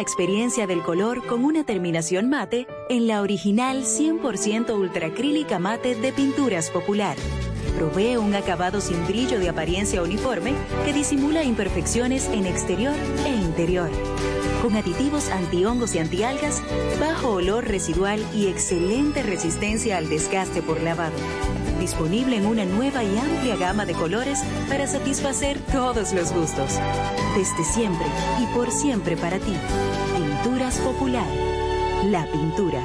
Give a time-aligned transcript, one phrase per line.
[0.00, 6.10] la experiencia del color con una terminación mate en la original 100% ultracrílica mate de
[6.10, 7.18] Pinturas Popular.
[7.76, 10.54] Provee un acabado sin brillo de apariencia uniforme
[10.86, 12.94] que disimula imperfecciones en exterior
[13.26, 13.90] e interior.
[14.62, 16.62] Con aditivos antihongos y antialgas,
[16.98, 21.16] bajo olor residual y excelente resistencia al desgaste por lavado.
[21.78, 26.78] Disponible en una nueva y amplia gama de colores para satisfacer todos los gustos.
[27.34, 28.06] Desde siempre
[28.38, 29.56] y por siempre para ti.
[30.42, 31.28] Pinturas Popular.
[32.06, 32.80] La pintura.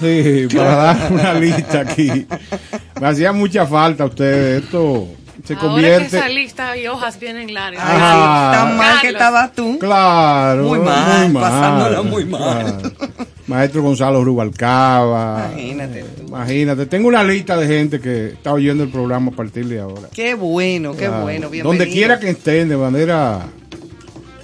[0.00, 2.26] Sí, para dar una lista aquí.
[3.00, 4.64] Me hacía mucha falta a ustedes.
[4.64, 5.06] Esto
[5.48, 6.16] se Ahora que convierte.
[6.18, 7.82] esa lista y hojas vienen largas.
[7.82, 8.52] Ajá.
[8.52, 9.12] Tan mal que Carlos.
[9.12, 9.78] estabas tú.
[9.78, 10.62] Claro.
[10.64, 12.92] Muy mal, pasándola muy mal.
[12.96, 13.12] claro.
[13.46, 15.48] Maestro Gonzalo Rubalcaba.
[15.54, 16.26] Imagínate tú.
[16.28, 16.86] Imagínate.
[16.86, 20.08] Tengo una lista de gente que está oyendo el programa a partir de ahora.
[20.14, 21.22] Qué bueno, qué Claro.
[21.22, 21.48] bueno.
[21.48, 21.68] Bienvenido.
[21.68, 23.40] Donde quiera que estén de manera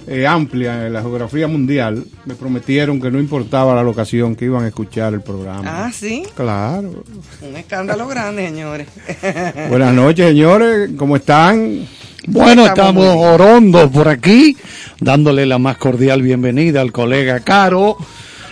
[0.07, 4.63] eh, amplia en la geografía mundial, me prometieron que no importaba la locación que iban
[4.63, 5.85] a escuchar el programa.
[5.85, 6.23] Ah, sí.
[6.35, 7.03] Claro.
[7.41, 8.87] Un escándalo grande, señores.
[9.69, 10.91] Buenas noches, señores.
[10.97, 11.87] ¿Cómo están?
[12.27, 14.57] Bueno, Estamos orondos por aquí,
[14.99, 17.97] dándole la más cordial bienvenida al colega Caro,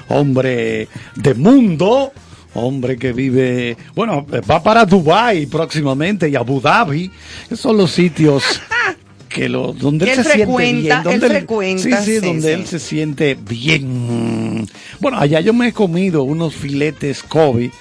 [0.09, 2.11] hombre de mundo,
[2.53, 7.11] hombre que vive, bueno, va para Dubai próximamente y Abu Dhabi,
[7.49, 8.43] que son los sitios
[9.33, 12.25] que lo, donde él, Él se siente frecuenta, bien, él donde frecuenta, sí, sí, sí,
[12.25, 12.61] donde sí.
[12.61, 14.67] él se siente bien.
[14.99, 17.71] Bueno, allá yo me he comido unos filetes Kobe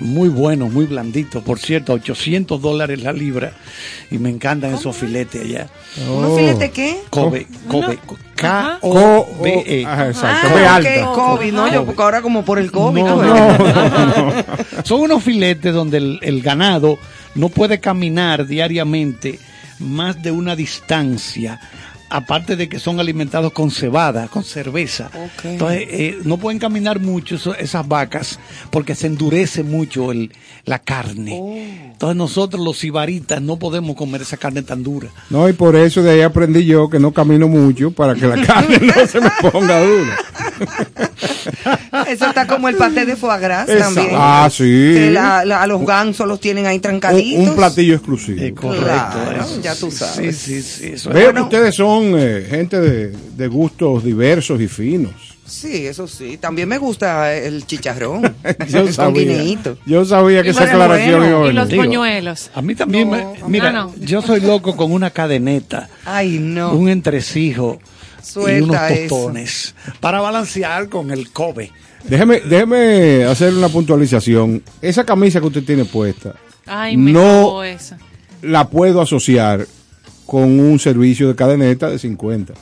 [0.00, 3.52] muy buenos, muy blanditos, por cierto, 800 dólares la libra
[4.10, 5.68] y me encantan esos filetes allá.
[6.08, 6.96] ¿Unos filetes qué?
[7.10, 7.98] Kobe, Kobe,
[8.38, 8.78] Ajá.
[8.80, 9.82] K-O-B-E.
[9.82, 10.48] Exacto.
[10.50, 11.12] Ah, B alta.
[11.12, 11.72] COVID, ¿no?
[11.72, 13.02] Yo, porque ahora como por el COVID.
[13.02, 14.44] No, no, no.
[14.84, 16.98] Son unos filetes donde el, el ganado
[17.34, 19.38] no puede caminar diariamente
[19.80, 21.60] más de una distancia.
[22.12, 25.10] Aparte de que son alimentados con cebada, con cerveza.
[25.44, 28.40] Entonces, eh, no pueden caminar mucho eso- esas vacas
[28.70, 30.32] porque se endurece mucho el,
[30.64, 31.38] la carne.
[31.40, 31.54] Oh.
[31.92, 35.08] Entonces, nosotros los ibaritas no podemos comer esa carne tan dura.
[35.30, 38.42] No, y por eso de ahí aprendí yo que no camino mucho para que la
[38.44, 40.16] carne no se me ponga dura.
[42.08, 43.94] Eso está como el paté de foie gras Exacto.
[43.94, 44.16] también.
[44.18, 44.64] Ah, sí.
[44.64, 47.48] Que la- la- a los gansos los tienen ahí trancaditos.
[47.48, 48.42] un platillo exclusivo.
[48.42, 48.84] Eh, correcto.
[48.84, 50.36] Claro, eso, ya tú sabes.
[50.36, 50.86] Sí, sí, sí.
[50.94, 51.14] eso es.
[51.14, 55.12] Veo que ustedes son eh, gente de, de gustos diversos y finos.
[55.46, 56.36] Sí, eso sí.
[56.36, 58.22] También me gusta el chicharrón.
[58.68, 59.76] Yo sabía, guineíto.
[59.84, 61.28] yo sabía que esa aclaración bueno.
[61.38, 62.50] iba a Y los buñuelos.
[62.54, 63.92] A mí también, No, me- mira, no.
[63.98, 66.72] yo soy loco con una cadeneta, Ay, no.
[66.72, 67.80] un entresijo
[68.20, 69.08] y Suelta unos eso.
[69.08, 71.72] tostones para balancear con el Kobe.
[72.04, 74.62] Déjeme, déjeme hacer una puntualización.
[74.82, 76.34] Esa camisa que usted tiene puesta,
[76.66, 77.62] Ay, me No.
[77.62, 77.98] esa.
[78.42, 79.66] la puedo asociar
[80.26, 82.54] con un servicio de cadeneta de 50.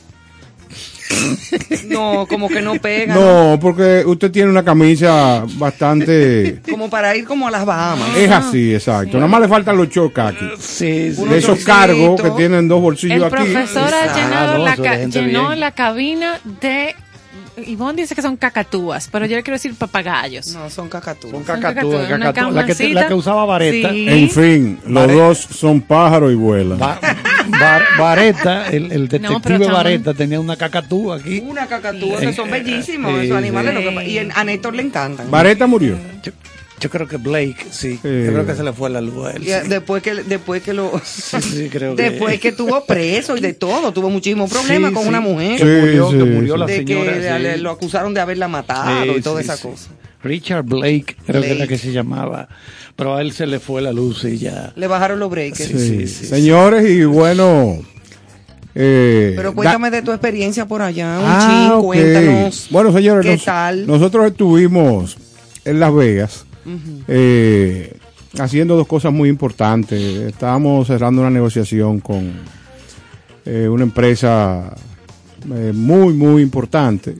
[1.88, 3.14] No, como que no pega.
[3.14, 6.60] No, porque usted tiene una camisa bastante...
[6.70, 8.14] Como para ir como a las Bahamas.
[8.16, 9.16] Es así, exacto.
[9.16, 10.44] Nada más le faltan los chocos aquí.
[10.58, 11.24] Sí, sí.
[11.24, 13.34] De esos cargos que tienen dos bolsillos El aquí.
[13.36, 14.18] profesor ha Exacto.
[14.20, 16.94] llenado, Ah, no, la, gente llenó la cabina de...
[17.66, 20.48] Ivonne dice que son cacatúas, pero yo le quiero decir papagayos.
[20.54, 21.32] No, son cacatúas.
[21.32, 22.54] Son Son cacatúas, cacatúas, una cacatúas.
[22.54, 23.08] La que, te- la camancita.
[23.08, 23.90] que usaba vareta.
[23.90, 24.06] Sí.
[24.08, 26.80] En fin, los dos son pájaros y vuelan.
[26.80, 26.98] Va-
[27.48, 29.72] Var- Vareta, el, No, detective chamán.
[29.72, 31.40] Vareta tenía una cacatúa aquí.
[31.40, 33.74] Una cacatúa, que son bellísimos sí, esos animales.
[33.76, 33.82] sí.
[33.82, 35.30] lo que pa- y en- a Néstor le encantan.
[35.30, 35.96] Vareta murió.
[36.22, 36.32] Yo,
[36.80, 37.98] yo creo que Blake, sí.
[38.02, 38.08] Sí.
[38.26, 39.42] Yo creo que se le fue la luz a él.
[39.42, 39.68] Y, sí.
[39.68, 43.52] después que después que lo Sí, sí, creo que- después que tuvo preso y de
[43.54, 45.08] todo tuvo muchísimos problemas Sí, con sí.
[45.08, 46.60] una mujer Que Sí, murió, que murió sí.
[46.60, 47.12] la de señora.
[47.14, 47.42] que sí.
[47.42, 49.62] le- lo acusaron de haberla matado Sí, y toda sí, esa sí.
[49.68, 49.90] cosa
[50.22, 52.48] Richard Blake, creo que es la que se llamaba.
[52.96, 54.72] Pero a él se le fue la luz y ya.
[54.74, 56.26] le bajaron los breakers Sí, sí, sí.
[56.26, 57.78] Señores, y bueno.
[58.74, 63.24] eh, pero da- cuéntame de tu experiencia por allá un Ah, chin cuéntanos Bueno, señores,
[63.24, 65.16] qué nos- tal nosotros estuvimos
[65.64, 66.44] en Las Vegas
[67.06, 67.96] eh,
[68.38, 70.00] haciendo dos cosas muy importantes.
[70.00, 72.32] Estábamos cerrando una negociación con
[73.44, 74.74] eh, una empresa
[75.52, 77.16] eh, muy, muy importante,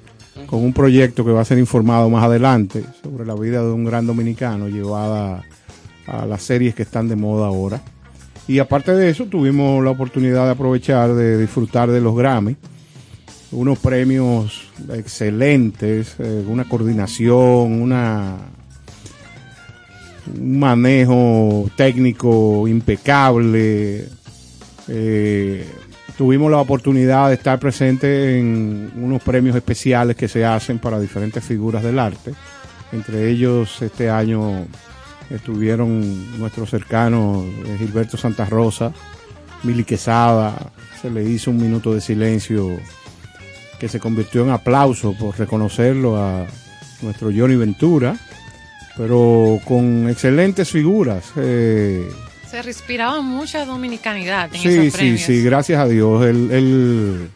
[0.47, 3.85] con un proyecto que va a ser informado más adelante sobre la vida de un
[3.85, 5.43] gran dominicano llevada
[6.07, 7.83] a las series que están de moda ahora.
[8.47, 12.57] Y aparte de eso, tuvimos la oportunidad de aprovechar de disfrutar de los Grammy
[13.51, 18.37] unos premios excelentes, una coordinación, una
[20.39, 24.09] un manejo técnico impecable.
[24.89, 25.67] Eh,
[26.17, 31.45] tuvimos la oportunidad de estar presente en unos premios especiales que se hacen para diferentes
[31.45, 32.33] figuras del arte.
[32.93, 34.67] Entre ellos este año
[35.31, 38.93] estuvieron nuestros cercanos eh, Gilberto Santa Rosa,
[39.63, 42.79] Mili Quesada, se le hizo un minuto de silencio
[43.79, 46.47] que se convirtió en aplauso por reconocerlo a
[47.03, 48.17] nuestro Johnny Ventura,
[48.99, 51.25] pero con excelentes figuras.
[51.37, 52.07] eh,
[52.51, 56.27] Se respiraba mucha dominicanidad en sí, esos sí, sí, gracias a Dios.
[56.27, 57.29] El, el-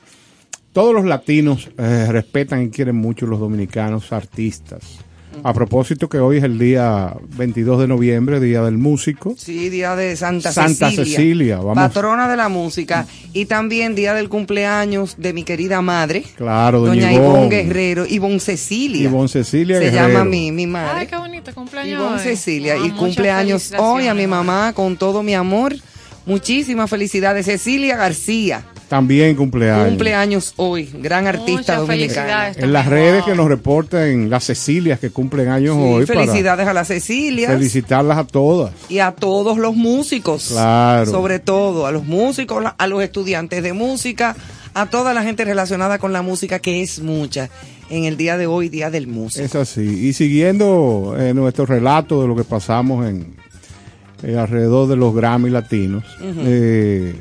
[0.72, 4.98] todos los latinos eh, respetan y quieren mucho los dominicanos artistas.
[5.44, 9.34] A propósito que hoy es el día 22 de noviembre, Día del Músico.
[9.36, 11.74] Sí, día de Santa, Santa Cecilia, Cecilia, vamos.
[11.76, 17.06] patrona de la música y también día del cumpleaños de mi querida madre, Claro, doña,
[17.06, 17.28] doña Ivonne.
[17.28, 19.02] Ivonne Guerrero, Ivonne Cecilia.
[19.04, 20.08] Ivonne Cecilia Se Guerrero.
[20.08, 21.06] llama mi, mi Ay, madre.
[21.08, 21.98] qué bonito cumpleaños.
[22.00, 22.22] Ivonne hoy.
[22.22, 25.74] Cecilia y cumpleaños hoy a mi mamá con todo mi amor.
[26.24, 27.46] Muchísimas felicidades.
[27.46, 29.88] Cecilia García, También cumpleaños.
[29.88, 32.26] cumpleaños hoy, gran artista Muchas dominicana.
[32.26, 32.58] felicidades.
[32.58, 36.68] En las redes que nos reporten las Cecilias que cumplen años Sí, hoy para felicidades
[36.68, 38.74] a la Cecilia felicitarlas a todas.
[38.90, 40.48] y a todos los músicos.
[40.48, 41.10] Claro.
[41.10, 44.36] Sobre todo a los músicos, a los estudiantes de música,
[44.74, 47.48] a toda la gente relacionada con la música, que es mucha
[47.88, 49.42] en el día de hoy, Día del Músico.
[49.46, 49.80] Es así.
[50.06, 53.36] Y siguiendo eh, nuestro relato de lo que pasamos en
[54.22, 57.14] eh, alrededor de los Grammy latinos, eh,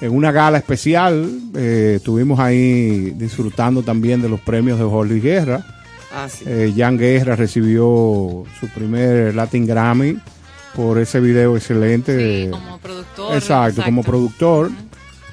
[0.00, 5.64] en una gala especial eh, estuvimos ahí disfrutando también de los premios de Jorge Guerra.
[6.12, 6.44] Ah, sí.
[6.46, 10.18] Eh, Jan Guerra recibió su primer Latin Grammy
[10.74, 12.44] por ese video excelente.
[12.44, 13.34] Sí, como productor.
[13.36, 14.70] Exacto, como productor.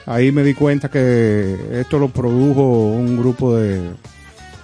[0.05, 3.81] Ahí me di cuenta que esto lo produjo un grupo de,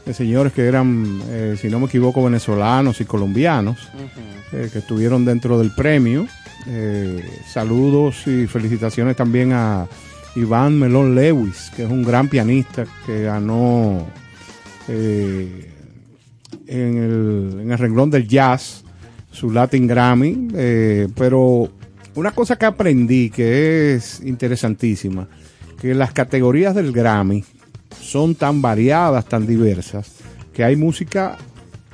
[0.05, 3.89] de señores que eran, eh, si no me equivoco, venezolanos y colombianos,
[4.51, 6.27] eh, que estuvieron dentro del premio.
[6.67, 9.87] Eh, saludos y felicitaciones también a
[10.35, 14.05] Iván Melón Lewis, que es un gran pianista que ganó
[14.87, 15.71] eh,
[16.67, 18.83] en, el, en el renglón del jazz
[19.31, 20.47] su Latin Grammy.
[21.15, 21.71] pero
[22.15, 25.27] una cosa que aprendí que es interesantísima,
[25.81, 27.43] que las categorías del Grammy
[28.01, 30.11] son tan variadas, tan diversas,
[30.53, 31.37] que hay música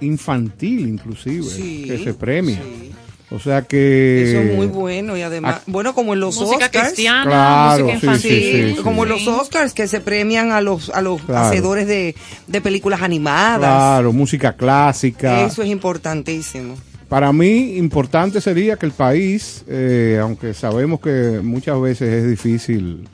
[0.02, 2.56] infantil inclusive Sí, que se premia.
[2.62, 2.86] sí.
[3.32, 4.24] O sea que...
[4.32, 6.86] Eso es muy bueno y además, ah, bueno, como en los Música Oscars.
[6.88, 8.32] cristiana, Claro, música sí, infantil.
[8.70, 9.10] sí, sí, como sí.
[9.10, 11.46] los Oscars que se premian a los a los Claro.
[11.48, 12.16] hacedores de,
[12.48, 13.60] de películas animadas.
[13.60, 15.46] Claro, música clásica.
[15.46, 16.74] Eso es importantísimo.
[17.08, 23.08] Para mí, importante sería que el país, eh, aunque sabemos que muchas veces es difícil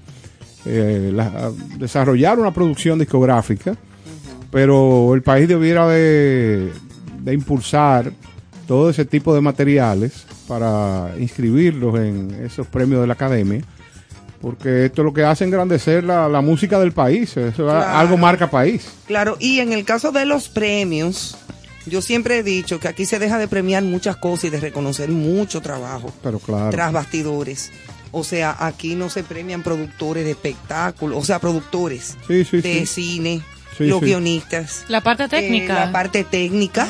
[0.66, 3.76] eh, la- desarrollar una producción discográfica,
[4.52, 6.72] pero el país debiera de,
[7.20, 8.12] de impulsar
[8.68, 13.62] todo ese tipo de materiales para inscribirlos en esos premios de la academia,
[14.42, 18.18] porque esto es lo que hace engrandecer la, la música del país, eso es algo
[18.18, 18.88] marca país.
[19.08, 21.36] Claro, y en el caso de los premios,
[21.88, 25.10] yo siempre he dicho que aquí se deja de premiar muchas cosas y de reconocer
[25.10, 26.70] mucho trabajo Pero claro.
[26.72, 27.72] tras bastidores.
[28.18, 32.86] O sea, aquí no se premian productores de espectáculos, o sea, productores Sí, sí, de
[32.86, 32.86] sí.
[32.86, 33.42] cine,
[33.78, 34.06] Sí, los sí.
[34.06, 34.86] guionistas.
[34.88, 35.74] La parte eh, técnica.
[35.74, 36.88] la parte técnica,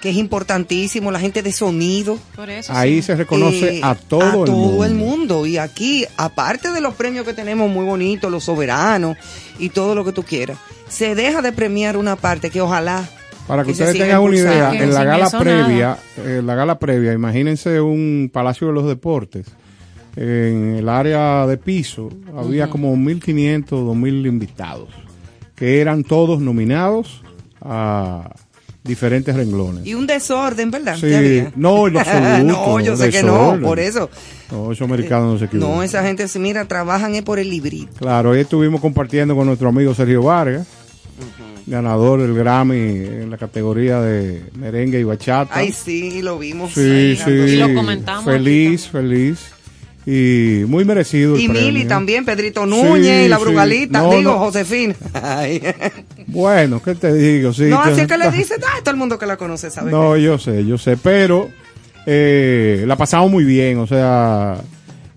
[0.00, 2.18] que es importantísimo, la gente de sonido.
[2.36, 3.02] Por eso Ahí sí.
[3.02, 4.84] se reconoce Eh, a todo, a el, todo mundo.
[4.84, 5.46] el mundo.
[5.46, 9.16] Y aquí, aparte de los premios que tenemos muy bonitos, los soberanos
[9.58, 10.56] y todo lo que tú quieras,
[10.88, 13.08] se deja de premiar una parte que ojalá.
[13.48, 17.80] Para que ustedes tengan una idea, en la gala previa, en la gala previa, imagínense
[17.80, 19.46] un Palacio de los Deportes.
[20.22, 24.88] En el área de piso había como 1.500, 2.000 invitados,
[25.56, 27.22] que eran todos nominados
[27.62, 28.30] a
[28.84, 29.86] diferentes renglones.
[29.86, 30.96] Y un desorden, ¿verdad?
[31.00, 31.52] Sí, había.
[31.56, 34.10] no, en lo absoluto, no, yo sé que no, por eso.
[34.52, 35.74] No, esos americanos no se equivocan.
[35.76, 37.92] No, esa gente, mira, trabajan es por el librito.
[37.98, 40.66] Claro, hoy estuvimos compartiendo con nuestro amigo Sergio Vargas,
[41.66, 45.54] ganador del Grammy en la categoría de merengue y bachata.
[45.54, 46.72] Ay, sí, lo vimos.
[46.72, 47.22] Sí, sí.
[47.24, 49.38] dándose- Y lo comentamos Feliz, feliz.
[50.06, 51.66] Y muy merecido el Y premio.
[51.72, 53.42] Mili también, Pedrito Núñez Sí, y la sí.
[53.42, 54.38] Brugalita, No, digo, no.
[54.38, 54.94] Josefina.
[55.12, 55.62] Ay.
[56.26, 57.52] Bueno, ¿qué te digo?
[57.52, 59.70] Sí, no, te- así es que le dice, ay, todo el mundo que la conoce
[59.70, 59.90] sabe.
[59.90, 61.50] No, que- yo sé, yo sé, pero
[62.06, 64.56] eh, la pasamos muy bien, o sea,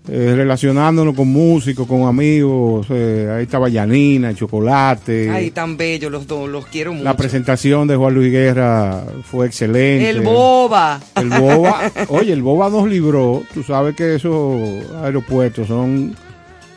[0.06, 5.30] eh, relacionándonos con músicos, con amigos, eh, ahí estaba Yanina, Chocolate.
[5.30, 7.04] Ay, tan bellos los dos, los quiero mucho.
[7.04, 10.10] la presentación de Juan Luis Guerra fue excelente.
[10.10, 11.00] El boba.
[11.16, 13.42] El Boba, oye, el Boba nos libró.
[13.54, 14.60] Tú sabes que esos
[15.02, 16.14] aeropuertos son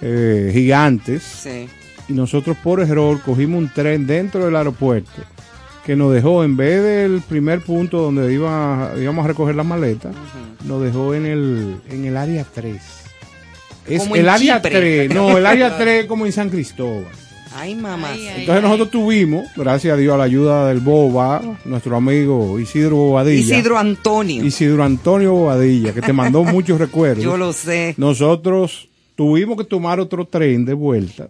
[0.01, 1.21] eh, gigantes.
[1.23, 1.67] Sí.
[2.07, 5.21] Y nosotros por error cogimos un tren dentro del aeropuerto
[5.85, 10.13] que nos dejó, en vez del primer punto donde iba, íbamos a recoger las maletas,
[10.65, 13.06] nos dejó en el, en el área 3.
[13.87, 15.07] Es Como el en área Chipre.
[15.07, 17.05] 3, no, el área 3 como en San Cristóbal.
[17.55, 18.09] Ay, mamá.
[18.11, 18.39] Ay, ay.
[18.41, 23.55] Entonces nosotros tuvimos, gracias a Dios, a la ayuda del Boba, nuestro amigo Isidro Bobadilla.
[23.57, 24.45] Isidro Antonio.
[24.45, 27.23] Isidro Antonio Bobadilla, que te mandó muchos recuerdos.
[27.23, 27.95] Yo lo sé.
[27.97, 31.29] Nosotros tuvimos que tomar otro tren de vuelta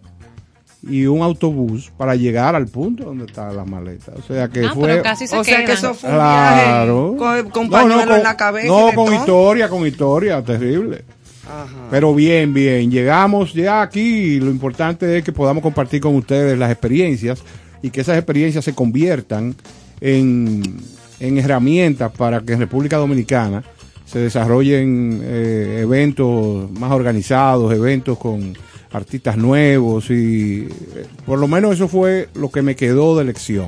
[0.89, 4.15] y un autobús para llegar al punto donde estaban las maletas.
[4.19, 4.87] O sea que Ah, fue...
[4.89, 7.11] pero casi se O sea que eso fue un Claro.
[7.13, 8.67] viaje con, con No, con- en la cabeza.
[8.67, 9.13] No, con todo.
[9.13, 11.05] historia, con historia, terrible.
[11.89, 16.71] Pero bien, bien, llegamos ya aquí lo importante es que podamos compartir con ustedes las
[16.71, 17.41] experiencias
[17.81, 19.55] y que esas experiencias se conviertan
[20.01, 20.63] en,
[21.19, 23.63] en herramientas para que en República Dominicana
[24.07, 28.57] se desarrollen eh, eventos más organizados, eventos con
[28.91, 33.67] artistas nuevos y eh, por lo menos eso fue lo que me quedó de lección.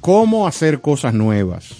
[0.00, 1.79] Cómo hacer cosas nuevas,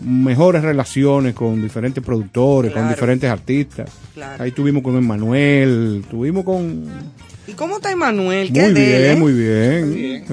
[0.00, 3.90] mejores relaciones con diferentes productores, con diferentes artistas.
[4.14, 4.42] Claro.
[4.42, 6.84] Ahí tuvimos con Emanuel, tuvimos con...
[7.48, 8.52] ¿Y cómo está Emanuel?
[8.52, 10.24] ¿Qué Muy bien, muy bien.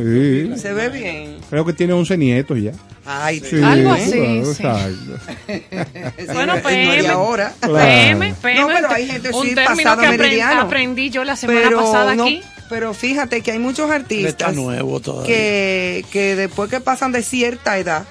[0.55, 0.59] Sí.
[0.59, 1.35] Se ve bien.
[1.47, 2.71] Creo que tiene 11 nietos ya.
[3.05, 3.99] Ay, Sí, Algo ¿eh?
[4.01, 4.11] así,
[4.57, 4.95] claro,
[5.45, 5.51] sí.
[5.51, 6.23] exacto.
[6.33, 7.07] Bueno, PM.
[7.09, 7.53] ahora.
[7.59, 7.75] Claro.
[7.85, 10.61] PM, PM, No, pero hay gente, un sí, término pasado que meridiano.
[10.61, 12.41] aprendí yo la semana Pero, pasada no, aquí.
[12.69, 15.27] pero fíjate que hay muchos artistas está nuevo todavía.
[15.27, 18.05] que, que después que pasan de cierta edad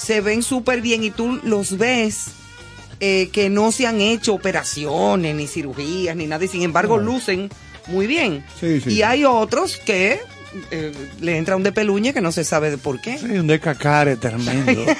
[0.00, 2.28] se ven súper bien y tú los ves
[3.00, 7.50] eh, que no se han hecho operaciones ni cirugías ni nada y sin embargo lucen
[7.86, 8.44] muy bien.
[8.58, 8.94] Sí, sí.
[8.94, 10.20] Y hay otros que
[10.70, 13.18] eh, le entra un depeluñe que no se sabe de por qué.
[13.18, 14.84] Sí, un descacare tremendo.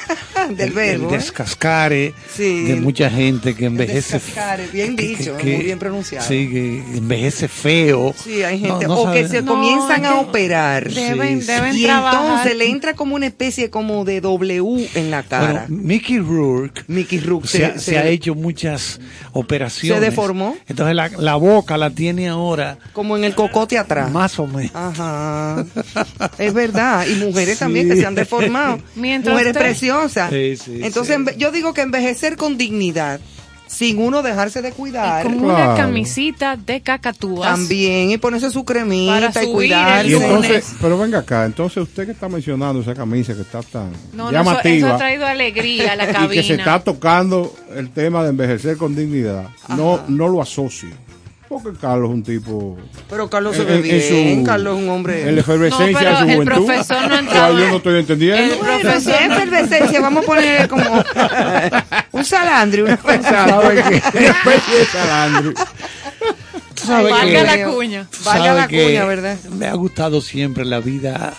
[0.51, 1.19] Del El- verbo, El ¿eh?
[1.19, 2.63] descascare Sí.
[2.65, 4.15] de mucha gente que envejece.
[4.15, 6.27] descascare, bien que- dicho, que- muy bien pronunciado.
[6.27, 8.15] Sí, que envejece feo.
[8.23, 8.87] Sí, hay gente.
[8.87, 10.91] No, no o que se No, comienzan a operar.
[10.91, 12.21] Deben, Sí, deben y trabajar.
[12.25, 15.67] entonces le entra como una especie como de W en la cara.
[15.69, 18.99] Bueno, Mickey Rourke Mickey Rourke se, se, ha- se ha hecho muchas
[19.33, 20.01] operaciones.
[20.03, 20.57] Se deformó.
[20.69, 24.11] Entonces la, la boca la tiene ahora como en el cocote atrás.
[24.11, 24.73] más o menos.
[24.75, 25.40] Ajá.
[26.39, 27.07] Es verdad.
[27.07, 27.61] Y mujeres Sí.
[27.61, 28.79] también que se han deformado.
[28.97, 30.31] Mientras mujeres usted- preciosas.
[30.31, 33.21] Sí, sí, Entonces, yo digo que envejecer con dignidad,
[33.67, 35.23] sin uno dejarse de cuidar.
[35.23, 35.73] con Claro.
[35.73, 37.49] una camisita de cacatúas.
[37.51, 40.11] También, y ponerse su cremita Para y cuidarse.
[40.11, 43.91] Y entonces, pero venga acá, entonces usted que está mencionando esa camisa que está tan
[44.13, 46.29] No, no, eso, llamativa eso ha traído alegría a la y cabina.
[46.31, 50.91] que se está tocando el tema de envejecer con dignidad, no, no lo asocio.
[51.51, 52.79] Porque Carlos es un tipo...
[53.11, 54.39] Pero Carlos se en- ve en- en bien.
[54.41, 55.29] su- Carlos es un hombre.
[55.29, 56.67] En la efervescencia No, pero de su el juventud.
[56.67, 58.55] profesor no sea, yo en- no estoy entendiendo.
[58.55, 61.05] el profesor- es efervescencia, vamos a poner como
[62.13, 64.19] un salandrio, una ¿Sabe qué?
[64.19, 65.55] Una especie de salandri.
[66.89, 68.07] Valga que- la cuña.
[68.25, 69.37] Valga la cuña, ¿verdad?
[69.51, 71.35] Me ha gustado siempre la vida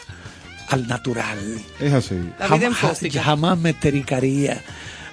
[0.69, 1.38] al natural.
[1.80, 2.15] Es así.
[2.38, 3.24] La vida en Jamás- fóstica.
[3.24, 4.62] Jamás me tericaría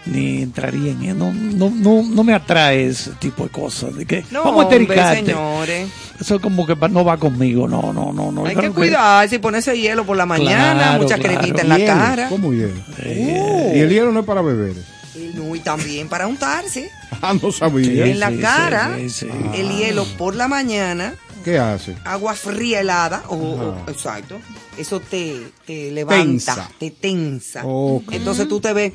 [0.08, 4.24] ni entraría en no, no, no, no me atrae ese tipo de cosas de que
[4.30, 5.88] No, vamos a hombre, tericarte señores.
[6.20, 9.38] eso como que no va conmigo no no no no Hay Yo que cuidarse y
[9.38, 11.38] ponerse hielo por la mañana, Claro, mucha claro.
[11.38, 12.28] cremita en la Hielo, cara.
[12.28, 12.80] ¿Cómo hielo?
[13.04, 13.72] Uh.
[13.76, 14.74] Y el hielo no es para beber.
[15.14, 16.90] Y, no, y también para untarse.
[17.20, 18.06] Ah, no sabía.
[18.06, 19.26] en la sí, cara, sí, sí.
[19.54, 21.96] el hielo por la mañana, ¿Qué hace?
[22.04, 24.38] agua fría helada, o, exacto,
[24.76, 26.22] eso te, te levanta,
[26.54, 26.70] Tensa.
[26.78, 27.62] te tensa.
[27.64, 28.12] Ok.
[28.12, 28.92] Entonces tú te ves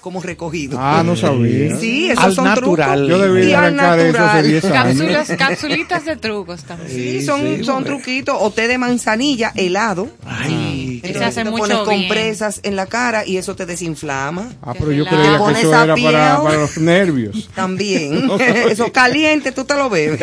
[0.00, 0.78] como recogido.
[0.80, 1.76] Ah, no sabía.
[1.76, 3.06] Sí, esos Al son natural.
[3.06, 3.08] trucos.
[3.08, 4.48] Yo debí Y de al arrancar eso hace natural.
[4.48, 4.72] 10 años.
[4.82, 6.90] Cápsulas, capsulitas de trucos también.
[6.90, 8.36] Sí, Sí, son, sí, son truquitos.
[8.40, 10.08] O té de manzanilla helado.
[10.26, 11.84] Ay, Ese Entonces hace te mucho pones bien.
[12.08, 14.48] compresas en la cara y eso te desinflama.
[14.62, 17.48] Ah, pero yo creía que eso era para, para los nervios.
[17.54, 18.30] También.
[18.70, 20.20] eso caliente, tú te lo bebes.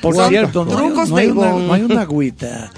[0.00, 2.70] Por Son cierto, no hay, trucos no hay de una, no hay una agüita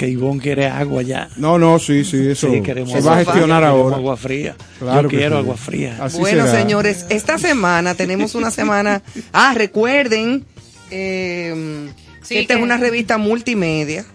[0.00, 1.28] que Ivonne quiere agua ya.
[1.36, 3.96] No, no, sí, sí, eso Sí, queremos se va a agua gestionar fría, queremos ahora.
[3.96, 4.56] agua fría.
[4.78, 5.42] Claro Yo quiero sí.
[5.42, 5.98] agua fría.
[6.00, 6.58] Así bueno, será.
[6.58, 9.02] señores, esta semana tenemos una semana.
[9.34, 10.46] Ah, recuerden
[10.90, 11.90] eh,
[12.22, 14.06] Sí, que esta es una revista multimedia.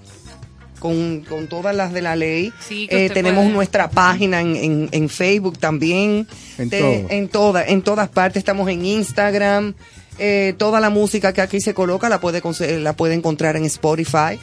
[0.80, 2.52] Con, con todas las de la ley.
[2.60, 6.28] Sí, Eh, tenemos puede- nuestra página en, en, en Facebook también.
[6.58, 8.40] En Te- en, toda- en todas partes.
[8.40, 9.74] Estamos en Instagram.
[10.20, 12.42] Eh, toda la música que aquí se coloca la puede,
[12.80, 14.40] la puede encontrar en Spotify.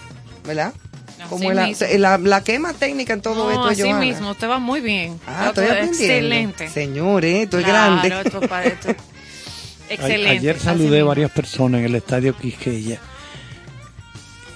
[0.47, 0.73] ¿Verdad?
[1.29, 3.99] Como la, la, la quema técnica en todo No, esto, así Johanna.
[4.01, 5.19] mismo, te va muy bien.
[5.27, 5.99] Ah, estoy aprendiendo.
[6.05, 6.69] Excelente.
[6.69, 8.09] Señores, esto es Claro, grande.
[8.25, 10.31] esto esto- A- Excelente.
[10.31, 12.99] Ayer saludé varias personas en el estadio Quisqueya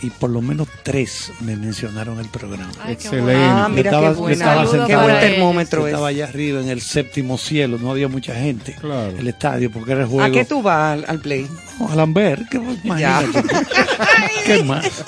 [0.02, 2.70] y por lo menos tres me mencionaron el programa.
[2.82, 3.34] Ay, Excelente.
[3.36, 4.32] Ah, mira Estaba- qué buena.
[4.34, 5.92] estaba Qué sentado- buen termómetro es.
[5.92, 8.74] estaba allá arriba en el séptimo cielo, no había mucha gente.
[8.80, 9.12] Claro.
[9.18, 10.32] El estadio, porque era el ¿A juego.
[10.34, 11.46] qué tú vas al, al play?
[11.78, 13.42] No, a Lambert, ¿qué, imagínate.
[14.46, 15.04] ¿Qué más?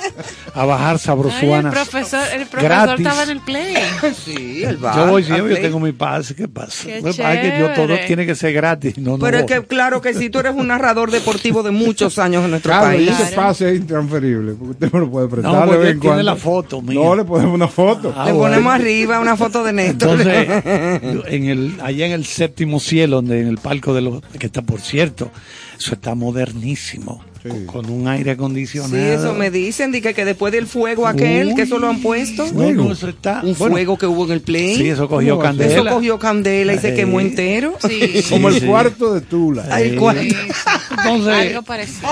[0.55, 1.72] A bajar Ay, el sabrosuanas.
[1.74, 3.07] profesor, el profesor gratis.
[3.07, 3.74] estaba en el play.
[4.24, 4.96] Sí, el bar.
[4.96, 5.62] Yo voy siempre, yo play.
[5.62, 6.85] tengo mi pase, ¿qué pasa?
[6.85, 8.98] Qué Lo que pasa es que yo todo tiene que ser gratis.
[8.98, 9.53] No, no Pero es voy.
[9.53, 12.92] que claro que sí, tú eres un narrador deportivo de muchos años en nuestro Claro,
[13.01, 13.20] y país.
[13.20, 16.00] ese pase es intransferible, porque usted me lo puede prestar No, de porque vez en
[16.00, 16.22] tiene cuando.
[16.32, 16.94] la foto mía.
[17.00, 18.12] No, le ponemos una foto.
[18.16, 18.54] Ah, Le bueno.
[18.54, 20.20] ponemos arriba una foto de Néstor.
[20.20, 24.46] Entonces, en el, allá en el séptimo cielo, donde en el palco de los, que
[24.46, 25.30] está por cierto,
[25.78, 27.66] eso está modernísimo, Sí.
[27.66, 28.94] con, un aire acondicionado.
[28.94, 32.00] sí, eso me dicen, di que, que después del fuego aquel, que eso lo han
[32.00, 33.40] puesto, No, no, eso está.
[33.42, 34.76] un bueno, fuego que hubo en el play.
[34.76, 35.72] Sí, eso cogió candela.
[35.72, 36.96] Eso cogió candela y se Sí.
[36.96, 37.74] quemó entero.
[37.87, 38.22] Sí.
[38.30, 38.66] Como el sí.
[38.66, 39.78] cuarto de Tula.
[39.78, 39.96] Sí.
[39.96, 40.22] cuarto.
[40.22, 40.28] Sí,
[40.90, 42.08] Entonces, Algo parecido.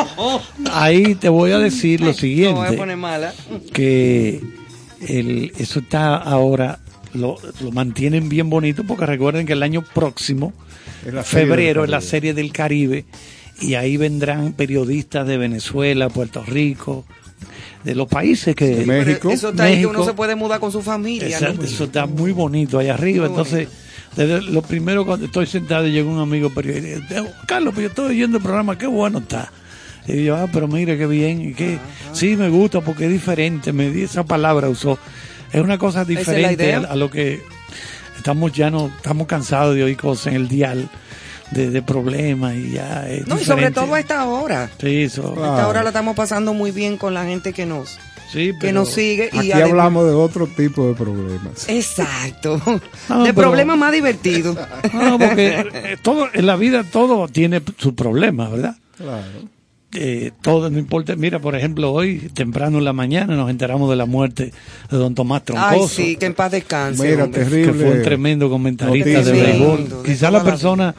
[0.73, 3.35] ahí te voy a decir lo No voy a siguiente, poner mala.
[3.73, 4.41] que
[5.07, 6.79] el, eso está ahora,
[7.15, 10.53] lo, lo mantienen bien bonito, porque recuerden que el año próximo,
[11.25, 12.01] febrero, es la.
[12.01, 13.05] Serie del Caribe,
[13.61, 17.05] y ahí vendrán periodistas de Venezuela, Puerto Rico,
[17.85, 18.67] de los países que...
[18.67, 19.31] De México.
[19.31, 21.39] Eso está ahí que uno se puede mudar con su familia.
[21.39, 23.29] Eso está muy bonito allá arriba.
[23.29, 23.69] Muy Entonces,
[24.17, 27.89] desde lo primero cuando estoy sentado llega un amigo periodista y dice, Carlos, pero yo
[27.89, 29.53] estoy oyendo el programa, qué bueno está.
[30.07, 31.79] Y yo, ah, pero mire qué bien, y qué,
[32.13, 34.99] sí me gusta porque es diferente, me di esa palabra usó.
[35.53, 37.43] Es una cosa diferente a lo que
[38.17, 40.89] estamos ya no, estamos cansados de oír cosas en el dial
[41.51, 44.71] de, de problemas y ya es No, y sobre todo a esta hora.
[44.81, 45.35] Sí, Claro.
[45.35, 47.99] esta hora la estamos pasando muy bien con la gente que nos,
[48.33, 49.31] Sí, que nos sigue.
[49.33, 51.69] y Aquí además- hablamos de otro tipo de problemas.
[51.69, 52.61] Exacto.
[53.09, 54.57] No, de pero- problemas más divertidos.
[54.93, 58.77] No, porque eh, todo, en la vida todo tiene sus problemas, ¿verdad?
[58.97, 59.23] Claro.
[59.93, 61.15] eh, todo no importa.
[61.17, 64.53] Mira, por ejemplo, hoy, temprano en la mañana, nos enteramos de la muerte
[64.91, 65.71] de don Tomás Troncoso.
[65.71, 67.03] Ay, sí, que en paz descanse.
[67.09, 67.73] Mira, terrible.
[67.73, 69.43] que fue un tremendo comentarista de Noticia.
[69.45, 70.03] béisbol.
[70.03, 70.95] De la la persona,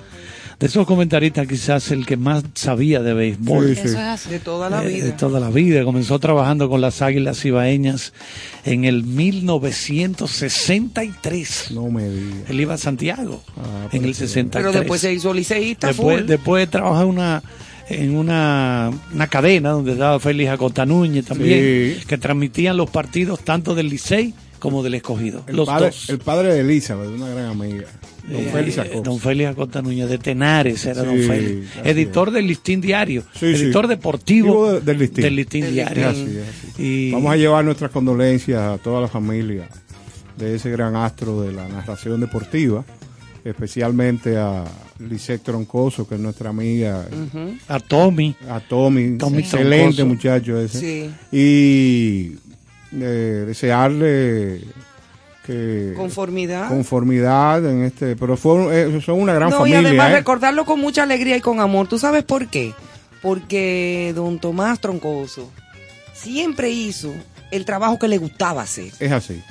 [0.60, 3.76] de esos comentaristas, quizás el que más sabía de béisbol.
[3.76, 4.30] Sí, Eso es así.
[4.32, 5.06] De toda la eh, vida.
[5.06, 5.84] de toda la vida.
[5.84, 8.12] Comenzó trabajando con las Águilas Ibaeñas
[8.66, 11.72] en el 1963.
[11.72, 12.50] No me digas.
[12.50, 14.28] Él iba a Santiago Ah, en el pues sí.
[14.28, 14.66] 63.
[14.66, 16.28] Pero después se hizo liceísta Después, full.
[16.28, 17.44] después trabaja una,
[17.90, 22.06] en una, una cadena donde estaba Félix Acosta Núñez también, Sí.
[22.08, 25.44] que transmitían los partidos tanto del Licey como del Escogido.
[25.48, 26.10] El los padre, dos.
[26.10, 27.86] el padre de Elizabeth, una gran amiga.
[28.28, 29.10] Don Eh, Félix Acosta.
[29.10, 31.68] Don Félix Acosta Núñez de Tenares era Sí, Don Félix.
[31.84, 33.24] Editor del Listín Diario.
[33.34, 33.90] Sí, editor sí.
[33.90, 35.24] deportivo De- del Listín.
[35.24, 36.04] del Listín Del Diario.
[36.10, 36.84] Es así, es así.
[36.84, 39.70] Y Vamos a llevar nuestras condolencias a toda la familia
[40.38, 42.84] de ese gran astro de la narración deportiva,
[43.46, 44.66] especialmente a
[45.10, 47.06] Lisette Troncoso, que es nuestra amiga,
[47.68, 48.36] a Tommy.
[48.50, 50.06] a Tommy, Tommy excelente Troncoso.
[50.06, 50.80] muchacho ese.
[50.80, 51.10] Sí.
[51.32, 52.36] Y
[53.00, 54.62] eh, desearle
[55.48, 56.68] que Conformidad.
[56.68, 59.82] conformidad en este, pero fue, eh, son una gran no, familia.
[59.82, 60.16] y además ¿eh?
[60.18, 61.88] recordarlo con mucha alegría y con amor.
[61.88, 62.74] ¿Tú sabes por qué?
[63.22, 65.52] Porque don Tomás Troncoso
[66.14, 67.14] siempre hizo
[67.52, 68.92] el trabajo que le gustaba hacer.
[69.00, 69.42] Es así.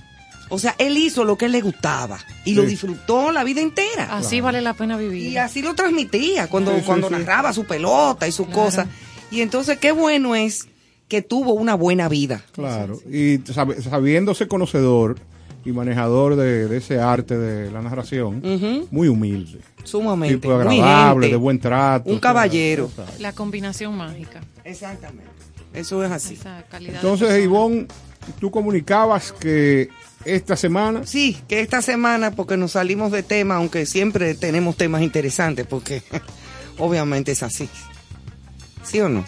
[0.48, 4.16] O sea, él hizo lo que le gustaba y lo disfrutó la vida entera.
[4.16, 5.32] Así vale la pena vivir.
[5.32, 7.14] Y así lo transmitía cuando, Sí, sí, cuando sí.
[7.14, 8.62] narraba su pelota y sus Claro.
[8.62, 8.86] cosas.
[9.32, 10.68] Y entonces qué bueno es
[11.08, 12.42] que tuvo una buena vida.
[12.52, 15.16] Claro, y sab- sabiéndose conocedor
[15.66, 18.40] y manejador de, de ese arte de la narración,
[18.92, 19.58] muy humilde.
[19.82, 20.36] Sumamente.
[20.36, 22.08] Tipo agradable, de buen trato.
[22.08, 22.88] Un caballero.
[22.94, 23.04] sea.
[23.18, 24.40] La combinación mágica.
[24.64, 25.30] Exactamente.
[25.74, 26.34] Eso es así.
[26.34, 27.42] Esa calidad Entonces.
[27.42, 27.86] Ivonne,
[28.40, 29.88] tú comunicabas que
[30.24, 35.02] esta semana Sí, que esta semana, porque nos salimos de tema, aunque siempre tenemos temas
[35.02, 36.02] interesantes, porque
[36.78, 37.68] obviamente es así.
[38.84, 39.24] ¿Sí o no?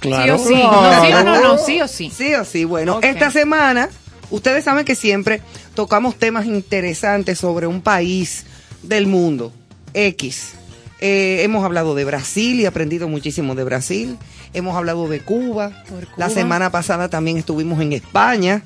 [0.00, 0.36] Claro.
[0.38, 0.62] Sí o sí.
[0.62, 2.10] No, sí o no, no, sí o sí.
[2.10, 2.64] Sí o sí.
[2.64, 3.88] Bueno, esta semana,
[4.30, 5.42] ustedes saben que siempre
[5.74, 8.44] tocamos temas interesantes sobre un país
[8.82, 9.52] del mundo,
[9.94, 10.52] X.
[11.00, 14.18] Eh, hemos hablado de Brasil y aprendido muchísimo de Brasil.
[14.52, 15.72] Hemos hablado de Cuba.
[16.16, 18.62] La semana pasada también estuvimos en España.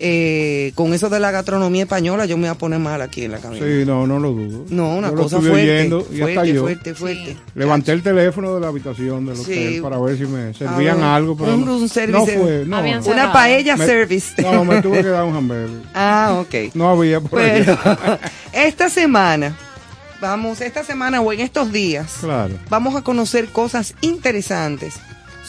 [0.00, 3.32] Eh, con eso de la gastronomía española, yo me voy a poner mal aquí en
[3.32, 3.64] la cabeza.
[3.64, 4.64] Sí, no, no lo dudo.
[4.70, 7.32] No, una Yo cosa fuerte, oyendo y hasta fuerte, yo fuerte, fuerte.
[7.32, 7.36] Sí.
[7.56, 9.80] levanté el teléfono de la habitación del hotel Sí.
[9.80, 12.38] para ver si me servían ver, algo, pero un no, room no service.
[12.38, 12.78] fue, no.
[12.80, 13.32] Una cerrado.
[13.32, 14.40] paella Me- service.
[14.40, 15.80] No, me tuve que dar un hamburger.
[15.94, 16.74] ah, ok.
[16.74, 18.20] No había por Pero allá.
[18.52, 19.56] esta semana,
[20.20, 22.54] vamos, esta semana o en estos días, Claro.
[22.70, 24.94] vamos a conocer cosas interesantes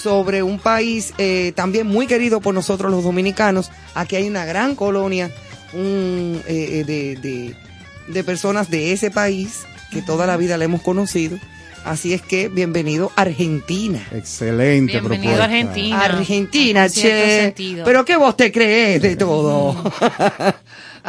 [0.01, 3.69] sobre un país eh, también muy querido por nosotros los dominicanos.
[3.95, 5.29] Aquí hay una gran colonia
[5.73, 7.55] un, eh, eh, de, de-
[8.07, 11.37] de personas de ese país que toda la vida la hemos conocido.
[11.85, 14.05] Así es que bienvenido a Argentina.
[14.11, 15.41] Excelente Bienvenido propuesta.
[15.41, 16.01] a Argentina.
[16.05, 17.39] Argentina, che.
[17.43, 17.85] sentido.
[17.85, 19.75] Pero que vos te crees de todo.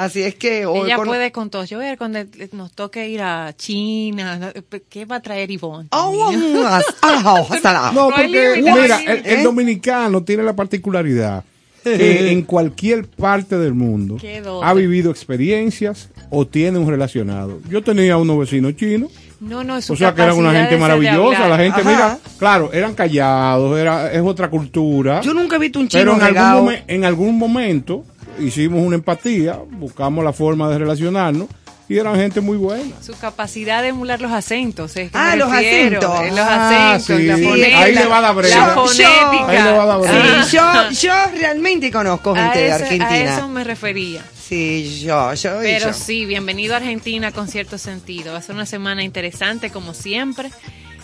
[0.05, 1.65] Así es que hoy Ella con- puede con todo.
[1.65, 2.21] Yo voy a ver cuando
[2.53, 4.53] nos toque ir a China.
[4.89, 5.89] ¿Qué va a traer Ivonne?
[5.93, 6.31] Oh,
[6.67, 11.45] ah, ah, hasta la- No, porque mira, el, el dominicano tiene la particularidad
[11.83, 14.19] que en cualquier parte del mundo
[14.63, 17.59] ha vivido experiencias o tiene un relacionado.
[17.69, 19.11] Yo tenía unos vecinos chinos,
[19.41, 21.91] No, no, es su o sea que eran una gente maravillosa, la gente, Ajá.
[21.91, 25.23] mira, claro, eran callados, era, es otra cultura.
[25.23, 28.05] Yo nunca he visto un chino Pero en algún, momen- en algún momento
[28.39, 31.49] hicimos una empatía, buscamos la forma de relacionarnos
[31.89, 32.95] y eran gente muy buena.
[33.03, 34.97] Su capacidad de emular los acentos.
[34.97, 36.03] Es que Ah, los acentos.
[36.31, 37.27] Los Ah, acentos, sí.
[37.27, 37.81] la Sí, fonética.
[37.83, 38.55] ahí le va a dar breve.
[38.55, 39.49] La Yo- fonética.
[39.49, 40.45] Ahí le va a dar breve.
[40.45, 43.37] Sí, yo, yo realmente conozco A, gente de ese- a Argentina.
[43.37, 44.23] eso me refería.
[44.49, 45.93] Sí, yo, yo, Pero yo.
[45.93, 48.33] sí, bienvenido a Argentina con cierto sentido.
[48.33, 50.51] Va a ser una semana interesante como siempre,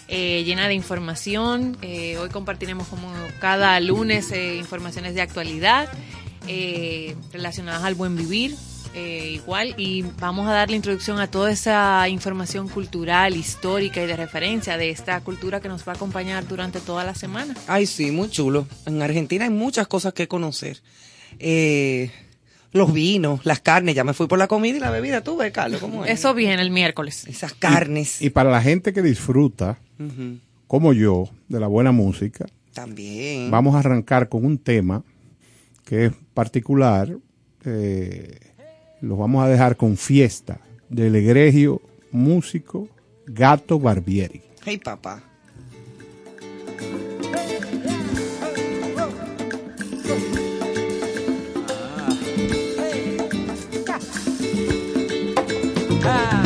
[0.09, 1.77] eh, llena de información.
[1.83, 3.09] Eh, hoy compartiremos como
[3.41, 5.89] cada lunes eh, informaciones de actualidad
[6.47, 8.55] eh, relacionadas al buen vivir.
[8.95, 14.07] eh, igual y vamos a dar la introducción a toda esa información cultural, histórica y
[14.07, 17.55] de referencia de esta cultura que nos va a acompañar durante toda la semana.
[17.67, 18.67] Ay, sí, muy chulo.
[18.87, 20.81] En Argentina hay muchas cosas que conocer.
[21.39, 22.11] Eh,
[22.73, 23.95] los vinos, las carnes.
[23.95, 25.23] Ya me fui por la comida y la bebida.
[25.23, 26.11] Tú ves, Carlos, ¿cómo es?
[26.13, 27.27] Eso viene el miércoles.
[27.27, 28.23] Esas carnes.
[28.23, 29.79] Y para la gente que disfruta,
[30.67, 33.51] como yo, de la buena música, También.
[33.51, 35.03] vamos a arrancar con un tema
[35.87, 37.17] que es particular,
[37.65, 38.39] eh,
[39.01, 42.89] los vamos a dejar con fiesta del egregio músico
[43.27, 44.43] Gato Barbieri.
[44.65, 45.23] Hey, papá.
[56.09, 56.46] Ah.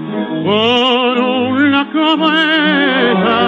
[0.43, 3.39] por una cabeza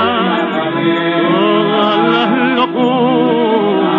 [1.31, 3.93] todas las locuras.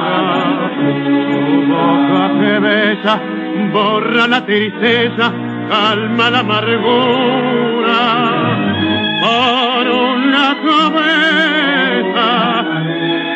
[1.05, 3.15] Tu boca que besa
[3.73, 5.33] borra la tristeza,
[5.69, 8.01] calma la amargura.
[9.25, 12.29] Por una cabeza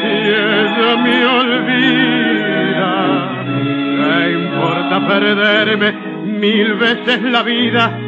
[0.00, 2.92] si ella me olvida,
[3.96, 5.88] ¿qué importa perderme
[6.24, 8.07] mil veces la vida?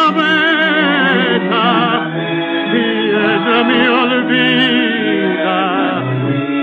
[3.41, 5.59] ella me olvida.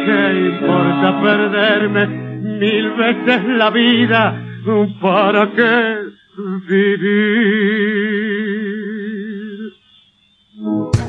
[0.07, 4.45] ¿Qué importa perderme mil veces la vida?
[5.01, 5.97] ¿Para qué
[6.69, 6.99] vivir?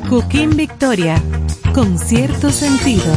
[0.08, 1.16] Cooking Victoria,
[1.74, 3.12] con cierto sentido.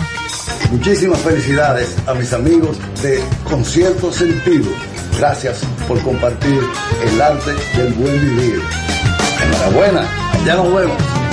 [0.71, 4.69] Muchísimas felicidades a mis amigos de Concierto Sentido.
[5.17, 6.59] Gracias por compartir
[7.03, 8.59] el arte del buen vivir.
[9.43, 10.03] Enhorabuena,
[10.45, 11.32] ya nos vemos.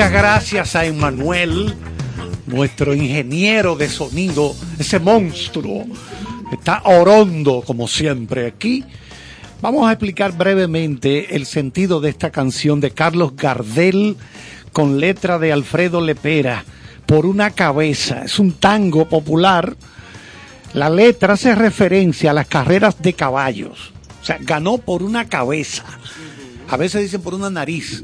[0.00, 1.74] Muchas gracias a Emanuel,
[2.46, 5.84] nuestro ingeniero de sonido, ese monstruo.
[6.50, 8.82] Está orondo como siempre aquí.
[9.60, 14.16] Vamos a explicar brevemente el sentido de esta canción de Carlos Gardel
[14.72, 16.64] con letra de Alfredo Lepera,
[17.04, 18.22] por una cabeza.
[18.24, 19.76] Es un tango popular.
[20.72, 23.92] La letra hace referencia a las carreras de caballos.
[24.22, 25.84] O sea, ganó por una cabeza.
[26.70, 28.02] A veces dicen por una nariz.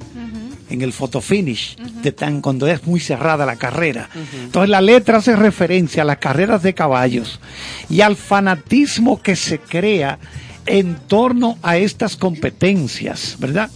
[0.69, 4.09] En el photo finish, de tan, cuando es muy cerrada la carrera.
[4.43, 7.39] Entonces la letra hace referencia a las carreras de caballos
[7.89, 10.19] y al fanatismo que se crea
[10.67, 13.71] en torno a estas competencias, ¿verdad?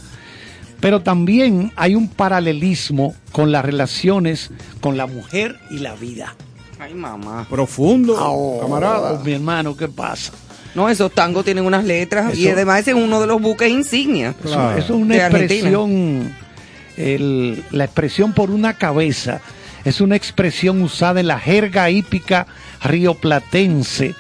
[0.80, 6.34] Pero también hay un paralelismo con las relaciones con la mujer y la vida.
[6.80, 7.47] Ay, mamá.
[7.49, 9.20] Profundo, Oh, camarada.
[9.22, 10.32] Mi hermano, ¿qué pasa?
[10.74, 14.34] No, esos tangos tienen unas letras y además ese es uno de los buques insignia.
[14.43, 14.78] Eso, Claro.
[14.78, 15.55] eso es una De Argentina.
[15.55, 16.34] expresión,
[17.01, 19.41] el- la expresión por una cabeza
[19.85, 22.47] es una expresión usada en la jerga hípica
[22.83, 24.15] rioplatense,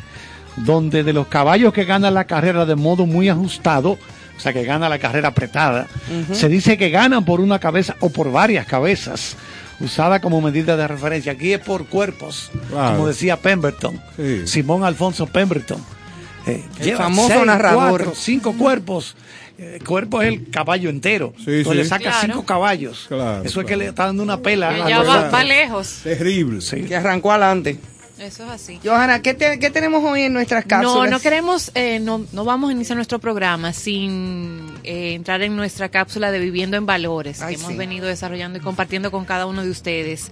[0.56, 4.64] donde de los caballos que ganan la carrera de modo muy ajustado, o sea que
[4.64, 5.86] gana la carrera apretada,
[6.32, 9.36] se dice que ganan por una cabeza o por varias cabezas,
[9.80, 11.32] usada como medida de referencia.
[11.32, 14.46] Aquí es por cuerpos, como decía Pemberton, Sí.
[14.46, 15.78] Simón Alfonso Pemberton.
[16.46, 17.90] Eh, El lleva famoso seis, narrador.
[17.90, 19.14] cuatro, cinco cuerpos.
[19.60, 21.34] El cuerpo es el caballo entero.
[21.36, 21.74] Sí, Entonces sí.
[21.78, 22.18] le saca Claro.
[22.26, 23.04] cinco caballos.
[23.08, 24.74] Claro, Eso es que le está dando una pela.
[24.74, 26.00] Que a ya la va, va lejos.
[26.02, 26.60] Terrible.
[26.62, 26.82] Sí.
[26.84, 27.78] Que arrancó adelante.
[28.18, 28.78] Eso es así.
[28.84, 30.94] Johanna, ¿qué, te- qué tenemos hoy en nuestras cápsulas?
[31.10, 35.56] No, no queremos, eh, no, no vamos a iniciar nuestro programa sin eh, entrar en
[35.56, 39.46] nuestra cápsula de Viviendo en Valores Ay, que hemos venido desarrollando y compartiendo con cada
[39.46, 40.30] uno de ustedes.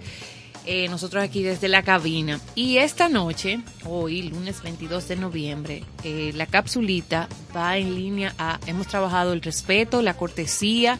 [0.71, 2.39] Eh, nosotros aquí desde la cabina.
[2.53, 8.59] Y esta noche, hoy, lunes 22 de noviembre, eh, la capsulita va en línea a,
[8.67, 10.99] hemos trabajado el respeto, la cortesía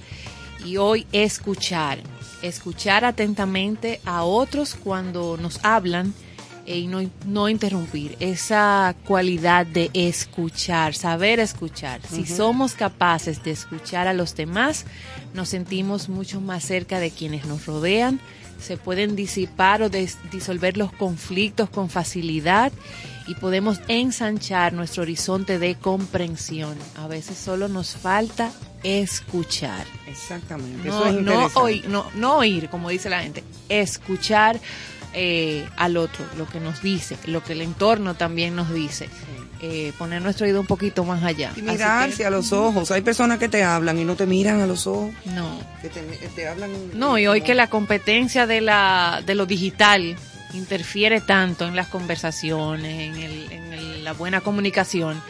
[0.65, 1.99] y hoy escuchar.
[2.41, 6.15] Escuchar atentamente a otros cuando nos hablan
[6.65, 8.17] eh, y no, no interrumpir.
[8.19, 12.01] Esa cualidad de escuchar, saber escuchar.
[12.09, 14.85] Si somos capaces de escuchar a los demás,
[15.35, 18.19] nos sentimos mucho más cerca de quienes nos rodean.
[18.59, 22.71] Se pueden disipar o disolver los conflictos con facilidad
[23.27, 26.75] y podemos ensanchar nuestro horizonte de comprensión.
[26.95, 28.51] A veces solo nos falta
[28.83, 29.85] escuchar.
[30.07, 30.87] Exactamente.
[30.87, 34.59] No, eso es no, oír, no, no oír, como dice la gente, escuchar
[35.13, 39.09] eh, al otro, lo que nos dice, lo que el entorno también nos dice.
[39.61, 41.51] Eh, poner nuestro oído un poquito más allá.
[41.55, 42.91] Y mirarse que, a los ojos.
[42.91, 45.11] Hay personas que te hablan y no te miran a los ojos.
[45.25, 45.59] No.
[45.81, 46.01] Que te,
[46.33, 46.71] te hablan.
[46.93, 50.15] No, y hoy que la competencia de, la, de lo digital
[50.53, 55.21] interfiere tanto en las conversaciones, en, el- en el- la buena comunicación,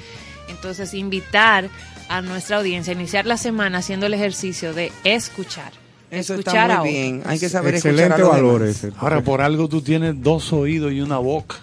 [0.48, 1.68] entonces invitar
[2.08, 5.72] a nuestra audiencia a iniciar la semana haciendo el ejercicio de escuchar.
[6.12, 6.94] Eso escuchar está a muy otros.
[6.94, 7.24] bien.
[7.26, 8.76] Hay que saber escuchar a Excelente los valor demás.
[8.78, 8.92] ese.
[8.98, 11.56] Ahora, por algo tú tienes dos oídos y una boca.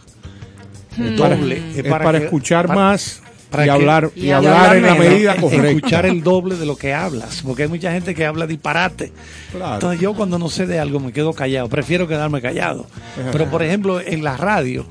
[0.98, 1.62] Es doble.
[1.76, 4.82] es para, que- escuchar para- más para y que- hablar, y y hablar hablar en
[4.86, 5.68] la medida correcta.
[5.70, 7.42] Escuchar el doble de lo que hablas.
[7.44, 9.12] Porque hay mucha gente que habla disparate.
[9.52, 9.74] Claro.
[9.74, 11.68] Entonces yo cuando no sé de algo me quedo callado.
[11.68, 12.86] Prefiero quedarme callado.
[13.32, 14.86] Pero por ejemplo, en la radio,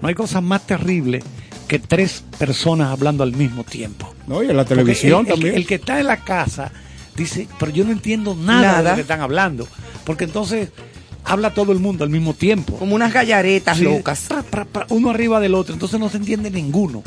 [0.00, 1.22] no hay cosa más terrible
[1.68, 4.12] que tres personas hablando al mismo tiempo.
[4.26, 5.54] No, y en la televisión el, también.
[5.54, 6.70] El, que está en la casa
[7.16, 9.66] dice, pero yo no entiendo nada, de lo que están hablando.
[10.04, 10.70] Porque entonces
[11.24, 12.76] habla todo el mundo al mismo tiempo.
[12.76, 14.26] Como unas gallaretas Sí, locas.
[14.28, 17.02] pra, pra, pra, uno arriba del otro, entonces no se entiende ninguno.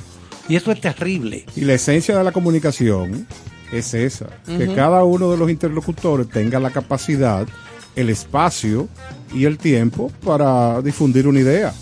[0.47, 1.45] Y eso es terrible.
[1.55, 3.27] Y la esencia de la comunicación
[3.71, 7.47] es esa, que cada uno de los interlocutores tenga la capacidad,
[7.95, 8.87] el espacio
[9.33, 11.73] y el tiempo para difundir una idea.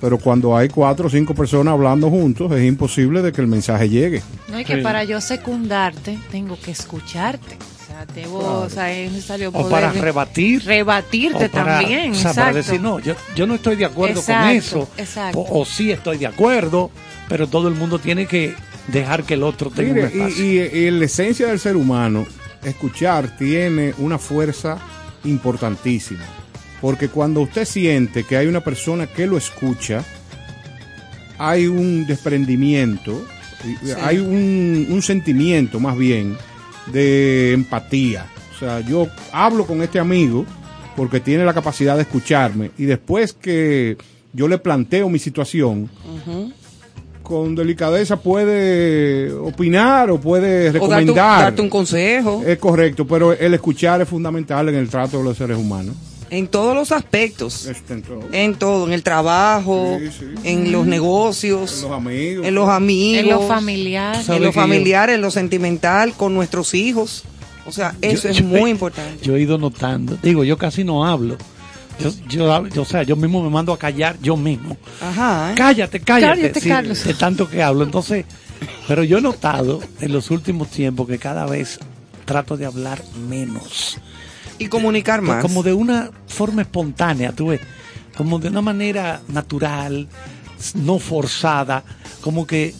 [0.00, 3.88] pero cuando hay cuatro o cinco personas hablando juntos es imposible de que el mensaje
[3.88, 4.20] llegue.
[4.50, 4.82] No, y que Sí.
[4.82, 7.56] para yo secundarte, tengo que escucharte.
[8.30, 10.64] O es necesario para rebatir.
[10.64, 12.12] rebatirte o para, también.
[12.12, 14.88] o sea, para decir, no, yo, yo no estoy de acuerdo Exacto, con eso.
[14.98, 15.38] exacto.
[15.40, 16.90] O, o sí estoy de acuerdo,
[17.28, 18.54] pero todo el mundo tiene que
[18.88, 20.44] dejar que el otro tenga Mire, un espacio.
[20.44, 22.26] y, y- la esencia del ser humano,
[22.64, 24.78] escuchar tiene una fuerza
[25.24, 26.24] importantísima.
[26.80, 30.02] Porque cuando usted siente que hay una persona que lo escucha,
[31.38, 33.24] hay un desprendimiento,
[34.02, 36.36] hay un, un sentimiento más bien
[36.86, 38.26] de empatía.
[38.54, 40.44] O sea, yo hablo con este amigo
[40.96, 43.96] porque tiene la capacidad de escucharme y después que
[44.32, 45.88] yo le planteo mi situación,
[47.22, 51.42] con delicadeza puede opinar o puede O darte recomendar.
[51.42, 55.36] darte un consejo Es correcto, pero el escuchar es fundamental en el trato de los
[55.36, 55.94] seres humanos.
[56.32, 57.66] En todos los aspectos.
[57.66, 58.20] Este, en todo.
[58.32, 60.24] En todo, en el trabajo, Sí, sí.
[60.44, 62.46] en los negocios, En los amigos.
[62.46, 64.16] en los amigos, En lo familiar.
[64.16, 67.22] En lo yo- familiar, en lo sentimental, con nuestros hijos.
[67.66, 69.24] O sea, eso Yo- es yo- muy importante.
[69.24, 70.18] Yo he ido notando.
[70.22, 71.36] Digo, yo casi no hablo.
[72.00, 74.76] Yo, yo, o sea, yo mismo me mando a callar yo mismo.
[75.00, 75.52] Ajá.
[75.52, 75.54] ¿eh?
[75.54, 76.40] Cállate, cállate.
[76.40, 77.04] Cállate, sí, Carlos.
[77.04, 77.84] De tanto que hablo.
[77.84, 78.24] Entonces,
[78.88, 81.78] pero yo he notado en los últimos tiempos que cada vez
[82.24, 83.98] trato de hablar menos.
[84.58, 85.42] Y comunicar Pues más.
[85.42, 87.60] Como de una forma espontánea, tú ves.
[88.16, 90.08] Como de una manera natural,
[90.74, 91.82] no forzada.
[92.20, 92.74] Como que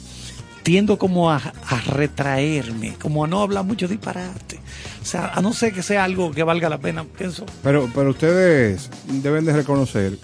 [0.63, 4.61] tiendo como a, a retraerme, como a no hablar mucho disparate.
[5.01, 7.45] O sea, a no ser que sea algo que valga la pena, pienso.
[7.63, 10.19] Pero, pero ustedes deben de reconocer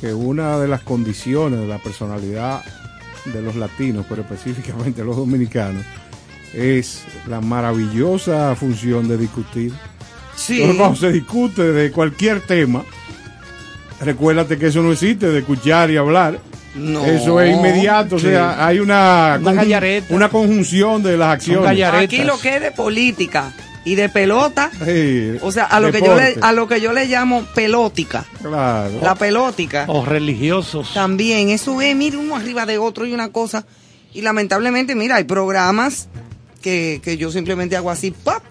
[0.00, 2.64] que una de las condiciones de la personalidad
[3.26, 5.84] de los latinos, pero específicamente los dominicanos,
[6.54, 9.72] es la maravillosa función de discutir.
[10.46, 10.62] Sí.
[10.62, 12.84] Entonces, cuando se discute de cualquier tema,
[14.00, 16.38] recuérdate que eso no existe, de escuchar y hablar.
[16.74, 17.04] No.
[17.04, 18.26] Eso es inmediato, Sí.
[18.26, 19.62] o sea, hay una, Una
[20.08, 21.82] una conjunción de las acciones.
[21.92, 23.52] Aquí lo que es de política
[23.84, 26.92] y de pelota, Sí, o sea, a lo que yo le, a lo que yo
[26.92, 28.92] le llamo pelótica, claro.
[29.02, 29.84] la pelótica.
[29.88, 30.94] O religiosos.
[30.94, 33.66] También, eso es, mire, uno arriba de otro y una cosa.
[34.14, 36.08] Y lamentablemente, mira, hay programas
[36.62, 38.42] que, que yo simplemente hago así, ¡pap!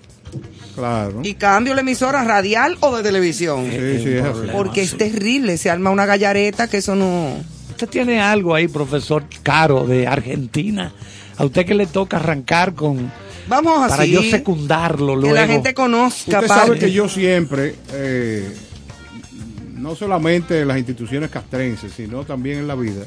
[0.81, 1.19] Claro.
[1.23, 3.67] y cambio la emisora radial o de televisión.
[3.69, 4.25] Sí, sí, es.
[4.51, 7.35] Porque es terrible, se arma una gallareta que eso no...
[7.69, 10.93] Usted tiene algo ahí, profesor Caro, de Argentina.
[11.37, 13.11] A usted que le toca arrancar con...
[13.47, 13.89] Vamos así.
[13.89, 15.35] Para yo secundarlo que luego.
[15.35, 16.39] la gente conozca.
[16.39, 18.47] Usted sabe que yo siempre, eh,
[19.75, 23.03] no solamente en las instituciones castrenses, sino también en la vida,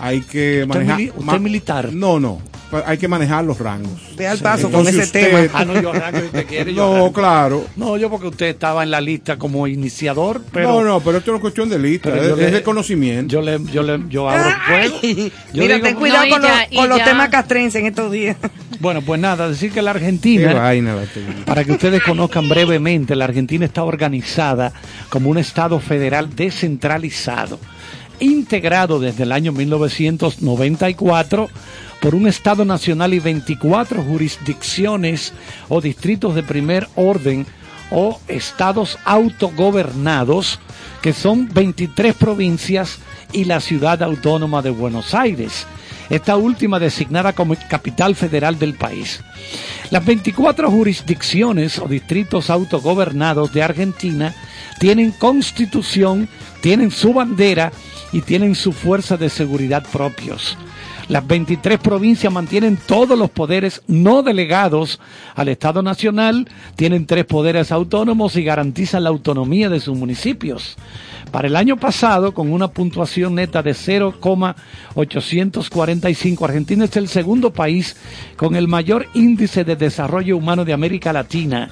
[0.00, 0.98] hay que manejar.
[0.98, 1.92] mili- usted ma- militar?
[1.92, 2.40] No, no.
[2.86, 3.90] Hay que manejar los rangos.
[4.16, 5.50] Ve al paso con ese usted- tema.
[5.52, 6.72] Ah, no, yo arranco si usted quiere.
[6.72, 7.12] yo No, arranco.
[7.12, 7.66] claro.
[7.76, 10.68] No, yo porque usted estaba en la lista como iniciador, pero...
[10.80, 13.30] no, no, pero esto no es cuestión de lista, es, yo le- es de conocimiento.
[13.30, 14.96] Yo le, yo le, yo abro fuego.
[15.52, 18.36] Mira, digo- ten cuidado No, con, ya- los, con los temas castrenses en estos días.
[18.80, 21.02] Bueno, pues nada, decir que la Qué Argentina, vaina la
[21.44, 24.72] para que ustedes conozcan brevemente, la Argentina está organizada
[25.08, 27.60] como un Estado federal descentralizado,
[28.22, 31.50] integrado desde el año 1994
[32.00, 35.32] por un Estado nacional y 24 jurisdicciones
[35.68, 37.46] o distritos de primer orden
[37.90, 40.58] o estados autogobernados,
[41.02, 42.98] que son 23 provincias
[43.32, 45.66] y la ciudad autónoma de Buenos Aires,
[46.08, 49.20] esta última designada como capital federal del país.
[49.90, 54.34] Las 24 jurisdicciones o distritos autogobernados de Argentina
[54.78, 56.28] tienen constitución,
[56.60, 57.72] tienen su bandera
[58.12, 60.56] y tienen su fuerza de seguridad propios.
[61.08, 65.00] Las 23 provincias mantienen todos los poderes no delegados
[65.34, 70.76] al Estado Nacional, tienen tres poderes autónomos y garantizan la autonomía de sus municipios.
[71.30, 77.96] Para el año pasado, con una puntuación neta de 0,845, Argentina es el segundo país
[78.36, 81.70] con el mayor índice de desarrollo humano de América Latina.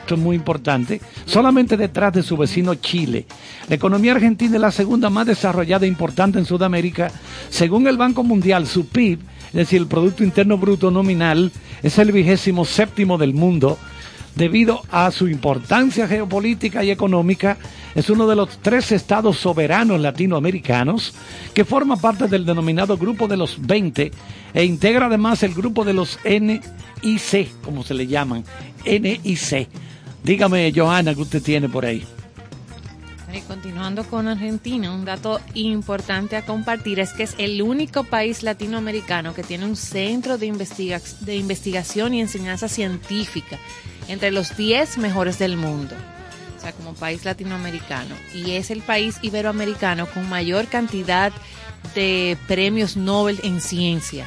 [0.00, 3.26] Esto es muy importante, solamente detrás de su vecino Chile.
[3.68, 7.12] La economía argentina es la segunda más desarrollada e importante en Sudamérica.
[7.48, 12.12] Según el Banco Mundial, su PIB, es decir, el Producto Interno Bruto nominal, es el
[12.12, 13.78] vigésimo séptimo del mundo.
[14.34, 17.58] Debido a su importancia geopolítica y económica,
[17.94, 21.14] es uno de los tres estados soberanos latinoamericanos
[21.52, 24.12] que forma parte del denominado Grupo de los 20
[24.54, 28.44] e integra además el grupo de los NIC, como se le llaman,
[28.84, 29.68] NIC.
[30.22, 32.06] Dígame, Johanna, que usted tiene por ahí.
[33.32, 38.42] Y continuando con Argentina, un dato importante a compartir es que es el único país
[38.42, 43.56] latinoamericano que tiene un centro de, investiga- de investigación y enseñanza científica
[44.08, 45.94] entre los 10 mejores del mundo.
[46.58, 51.32] o sea, como país latinoamericano, y es el país iberoamericano con mayor cantidad
[51.94, 54.26] de premios Nobel en ciencia.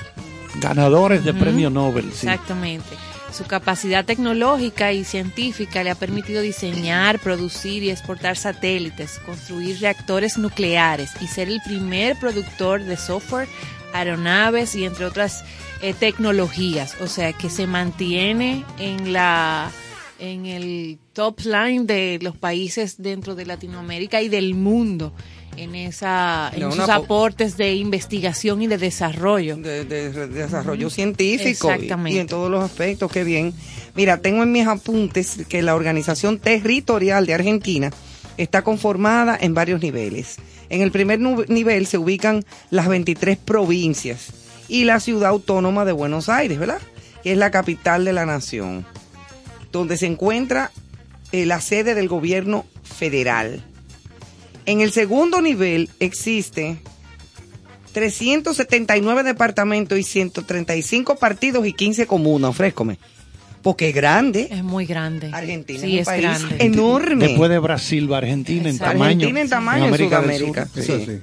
[0.62, 2.26] Ganadores de premio Nobel, sí.
[2.26, 2.96] Exactamente.
[3.34, 10.38] Su capacidad tecnológica y científica le ha permitido diseñar, producir y exportar satélites, construir reactores
[10.38, 13.48] nucleares y ser el primer productor de software,
[13.92, 15.44] aeronaves y entre otras
[15.82, 16.96] eh, tecnologías.
[17.02, 19.72] O sea que se mantiene en la
[20.20, 25.12] en el top line de los países dentro de Latinoamérica y del mundo
[25.58, 29.56] en esa en No, sus una po- aportes de investigación y de desarrollo.
[29.58, 32.18] de, de- de desarrollo científico Exactamente.
[32.18, 33.54] y en todos los aspectos, qué bien.
[33.96, 37.92] Mira, tengo en mis apuntes que la organización territorial de Argentina
[38.38, 40.38] está conformada en varios niveles.
[40.70, 44.30] En el primer nivel se ubican las 23 provincias
[44.68, 46.80] y la ciudad autónoma de Buenos Aires, ¿verdad?
[47.22, 48.86] Que es la capital de la nación,
[49.72, 50.72] donde se encuentra
[51.32, 53.64] eh, la sede del gobierno federal.
[54.66, 56.78] En el segundo nivel existe
[57.94, 62.98] 379 departamentos y 135 partidos y 15 comunas, ofrézcome.
[63.62, 64.50] Porque es grande.
[64.52, 65.30] Es muy grande.
[65.32, 66.66] Argentina Sí, es un es país grande.
[66.66, 67.28] enorme.
[67.28, 69.04] Después de Brasil va Argentina en tamaño.
[69.06, 70.68] Argentina en tamaño en, Sudamérica.
[70.76, 71.06] Eso Sí.
[71.06, 71.20] sí.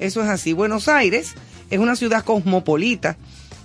[0.00, 0.52] Eso es así.
[0.52, 1.34] Buenos Aires
[1.70, 3.16] es una ciudad cosmopolita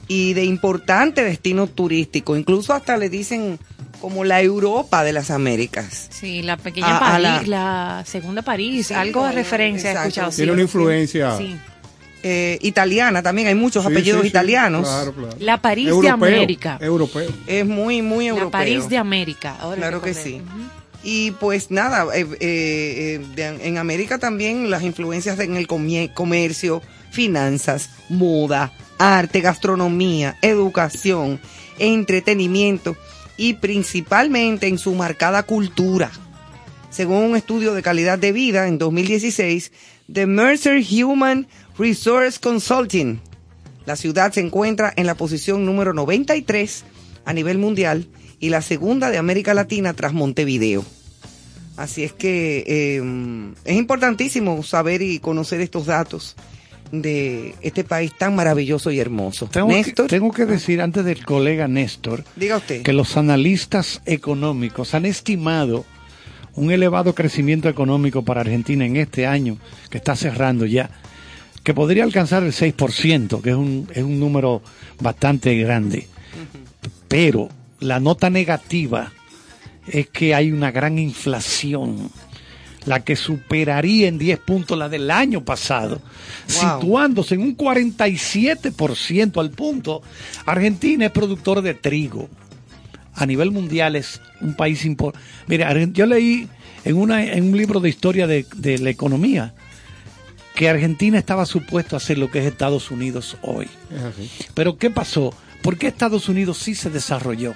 [0.08, 2.38] y de importante destino turístico.
[2.38, 3.58] Incluso hasta le dicen
[4.00, 6.08] como la Europa de las Américas.
[6.10, 8.06] Sí, la pequeña A- a París, la- la...
[8.06, 10.08] segunda París, Sí, algo de referencia he exacto.
[10.10, 10.32] escuchado.
[10.36, 11.38] Tiene una influencia.
[11.38, 11.56] Sí.
[12.22, 14.30] Eh, italiana también, hay muchos Sí, apellidos sí, sí.
[14.30, 14.88] italianos.
[14.88, 15.36] Claro, claro.
[15.40, 16.78] La París de América.
[16.82, 17.30] Europeo.
[17.48, 18.46] Es muy, muy europeo.
[18.48, 19.56] La París de América.
[19.60, 20.42] ahora Claro que sí.
[21.02, 27.90] Y pues nada, eh, eh, de- en América también las influencias en el comercio, finanzas,
[28.10, 31.40] moda, arte, gastronomía, educación,
[31.78, 32.98] entretenimiento
[33.40, 36.12] y principalmente en su marcada cultura.
[36.90, 39.72] Según un estudio de calidad de vida en 2016
[40.10, 43.22] de Mercer Human Resource Consulting,
[43.86, 46.84] la ciudad se encuentra en la posición número 93
[47.24, 48.10] a nivel mundial
[48.42, 50.84] y la segunda de América Latina tras Montevideo.
[51.78, 56.36] Así es que eh, es importantísimo saber y conocer estos datos
[56.92, 59.48] de este país tan maravilloso y hermoso.
[59.48, 62.82] Tengo que, Néstor, tengo que decir antes del colega Néstor diga usted.
[62.82, 65.86] que los analistas económicos han estimado
[66.56, 69.58] un elevado crecimiento económico para Argentina en este año,
[69.90, 70.90] que está cerrando ya,
[71.64, 74.62] que podría alcanzar el 6%, que es un, es un número
[75.00, 76.08] bastante grande.
[77.08, 79.12] Pero la nota negativa
[79.88, 82.12] es que hay una gran inflación,
[82.90, 86.02] la que superaría en 10 puntos la del año pasado,
[86.62, 86.80] Wow.
[86.82, 90.02] situándose en un 47% al punto.
[90.48, 92.28] Argentina es productor de trigo.
[93.14, 95.24] A nivel mundial es un país importante.
[95.46, 96.48] Mire, yo leí
[96.84, 99.54] en, una, en un libro de historia de, de la economía
[100.56, 103.68] que Argentina estaba supuesto a ser lo que es Estados Unidos hoy.
[104.56, 105.32] Pero ¿qué pasó?
[105.62, 107.54] ¿Por qué Estados Unidos sí se desarrolló?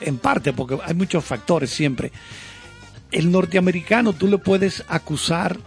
[0.00, 2.10] En parte porque hay muchos factores siempre.
[3.12, 5.58] El norteamericano tú le puedes acusar,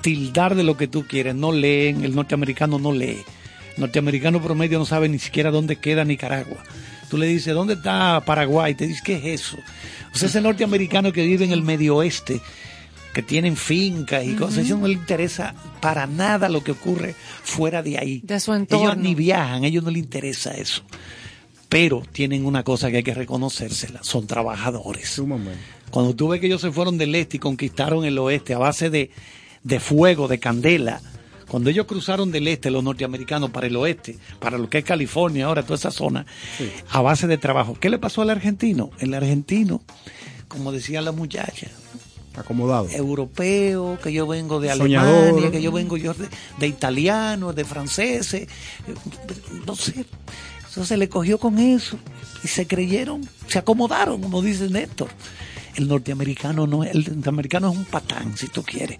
[0.00, 1.34] tildar de lo que tú quieres.
[1.34, 3.22] No leen, el norteamericano no lee.
[3.76, 6.62] El norteamericano promedio no sabe ni siquiera dónde queda Nicaragua.
[7.10, 8.74] Tú le dices, ¿dónde está Paraguay?
[8.74, 9.58] Te dice, ¿qué es eso?
[10.14, 12.40] O sea, ese norteamericano que vive en el medio oeste,
[13.12, 17.14] que tienen fincas y cosas, a ellos no le interesa para nada lo que ocurre
[17.42, 18.20] fuera de ahí.
[18.24, 18.94] De su Ellos entorno.
[18.96, 20.82] ni viajan, a ellos no les interesa eso.
[21.68, 25.08] Pero tienen una cosa que hay que reconocérsela, son trabajadores.
[25.10, 25.58] Sumamente.
[25.94, 28.90] Cuando tú ves que ellos se fueron del este y conquistaron el oeste a base
[28.90, 29.12] de,
[29.62, 31.00] de fuego, de candela,
[31.46, 35.46] cuando ellos cruzaron del este, los norteamericanos, para el oeste, para lo que es California,
[35.46, 36.26] ahora toda esa zona,
[36.90, 38.90] a base de trabajo, ¿qué le pasó al argentino?
[38.98, 39.82] El argentino,
[40.48, 41.68] como decía la muchacha,
[42.34, 42.88] Acomodado.
[42.90, 45.28] europeo, que yo vengo de Soñador.
[45.28, 46.26] Alemania, que yo vengo yo de,
[46.58, 48.48] de italianos, de franceses,
[49.64, 50.04] no sé,
[50.68, 51.96] se le cogió con eso
[52.42, 55.08] y se creyeron, se acomodaron, como dice Néstor.
[55.76, 58.98] El norteamericano no, el norteamericano es un patán, si tú quieres.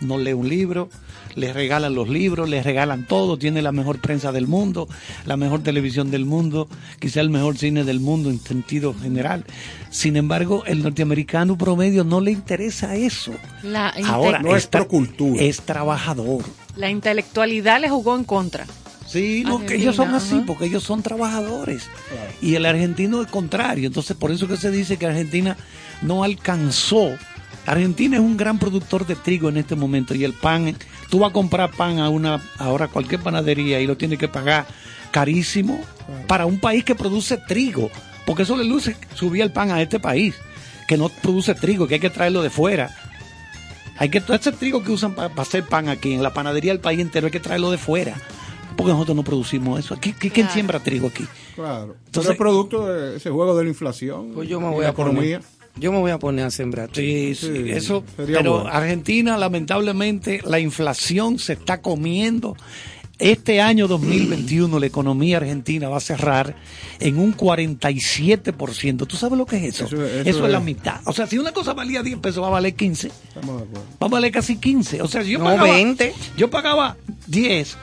[0.00, 0.90] No lee un libro,
[1.36, 4.88] le regalan los libros, le regalan todo, tiene la mejor prensa del mundo,
[5.26, 9.44] la mejor televisión del mundo, quizá el mejor cine del mundo en sentido general.
[9.90, 13.32] Sin embargo, el norteamericano promedio no le interesa eso.
[13.62, 15.40] La, Ahora, No es tra- procultura.
[15.40, 16.42] es trabajador.
[16.74, 18.66] la intelectualidad le jugó en contra.
[19.12, 20.44] Sí, no, que Argentina, ellos son así, ajá.
[20.46, 21.90] porque ellos son trabajadores.
[22.40, 23.86] Y el argentino es contrario.
[23.86, 25.56] Entonces, por eso que se dice que Argentina
[26.00, 27.10] no alcanzó.
[27.66, 30.74] Argentina es un gran productor de trigo en este momento y el pan,
[31.10, 34.66] tú vas a comprar pan a una, ahora cualquier panadería y lo tienes que pagar
[35.12, 35.78] carísimo
[36.26, 37.90] para un país que produce trigo,
[38.26, 40.34] porque eso le luce subir el pan a este país,
[40.88, 42.90] que no produce trigo, que hay que traerlo de fuera.
[43.98, 46.80] Hay que todo ese trigo que usan para hacer pan aquí en la panadería del
[46.80, 48.16] país entero hay que traerlo de fuera.
[48.76, 49.94] Porque nosotros no producimos eso.
[49.96, 50.52] ¿Qui- qui- ¿Quién Claro.
[50.52, 51.24] siembra trigo aquí?
[51.54, 51.96] Claro.
[52.06, 54.32] Entonces- es producto de ese juego de la inflación.
[54.34, 55.12] Pues yo me voy la a poner.
[55.12, 55.40] economía.
[55.76, 56.90] Yo me voy a poner a sembrar.
[56.92, 58.04] Sí, sí, Sí, eso.
[58.16, 58.70] sería Pero bueno.
[58.70, 62.56] Argentina, lamentablemente, la inflación se está comiendo.
[63.18, 66.56] Este año 2021 la economía argentina va a cerrar
[66.98, 69.06] en un 47%.
[69.06, 69.84] ¿Tú sabes lo que es eso?
[69.86, 71.00] Eso- Eso, eso es la es- mitad.
[71.04, 73.08] O sea, si una cosa valía 10 pesos, va a valer 15.
[73.28, 73.86] Estamos de acuerdo.
[74.02, 75.02] Va a valer casi 15.
[75.02, 76.12] O sea, si yo No, pagaba 20.
[76.36, 76.96] Yo pagaba
[77.26, 77.76] 10.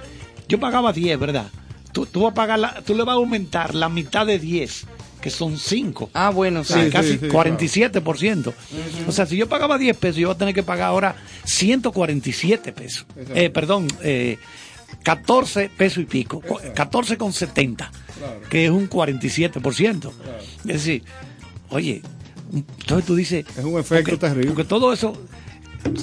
[0.49, 1.47] Yo pagaba 10, ¿verdad?
[1.93, 4.85] Tú, tú, vas a pagar la- tú le vas a aumentar la mitad de 10,
[5.21, 6.09] que son 5.
[6.13, 6.89] Ah, bueno, O sea, sí.
[6.91, 8.53] casi sí, 47%.
[9.07, 12.73] O sea, si yo pagaba 10 pesos, yo voy a tener que pagar ahora 147
[12.73, 13.05] pesos.
[13.33, 14.37] Eh, perdón, eh,
[15.03, 16.41] 14 pesos y pico.
[16.41, 18.41] cu- 14 con 70, Claro.
[18.49, 20.11] que es un 47%.
[20.59, 21.03] Es decir,
[21.69, 22.01] oye,
[22.53, 23.45] entonces tú dices...
[23.57, 24.47] Es un efecto porque- terrible.
[24.51, 25.13] Porque todo eso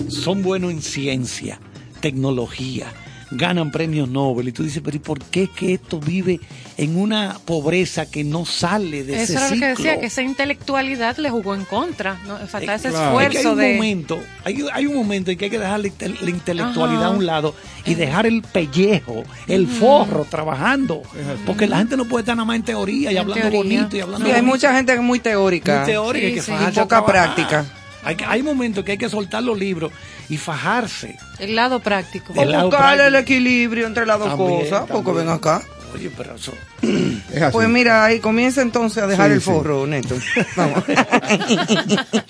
[0.09, 1.61] son buenos en ciencia,
[2.01, 2.93] tecnología,
[3.31, 4.49] ganan premios Nobel.
[4.49, 6.41] Y tú dices, pero ¿y por qué es que esto vive
[6.77, 10.23] en una pobreza que no sale de ese Eso era lo que decía, que esa
[10.23, 12.19] intelectualidad le jugó en contra.
[12.27, 12.37] ¿no?
[12.47, 13.21] Falta Eh, ese claro.
[13.21, 13.75] Es que hay esfuerzo un de...
[13.75, 17.15] momento, hay, hay un momento en que hay que dejar la, inte- la intelectualidad Ajá.
[17.15, 17.55] a un lado
[17.85, 21.03] y dejar el pellejo, el forro trabajando.
[21.47, 23.59] Porque la gente no puede estar nada más en teoría y En hablando teoría.
[23.61, 24.55] bonito y hablando Sí, hay bonito.
[24.55, 25.79] mucha gente que es muy teórica.
[25.79, 26.53] Muy teórica Sí, que sí.
[26.53, 27.05] Y poca trabajar.
[27.35, 27.65] práctica.
[28.07, 29.93] Hay, momentos que hay que soltar los libros
[30.29, 31.17] y fajarse.
[31.39, 32.33] El lado práctico.
[32.35, 33.19] El O lado buscar el práctico.
[33.35, 35.27] equilibrio entre las dos También, cosas, porque también.
[35.27, 35.63] ven acá.
[35.95, 36.53] Oye, pero eso...
[37.33, 37.53] Es así.
[37.53, 39.45] Pues mira, ahí comienza entonces a dejar Sí, el sí.
[39.51, 40.17] forro, Neto.
[40.57, 40.85] Vamos.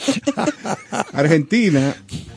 [1.13, 1.95] Argentina,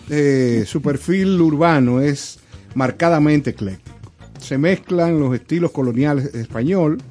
[0.10, 2.40] eh, su perfil urbano es
[2.76, 3.98] marcadamente ecléctico.
[4.40, 7.02] Se mezclan los estilos coloniales español,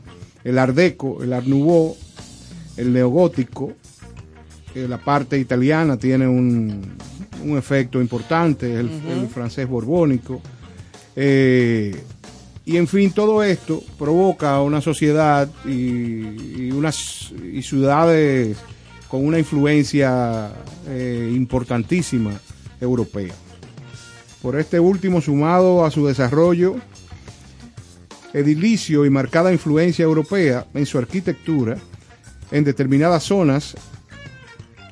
[0.44, 1.96] el art deco, el art nouveau,
[2.76, 3.72] el neogótico.
[4.86, 6.92] La parte italiana tiene un,
[7.42, 10.40] un efecto importante, el, el francés borbónico.
[11.16, 12.00] Eh,
[12.64, 18.58] y en fin, todo esto provoca una sociedad y, y unas y ciudades
[19.08, 20.52] con una influencia
[20.86, 22.32] eh, importantísima
[22.80, 23.32] europea.
[24.42, 26.76] Por este último, sumado a su desarrollo
[28.34, 31.78] edilicio y marcada influencia europea en su arquitectura,
[32.50, 33.74] en determinadas zonas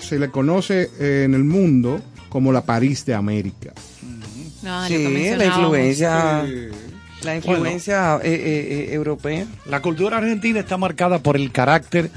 [0.06, 3.72] se le conoce eh, en el mundo como la París de América.
[4.62, 6.44] No, Sí, la influencia,
[7.22, 9.46] la influencia eh, eh, eh, europea.
[9.66, 12.10] La cultura argentina está marcada por el carácter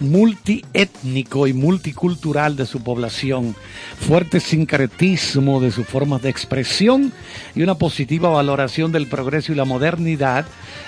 [0.00, 3.54] multiétnico y multicultural de su población,
[3.98, 7.12] fuerte sincretismo de sus formas de expresión
[7.54, 10.46] y una positiva valoración del progreso y la modernidad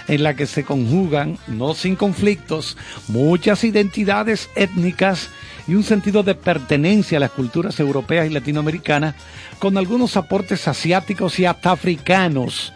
[0.09, 2.77] en la que se conjugan, no sin conflictos,
[3.09, 5.29] muchas identidades étnicas
[5.67, 9.15] y un sentido de pertenencia a las culturas europeas y latinoamericanas
[9.59, 12.73] con algunos aportes asiáticos y hasta africanos.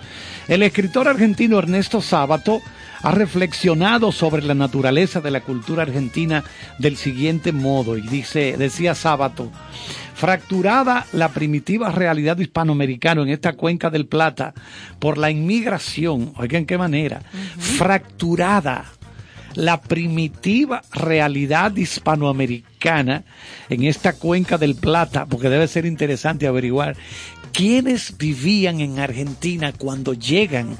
[0.48, 2.60] El escritor argentino Ernesto Sábato
[3.02, 6.44] ha reflexionado sobre la naturaleza de la cultura argentina
[6.78, 9.50] del siguiente modo y dice, decía Sábato,
[10.14, 14.54] fracturada la primitiva realidad hispanoamericana en esta cuenca del Plata
[14.98, 17.20] por la inmigración, oigan qué manera,
[17.58, 18.86] fracturada
[19.54, 26.96] la primitiva realidad hispanoamericana en esta cuenca del Plata, porque debe ser interesante averiguar
[27.52, 30.76] quiénes vivían en Argentina cuando llegan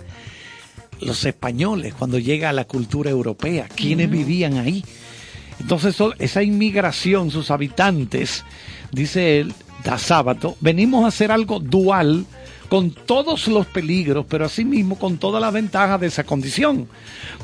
[1.01, 4.85] los españoles, cuando llega la cultura europea, quiénes vivían ahí.
[5.59, 8.45] Entonces, esa inmigración, sus habitantes,
[8.93, 9.53] dice él,
[9.85, 12.25] da sábado, venimos a hacer algo dual
[12.69, 16.89] con todos los peligros, pero asimismo con todas las ventajas de esa condición.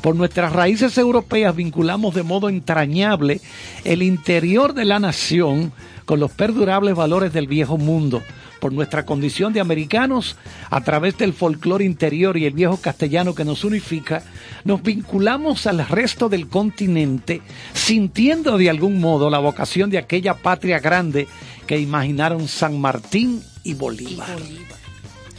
[0.01, 3.41] Por nuestras raíces europeas vinculamos de modo entrañable
[3.83, 5.71] el interior de la nación
[6.05, 8.21] con los perdurables valores del viejo mundo.
[8.59, 10.37] Por nuestra condición de americanos,
[10.69, 14.23] a través del folclore interior y el viejo castellano que nos unifica,
[14.63, 17.41] nos vinculamos al resto del continente,
[17.73, 21.27] sintiendo de algún modo la vocación de aquella patria grande
[21.67, 24.37] que imaginaron San Martín y Bolívar.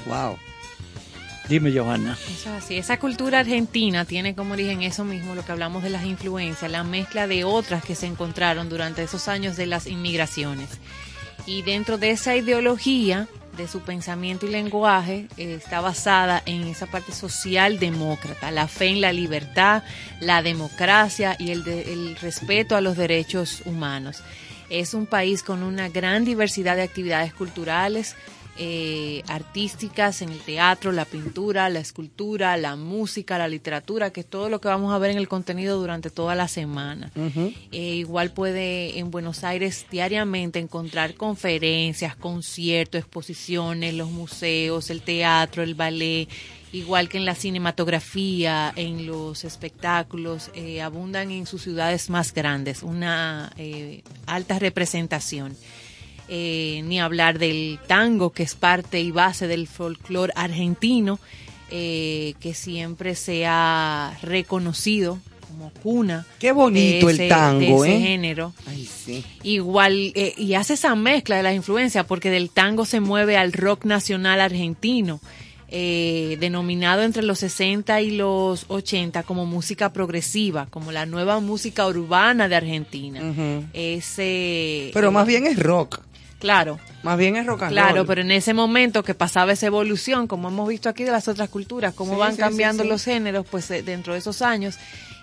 [0.07, 0.37] Wow.
[1.49, 2.17] Dime, Johanna.
[2.35, 2.77] Eso es así.
[2.79, 6.85] Esa cultura argentina tiene como origen eso mismo, lo que hablamos de las influencias, la
[6.85, 10.71] mezcla de otras que se encontraron durante esos años de las inmigraciones.
[11.47, 13.29] Y dentro de esa ideología,
[13.59, 19.01] de su pensamiento y lenguaje, eh, está basada en esa parte socialdemócrata, la fe en
[19.03, 19.83] la libertad,
[20.21, 24.23] la democracia y el, de- el respeto a los derechos humanos.
[24.71, 28.17] Es un país con una gran diversidad de actividades culturales
[28.59, 34.27] eh, artísticas en el teatro, la pintura, la escultura, la música, la literatura, que es
[34.27, 37.11] todo lo que vamos a ver en el contenido durante toda la semana.
[37.73, 45.63] Eh, igual puede en Buenos Aires diariamente encontrar conferencias, conciertos, exposiciones, los museos, el teatro,
[45.63, 46.29] el ballet
[46.75, 52.83] igual que en la cinematografía, en los espectáculos, eh, abundan en sus ciudades más grandes,
[52.83, 55.57] una eh, alta representación.
[56.29, 61.19] Eh, ni hablar del tango, que es parte y base del folclore argentino,
[61.71, 65.19] que siempre se ha reconocido
[65.55, 66.27] como cuna.
[66.39, 68.01] Qué bonito de ese, el tango, de ese ¿eh?
[68.01, 68.53] género.
[68.67, 69.25] Ay, sí.
[69.43, 73.53] Igual, eh, y hace esa mezcla de la influencia, porque del tango se mueve al
[73.53, 75.21] rock nacional argentino,
[75.69, 81.87] eh, denominado entre los 60 y los 80 como música progresiva, como la nueva música
[81.87, 83.67] urbana de Argentina.
[83.73, 86.01] Ese, Pero eh, más bien es rock.
[86.39, 86.79] Claro.
[87.03, 88.07] Más bien es rock and Claro, roll.
[88.07, 91.49] pero en ese momento que pasaba esa evolución, como hemos visto aquí de las otras
[91.49, 94.77] culturas, cómo Sí, van sí, cambiando sí, los géneros, pues eh, dentro de esos años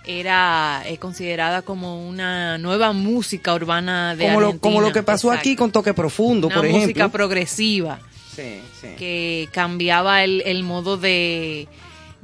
[0.06, 4.62] era eh, considerada como una nueva música urbana de como, lo, Argentina.
[4.62, 5.40] como lo que pasó Exacto.
[5.50, 7.10] aquí con Toque Profundo, Una por música ejemplo.
[7.12, 8.00] progresiva
[8.36, 8.88] Sí, sí.
[8.98, 11.68] que cambiaba el, el modo de,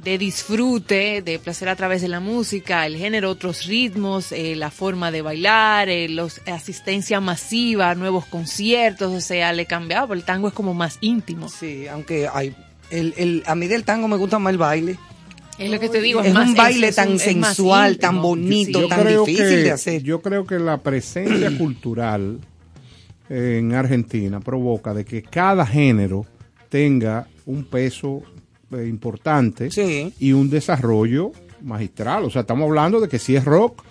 [0.02, 4.70] de disfrute, de placer a través de la música, el género, otros ritmos, eh, la
[4.70, 10.24] forma de bailar, eh, los asistencia masiva, nuevos conciertos, o sea, le cambiaba, pero el
[10.24, 11.48] tango es como más íntimo.
[11.48, 12.54] Sí, aunque hay,
[12.90, 14.96] el, el, a mí del tango me gusta más el baile.
[15.58, 18.00] Es lo que te digo, Es más- un baile es tan es sensual, íntimo.
[18.12, 18.88] tan bonito, Sí.
[18.88, 20.02] tan difícil que, de hacer.
[20.04, 22.38] Yo creo que la presencia cultural
[23.28, 26.24] en Argentina provoca de que cada género
[26.68, 28.22] tenga un peso
[28.72, 30.12] importante Sí.
[30.18, 32.24] y un desarrollo magistral.
[32.24, 33.82] O sea, estamos hablando de que si es rock,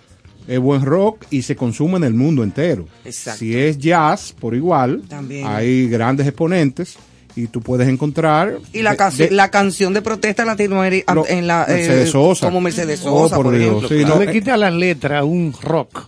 [0.48, 2.86] es buen rock y se consume en el mundo entero.
[3.04, 3.40] Exacto.
[3.40, 5.46] Si es jazz, por igual, También.
[5.46, 6.98] hay grandes exponentes
[7.36, 8.58] y tú puedes encontrar...
[8.74, 12.48] Y la, de- ca- de- la canción de protesta latinoamericana en la eh, Mercedes Sosa.
[12.48, 13.90] como Mercedes Oh, Sosa, por por, Dios, ejemplo.
[13.90, 14.34] sí, Tú no, le eh.
[14.34, 16.08] quitas las letras a un rock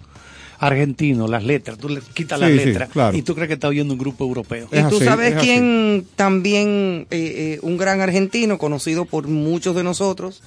[0.59, 3.17] argentino, las letras, tú le quitas las Sí, sí, letras claro.
[3.17, 4.67] y tú crees que está oyendo un grupo europeo.
[4.71, 5.45] Y tú así, sabes así.
[5.47, 10.41] quién también, eh, eh, un gran argentino conocido por muchos de nosotros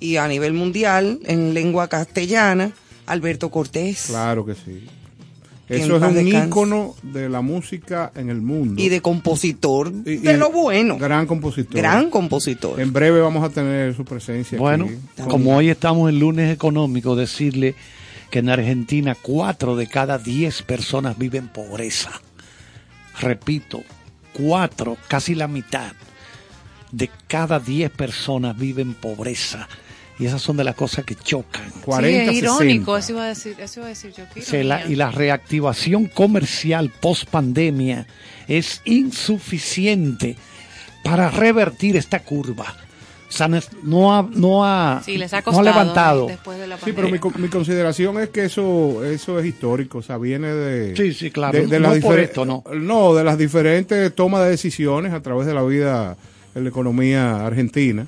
[0.00, 2.72] y a nivel mundial en lengua castellana,
[3.06, 4.04] Alberto Cortés.
[4.08, 4.84] Claro que sí.
[5.68, 6.46] Eso es un descanse.
[6.46, 8.80] ícono de la música en el mundo.
[8.80, 10.96] Y de compositor Y- de lo bueno.
[10.96, 11.74] Gran compositor.
[11.76, 12.80] Gran compositor.
[12.80, 15.28] En breve vamos a tener su presencia Bueno, aquí.
[15.28, 17.74] como hoy estamos en lunes económico, decirle
[18.30, 22.10] que en Argentina cuatro de cada diez personas viven pobreza.
[23.20, 23.82] Repito,
[24.32, 25.92] cuatro, casi la mitad
[26.92, 29.68] de cada diez personas viven pobreza.
[30.20, 31.70] Y esas son de las cosas que chocan.
[31.84, 32.98] 40, sí, es irónico, 60.
[32.98, 34.24] eso iba a decir, eso iba a decir yo.
[34.42, 38.06] Se la- y la reactivación comercial post pandemia
[38.48, 40.36] es insuficiente
[41.04, 42.76] para revertir esta curva.
[43.82, 46.26] No ha, no ha, Sí, les ha no ha levantado.
[46.26, 49.98] después de la Sí, pero mi, co- mi consideración es que eso eso es histórico,
[49.98, 50.96] o sea, viene de...
[50.96, 51.58] Sí, sí, claro.
[51.58, 52.64] de- de No las por esto, no.
[52.74, 56.16] No, de las diferentes tomas de decisiones a través de la vida
[56.54, 58.06] en la economía argentina.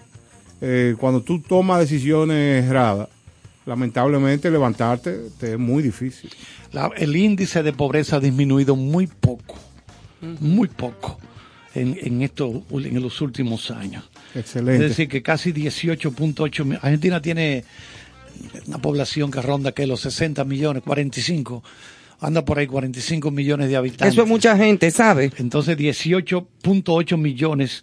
[0.63, 3.09] Eh, cuando tú tomas decisiones erradas,
[3.67, 6.31] lamentablemente levantarte te es muy difícil.
[6.73, 9.55] La- el índice de pobreza ha disminuido muy poco,
[10.41, 11.19] muy poco
[11.75, 14.10] en, en, esto, en los últimos años.
[14.35, 14.85] Excelente.
[14.85, 16.85] Es decir, que casi 18.8 millones.
[16.85, 17.65] Argentina tiene
[18.67, 21.63] una población que ronda que los 60 millones, 45,
[22.21, 24.13] anda por ahí 45 millones de habitantes.
[24.13, 25.33] Eso es mucha gente, ¿sabes?
[25.39, 27.83] Entonces 18.8 millones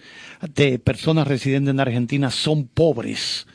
[0.54, 3.48] de personas residentes en Argentina son pobres.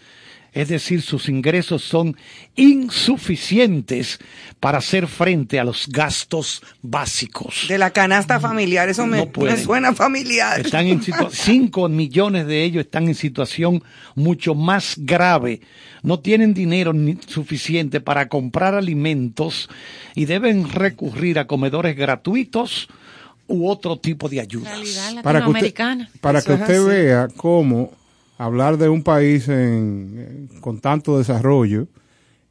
[0.53, 2.15] Es decir, sus ingresos son
[2.57, 4.19] insuficientes
[4.61, 7.67] para hacer frente a los gastos básicos.
[7.69, 10.61] De la canasta familiar, eso me, No me suena familiar.
[10.61, 13.83] Están en 5 millones de ellos están en situación
[14.15, 15.63] mucho más grave.
[16.03, 19.71] No tienen dinero ni- suficiente para comprar alimentos
[20.15, 22.89] y deben recurrir a comedores gratuitos
[23.49, 24.73] u otro tipo de ayudas.
[24.73, 25.75] Realidad para que usted,
[26.21, 27.91] para Eso que usted vea cómo
[28.45, 31.87] hablar de un país en- con tanto desarrollo,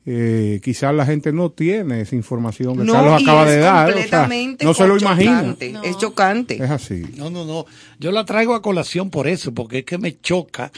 [0.06, 3.86] eh, quizás la gente no tiene esa información que No, Carlos acaba de dar.
[3.90, 5.56] o sea, completamente no se lo imagina.
[5.84, 6.56] Es chocante.
[6.56, 7.04] Es así.
[7.18, 7.66] No, no, no.
[8.00, 10.72] Yo la traigo a colación por eso, porque es que me choca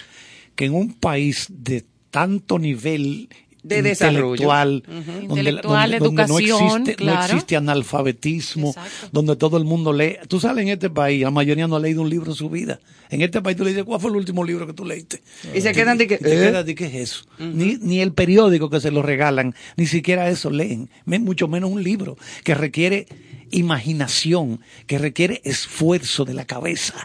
[0.56, 3.30] que en un país de tanto nivel
[3.64, 4.34] De desarrollo.
[4.34, 5.12] intelectual, Ujú.
[5.12, 8.76] donde, Intelectual, donde- donde no educación, existe, no existe analfabetismo,
[9.12, 10.18] donde todo el mundo lee.
[10.28, 12.80] Tú sabes, en este país, la mayoría no ha leído un libro en su vida.
[13.10, 15.22] En este país tú le dices, ¿cuál fue el último libro que tú leíste?
[15.56, 16.76] Y se quedan de que, ¿eh?
[16.76, 17.26] qué es eso.
[17.40, 21.84] ni, ni el periódico que se lo regalan, ni siquiera eso leen, mucho menos un
[21.84, 23.08] libro que requiere
[23.52, 26.96] imaginación, que requiere esfuerzo de la cabeza.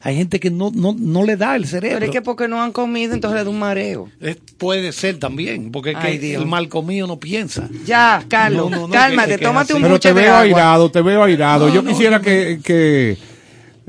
[0.00, 1.96] Hay gente que no, no, no le da el cerebro.
[1.98, 4.08] Pero es que porque no han comido, entonces le da un mareo.
[4.56, 7.68] Puede ser también, porque es Ay, que el mal comido no piensa.
[7.84, 9.82] Ya, Carlos, No, no, no, cálmate, que- que tómate un.
[9.82, 10.42] Pero te de veo agua.
[10.42, 11.68] airado, te veo airado.
[11.68, 12.24] No, Yo no, quisiera no.
[12.24, 13.16] que, que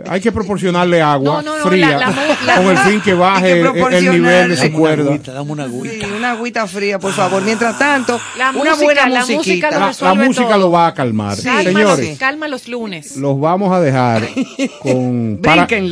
[0.07, 3.13] hay que proporcionarle agua No, no, no, fría la- la- la- con el fin que
[3.15, 5.03] baje que el- el nivel de su Dame una cuerda.
[5.09, 5.93] agüita, dame una agüita.
[6.07, 7.41] Sí, una agüita fría, por favor.
[7.43, 9.71] Mientras tanto, La una música, buena la música musiquita.
[9.71, 10.57] lo La, música todo.
[10.59, 11.37] lo va a calmar.
[11.41, 13.17] Calma, Señores, calma los lunes.
[13.17, 14.23] los vamos a dejar
[14.81, 15.39] con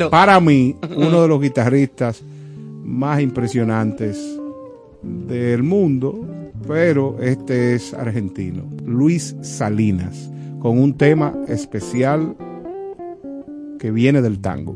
[0.09, 2.21] para mí uno de los guitarristas
[2.83, 4.17] más impresionantes
[5.03, 6.25] del mundo,
[6.67, 10.29] pero este es argentino, Luis Salinas,
[10.59, 12.35] con un tema especial
[13.77, 14.75] que viene del tango.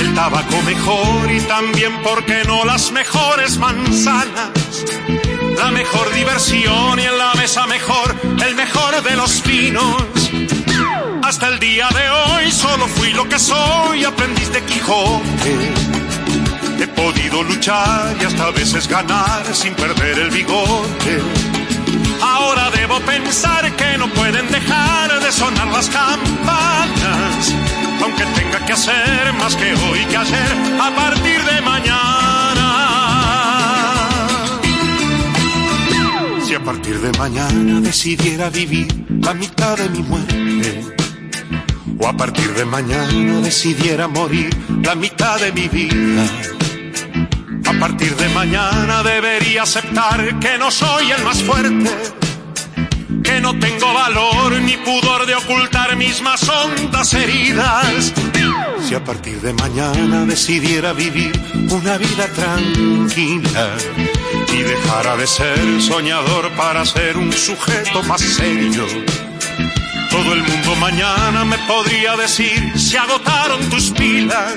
[0.00, 4.84] El tabaco mejor y también, ¿por qué no las mejores manzanas?
[5.56, 8.14] La mejor diversión y en la mesa mejor,
[8.46, 9.42] el mejor de los
[11.24, 15.74] Hasta el día de hoy solo fui lo que soy, aprendiz de Quijote.
[16.80, 21.20] He podido luchar y hasta a veces ganar sin perder el bigote.
[22.22, 27.54] Ahora debo pensar que no pueden dejar de sonar las campanas,
[28.02, 32.68] aunque tenga que hacer más que hoy que ayer a partir de mañana.
[36.46, 38.88] Si a partir de mañana decidiera vivir
[39.20, 40.84] la mitad de mi muerte,
[42.00, 44.50] o a partir de mañana decidiera morir
[44.82, 46.24] la mitad de mi vida.
[47.66, 51.90] A partir de mañana debería aceptar que no soy el más fuerte,
[53.22, 58.12] que no tengo valor ni pudor de ocultar mis más hondas heridas.
[58.86, 61.32] Si a partir de mañana decidiera vivir
[61.70, 63.76] una vida tranquila
[64.52, 68.86] y dejara de ser soñador para ser un sujeto más serio.
[70.10, 74.54] Todo el mundo mañana me podría decir, se agotaron tus pilas,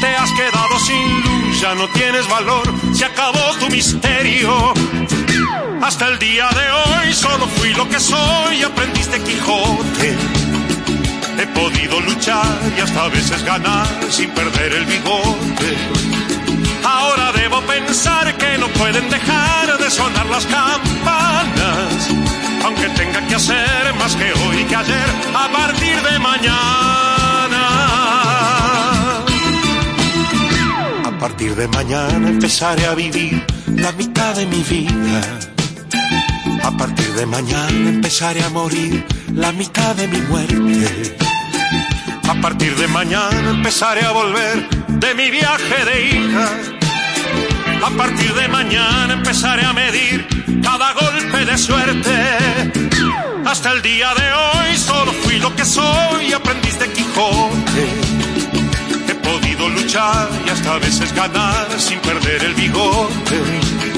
[0.00, 4.74] te has quedado sin luz, ya no tienes valor, se acabó tu misterio.
[5.82, 10.16] Hasta el día de hoy solo fui lo que soy, aprendiste Quijote.
[11.38, 15.76] He podido luchar y hasta a veces ganar sin perder el bigote.
[16.84, 22.08] Ahora debo pensar que no pueden dejar de sonar las campanas,
[22.64, 26.54] aunque tenga que hacer más que hoy que ayer a partir de mañana.
[31.04, 35.53] A partir de mañana empezaré a vivir la mitad de mi vida.
[36.64, 39.04] A partir de mañana empezaré a morir
[39.34, 41.14] la mitad de mi muerte.
[42.26, 46.48] A partir de mañana empezaré a volver de mi viaje de hija.
[47.84, 50.26] A partir de mañana empezaré a medir
[50.62, 52.16] cada golpe de suerte.
[53.44, 57.84] Hasta el día de hoy solo fui lo que soy, aprendiz de Quijote.
[59.08, 63.93] He podido luchar y hasta a veces ganar sin perder el bigote.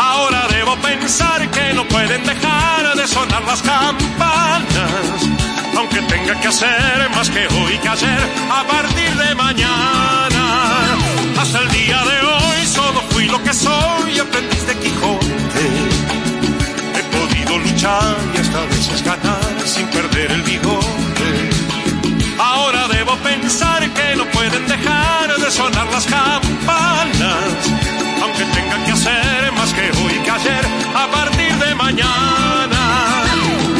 [0.00, 5.20] Ahora debo pensar que no pueden dejar de sonar las campanas,
[5.76, 10.96] aunque tenga que hacer más que hoy que ayer a partir de mañana.
[11.38, 15.66] Hasta el día de hoy solo fui lo que soy, aprendiz de Quijote.
[16.96, 21.30] He podido luchar y hasta a veces ganar sin perder el bigote.
[22.38, 27.44] Ahora debo pensar que no pueden dejar de sonar las campanas,
[28.22, 30.64] aunque tenga que hacer más que hoy que ayer
[30.94, 33.22] a partir de mañana.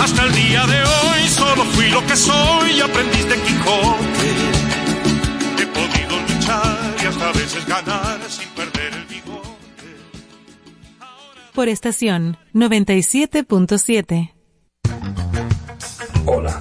[0.02, 4.30] Hasta el día de hoy solo fui lo que soy, aprendiz de Quijote.
[5.62, 9.48] He podido luchar y hasta a veces ganar sin perder el bigote.
[11.54, 14.32] Por estación 97.7.
[16.26, 16.60] Hola,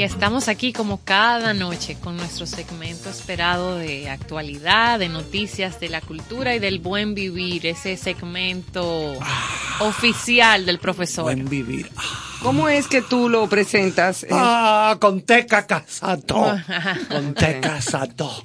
[0.00, 5.90] Y estamos aquí como cada noche con nuestro segmento esperado de actualidad, de noticias de
[5.90, 9.18] la cultura y del buen vivir, ese segmento
[9.80, 11.24] oficial del profesor.
[11.24, 11.90] Buen vivir.
[12.40, 14.22] ¿Cómo es que tú lo presentas?
[14.22, 16.50] Eh, Ah, con teca casato.
[17.10, 18.42] Con teca casato.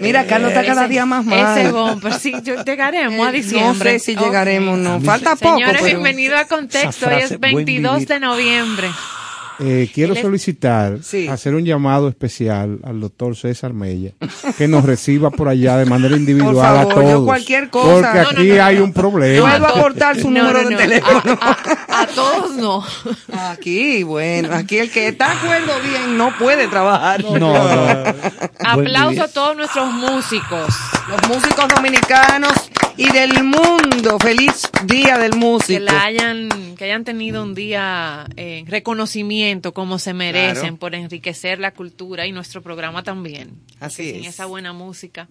[0.00, 1.58] Mira, Carlos está cada Ese- día más mal.
[1.58, 3.92] Ese bumper, sí, yo- llegaremos a Eh, diciembre.
[3.94, 5.00] No sé si llegaremos, no.
[5.00, 5.54] Falta poco.
[5.56, 7.08] Señores, pero- bienvenido a Contexto.
[7.08, 8.08] Hoy es buen 22 vivir.
[8.08, 8.90] de noviembre.
[9.60, 11.28] Eh, quiero solicitar, Sí.
[11.28, 14.10] hacer un llamado especial al doctor César Mella,
[14.58, 17.24] que nos reciba por allá de manera individual Por favor, a yo todos.
[17.26, 17.94] cualquier cosa.
[17.94, 19.50] Porque No, no, aquí no, no, hay un problema.
[19.50, 20.80] Puedo aportar su No, número no, de no.
[20.80, 21.38] teléfono.
[21.40, 22.84] A, a- a todos no.
[23.50, 27.22] Aquí, bueno, aquí el que está de acuerdo bien no puede trabajar.
[27.22, 27.54] No, no.
[28.64, 30.66] Aplauso a todos nuestros músicos.
[31.08, 32.52] Los músicos dominicanos
[32.96, 34.18] y del mundo.
[34.20, 35.80] Feliz día del Que músico.
[35.80, 40.76] la hayan, que hayan tenido un día eh, reconocimiento como se merecen Claro.
[40.76, 43.50] por enriquecer la cultura y nuestro programa también.
[43.80, 44.28] Así Sin es.
[44.28, 45.28] esa buena música.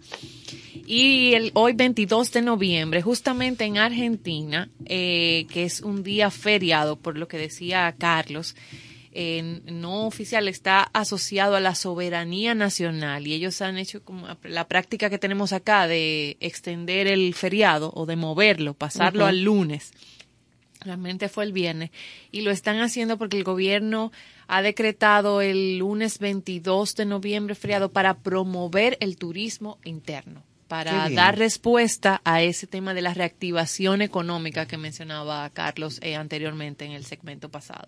[0.86, 6.98] Y el, hoy 22 de noviembre, justamente en Argentina, eh, que es un día feriado,
[6.98, 8.56] por lo que decía Carlos,
[9.16, 14.68] eh, no oficial está asociado a la soberanía nacional y ellos han hecho como la
[14.68, 19.92] práctica que tenemos acá de extender el feriado o de moverlo, pasarlo al lunes.
[20.82, 21.92] Realmente fue el viernes.
[22.32, 24.12] Y lo están haciendo porque el gobierno
[24.48, 31.38] ha decretado el lunes 22 de noviembre feriado para promover el turismo interno, para dar
[31.38, 37.06] respuesta a ese tema de la reactivación económica que mencionaba Carlos eh, anteriormente en el
[37.06, 37.88] segmento pasado.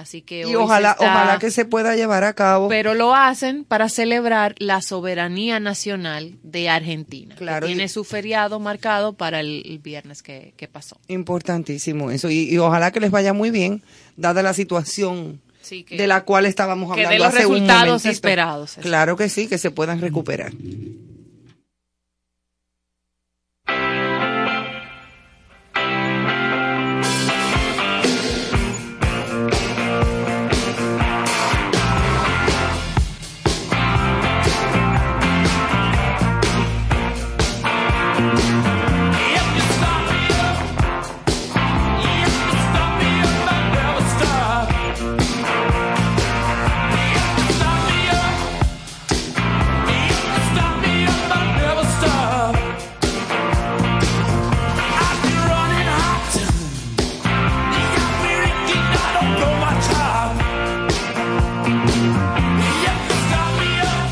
[0.00, 2.68] Así que Y hoy ojalá, se está- ojalá que se pueda llevar a cabo.
[2.68, 7.34] pero lo hacen para celebrar la soberanía nacional de Argentina.
[7.36, 10.98] Claro, que tiene su feriado marcado para el, el viernes que, que pasó.
[11.08, 12.28] Importantísimo eso.
[12.30, 13.82] Y, y ojalá que les vaya muy bien,
[14.16, 17.52] dada la situación Sí, que- de la cual estábamos que hablando dé los hace un
[17.54, 18.10] resultados momentito.
[18.10, 18.70] esperados.
[18.72, 18.80] eso.
[18.80, 20.52] Claro que sí, que se puedan recuperar.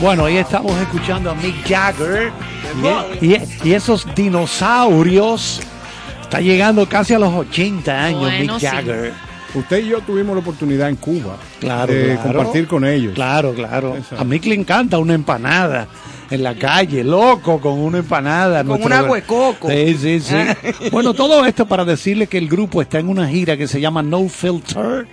[0.01, 2.31] Bueno, ahí estamos escuchando a Mick Jagger
[3.21, 5.61] y, y- y esos dinosaurios.
[6.23, 8.67] Está llegando casi a los 80 años Bueno, Mick sí.
[8.67, 9.13] Jagger.
[9.55, 12.35] Usted y yo tuvimos la oportunidad en Cuba Claro, de claro.
[12.39, 13.15] compartir con ellos.
[13.15, 13.97] Claro, claro.
[14.17, 15.89] A Mick le encanta una empanada
[16.31, 18.63] en la calle, loco con una empanada.
[18.63, 19.69] Con un agua de coco.
[19.71, 20.37] Sí, sí, sí.
[20.93, 24.03] bueno, todo esto para decirle que el grupo está en una gira que se llama
[24.03, 25.09] No Filter.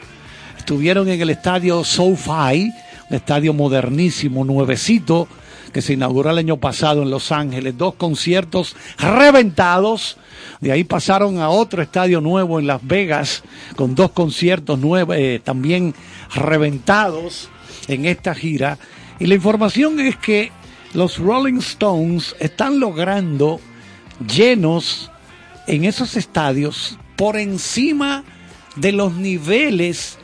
[0.58, 2.72] Estuvieron en el estadio SoFi,
[3.10, 5.28] estadio modernísimo, nuevecito,
[5.72, 7.78] que se inauguró el año pasado en Los Ángeles.
[7.78, 10.18] Dos conciertos reventados.
[10.62, 13.44] De ahí pasaron a otro estadio nuevo en Las Vegas,
[13.76, 15.94] con dos conciertos nuevos, eh, también
[16.34, 17.50] reventados
[17.88, 18.78] en esta gira.
[19.20, 20.52] Y la información es que
[20.94, 23.60] los Rolling Stones están logrando
[24.34, 25.12] llenos
[25.68, 28.24] en esos estadios por encima
[28.76, 30.18] de los niveles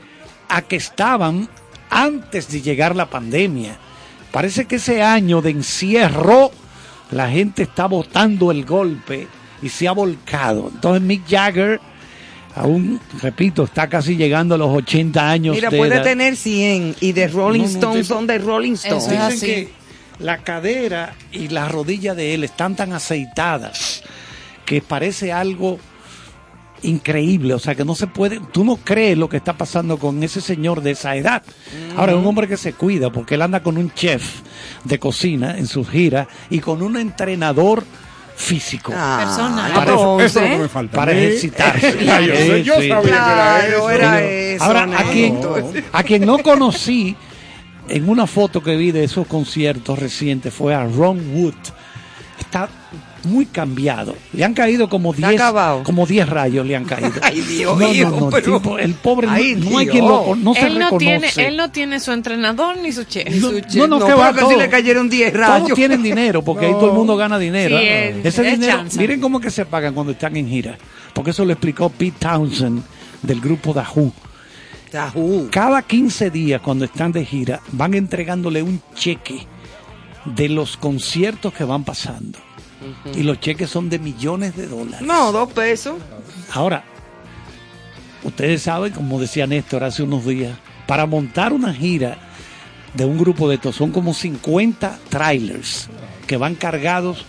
[0.49, 1.49] a que estaban
[1.91, 3.77] antes de llegar la pandemia.
[4.31, 6.51] Parece que ese año de encierro
[7.11, 9.27] la gente está botando el golpe
[9.61, 10.71] y se ha volcado.
[10.73, 11.79] Entonces Mick Jagger
[12.55, 15.55] aún, repito, está casi llegando a los 80 años.
[15.55, 16.03] Mira, de puede edad.
[16.03, 19.09] tener 100 y de Rolling No, no, Stones tipo- son de Rolling Stones.
[19.09, 19.69] Dicen que
[20.19, 24.03] la cadera y la rodilla de él están tan aceitadas
[24.65, 25.79] que parece algo
[26.83, 30.21] increíble, o sea que no se puede, tú no crees lo que está pasando con
[30.23, 31.43] ese señor de esa edad.
[31.95, 34.41] Ahora es un hombre que se cuida porque él anda con un chef
[34.83, 37.83] de cocina en sus giras y con un entrenador
[38.35, 38.91] físico.
[38.91, 39.71] Personal.
[39.73, 40.97] Para, Eso- eso es lo que me falta.
[40.97, 41.97] para ejercitarse.
[42.05, 43.89] Yo sé- yo sabía que era eso.
[43.91, 45.39] era eso, Ahora, a quien,
[45.93, 47.15] a quien no conocí
[47.87, 51.53] en una foto que vi de esos conciertos recientes fue a Ron Wood.
[52.39, 52.67] Está
[53.25, 54.15] muy cambiado.
[54.33, 55.41] Le han caído como 10
[55.83, 57.11] como 10 rayos le han caído.
[57.21, 60.05] Ay, Dios no, mío, no, no, pero- tipo, el pobre no- Ay, no, hay quien
[60.07, 61.05] lo no se él, no reconoce.
[61.05, 63.29] tiene, él no tiene su entrenador ni su chef.
[63.35, 63.75] No, Su no, chef.
[63.75, 65.63] no, No, que va si le cayeron 10 rayos.
[65.65, 67.77] Todos tienen dinero porque ahí todo el mundo gana dinero.
[67.77, 70.77] Sí, es- Ese es dinero, miren cómo que se pagan cuando están en gira.
[71.13, 72.81] Porque eso lo explicó Pete Townsend
[73.21, 74.11] del grupo The Who.
[75.51, 79.47] Cada 15 días cuando están de gira van entregándole un cheque
[80.25, 82.39] de los conciertos que van pasando.
[83.15, 85.01] Y los cheques son de millones de dólares.
[85.01, 85.95] No, dos pesos.
[86.51, 86.83] Ahora,
[88.23, 92.17] ustedes saben, como decía Néstor hace unos días, para montar una gira
[92.93, 95.87] de un grupo de estos son como 50 trailers
[96.27, 97.25] que van cargados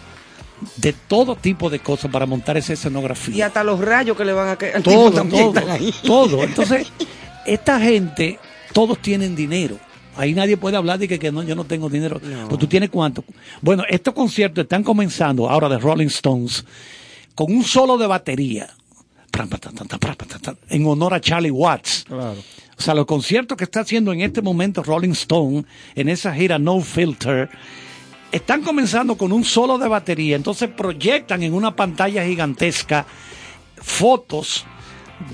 [0.76, 4.32] de todo tipo de cosas para montar esa escenografía Y hasta los rayos que le
[4.32, 5.94] van a caer al todo, tipo también todo, están ahí.
[6.04, 6.44] todo.
[6.44, 6.86] Entonces,
[7.46, 8.38] esta gente,
[8.72, 9.78] todos tienen dinero.
[10.16, 12.20] Ahí nadie puede hablar de que, que no, yo no tengo dinero.
[12.20, 13.24] Pues tú tienes cuánto.
[13.60, 16.64] Bueno, estos conciertos están comenzando ahora de Rolling Stones
[17.34, 18.68] con un solo de batería.
[20.68, 22.04] En honor a Charlie Watts.
[22.06, 22.36] Claro.
[22.76, 25.64] O sea, los conciertos que está haciendo en este momento Rolling Stone
[25.94, 27.48] en esa gira No Filter
[28.32, 30.36] están comenzando con un solo de batería.
[30.36, 33.06] Entonces proyectan en una pantalla gigantesca
[33.76, 34.66] fotos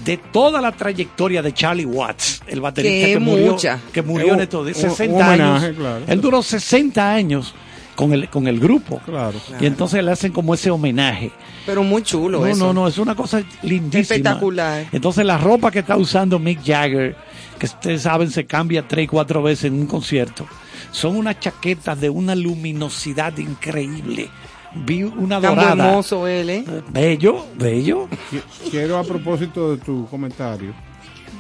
[0.04, 3.78] de toda la trayectoria de Charlie Watts, el baterista Que murió, mucha.
[3.92, 5.76] que murió en estos de un- 60 un homenaje, años.
[5.78, 6.04] claro.
[6.06, 7.54] Él duró 60 años
[7.96, 9.00] con el, con el grupo.
[9.04, 9.38] Claro.
[9.60, 11.30] Y entonces le hacen como ese homenaje.
[11.66, 12.58] Pero muy chulo No, eso.
[12.66, 14.00] no, no, es una cosa lindísima.
[14.00, 14.86] Espectacular.
[14.92, 17.16] Entonces la ropa que está usando Mick Jagger,
[17.58, 20.46] que ustedes saben se cambia tres y cuatro veces en un concierto,
[20.92, 24.30] son unas chaquetas de una luminosidad increíble.
[24.74, 25.88] Vi una Tan dorada.
[25.88, 26.64] hermoso él, ¿eh?
[26.90, 28.08] Bello, bello.
[28.30, 30.72] Qui- Quiero a propósito de tu comentario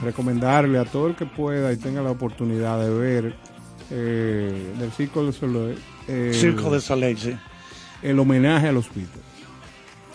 [0.02, 3.34] recomendarle a todo el que pueda y tenga la oportunidad de ver
[3.90, 7.34] eh, del Circo de Soleil eh, Circo de Soleil, sí.
[8.02, 9.24] el homenaje a los Beatles.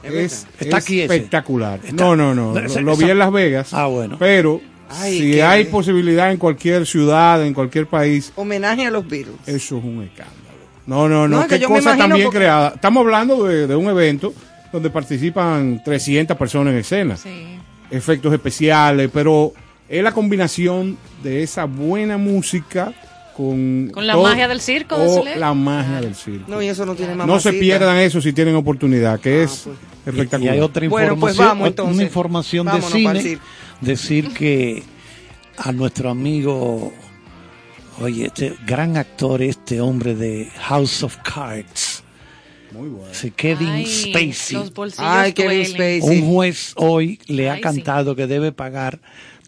[0.03, 1.13] Es, Está es aquí ese.
[1.15, 1.79] espectacular.
[1.83, 2.59] Está- no, no, no.
[2.59, 3.73] Lo, lo vi en Las Vegas.
[3.73, 4.17] Ah, bueno.
[4.19, 4.59] Pero
[4.89, 9.35] Ay, si hay posibilidad en cualquier ciudad, en cualquier país, Homenaje a los Beatles.
[9.45, 10.42] eso es un escándalo.
[10.85, 11.37] No, no, no.
[11.37, 12.73] No, es que qué cosa tan bien porque- creada.
[12.75, 14.33] Estamos hablando de, de un evento
[14.71, 17.15] donde participan 300 personas en escena.
[17.17, 17.57] Sí.
[17.91, 19.53] Efectos especiales, pero
[19.87, 22.91] es la combinación de esa buena música
[23.37, 23.89] con...
[23.93, 25.39] Con la todo- magia del circo de o Soleil.
[25.39, 26.45] la magia del circo.
[26.49, 29.67] No, y eso no tiene No se pierdan eso si tienen oportunidad, que es
[30.05, 30.53] Y espectacular.
[30.55, 31.95] hay otra Bueno, información, pues vamos, entonces.
[31.95, 33.37] una información de Vámonos cine.
[33.81, 34.83] Decir que
[35.57, 36.91] a nuestro amigo,
[38.01, 42.03] oye, este gran actor, este hombre de House of Cards,
[42.71, 43.13] Muy bueno.
[43.13, 46.01] sí, Kevin Ay, Spacey, Los bolsillos Ay, Kevin duelen.
[46.01, 46.21] Spacey.
[46.21, 47.61] un juez hoy le ha sí.
[47.61, 48.99] cantado que debe pagar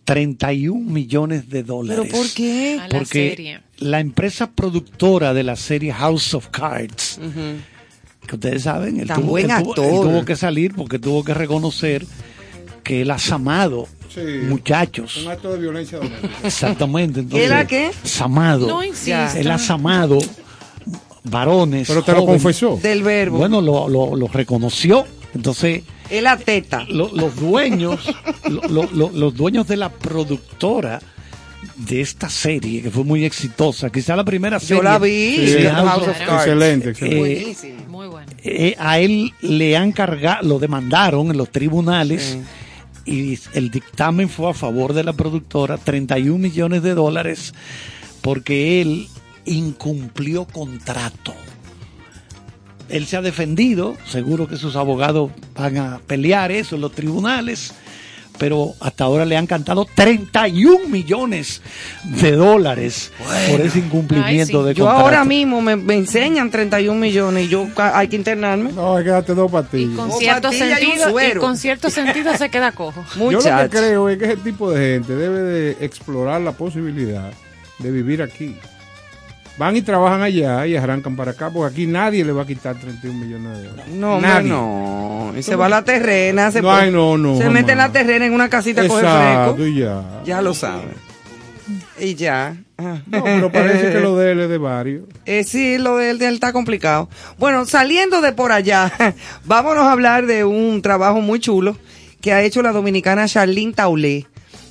[0.04, 2.06] 31 millones de dólares.
[2.08, 2.80] ¿Pero por qué?
[2.82, 3.62] A Porque serie.
[3.80, 7.20] la empresa productora de la serie House of Cards,
[8.28, 9.86] que ustedes saben, él, tuvo, buen él tuvo- actor.
[9.86, 12.06] él tuvo que salir porque tuvo que reconocer
[12.86, 14.22] que él ha samado Sí.
[14.48, 15.18] muchachos.
[15.26, 16.30] Un acto de violencia doméstica.
[16.44, 17.20] Exactamente.
[17.20, 17.92] Entonces, ¿Era qué?
[18.04, 18.66] Samado.
[18.68, 19.38] No insista.
[19.38, 20.20] Él ha samado
[21.24, 21.88] varones.
[21.88, 22.80] Pero te lo confesó.
[22.82, 23.38] Del verbo.
[23.40, 25.06] Bueno, lo, lo, lo reconoció.
[25.34, 26.86] Entonces, Es la teta.
[26.88, 28.00] lo- los dueños,
[28.50, 31.02] lo- lo- lo- los dueños de la productora
[31.76, 34.78] de esta serie, que fue muy exitosa, quizá la primera serie.
[34.78, 35.36] Yo la vi.
[35.46, 36.46] Sí, The House House of Cards.
[36.48, 37.18] Excelente, excelente.
[37.18, 37.86] Eh, Buenísimo.
[37.90, 38.28] Muy bueno.
[38.44, 42.38] eh, a él le han cargado, lo demandaron en los tribunales
[43.06, 47.54] y el dictamen fue a favor de la productora, 31 millones de dólares,
[48.22, 49.08] porque él
[49.46, 51.34] incumplió contrato.
[52.90, 57.74] Él se ha defendido, seguro que sus abogados van a pelear eso en los tribunales,
[58.38, 61.62] pero hasta ahora le han cantado 31 millones
[62.04, 63.12] de dólares
[63.50, 64.68] por ese incumplimiento Ay, sí.
[64.70, 65.06] de Yo contrato.
[65.06, 68.72] ahora mismo me, me enseñan 31 millones y yo ca- hay que internarme.
[68.74, 69.96] No, hay que darte dos Y pastillas.
[69.98, 73.06] con Dos cierto y sentido, y con cierto sentido se queda cojo.
[73.18, 77.32] Yo lo que creo es que ese tipo de gente debe de explorar la posibilidad
[77.80, 78.56] de vivir aquí.
[79.58, 82.76] Van y trabajan allá y arrancan para acá, porque aquí nadie le va a quitar
[82.76, 83.94] 31 millones de dólares.
[83.94, 84.50] No, nadie.
[84.50, 85.34] no.
[85.38, 87.90] Y se va a la terrena, se, No, ay, no, no, se mete en la
[87.92, 89.68] terrena en una casita a coger fresco.
[89.68, 90.04] ya.
[90.26, 90.90] Ya lo saben.
[92.00, 92.58] Y ya.
[92.78, 93.00] Ah.
[93.08, 95.06] No, pero parece que lo de él es de varios.
[95.26, 97.10] Eh, sí, lo de él, de él está complicado.
[97.38, 98.92] Bueno, saliendo de por allá,
[99.46, 101.78] vámonos a hablar de un trabajo muy chulo
[102.22, 104.28] que ha hecho la dominicana Charlene Taulé.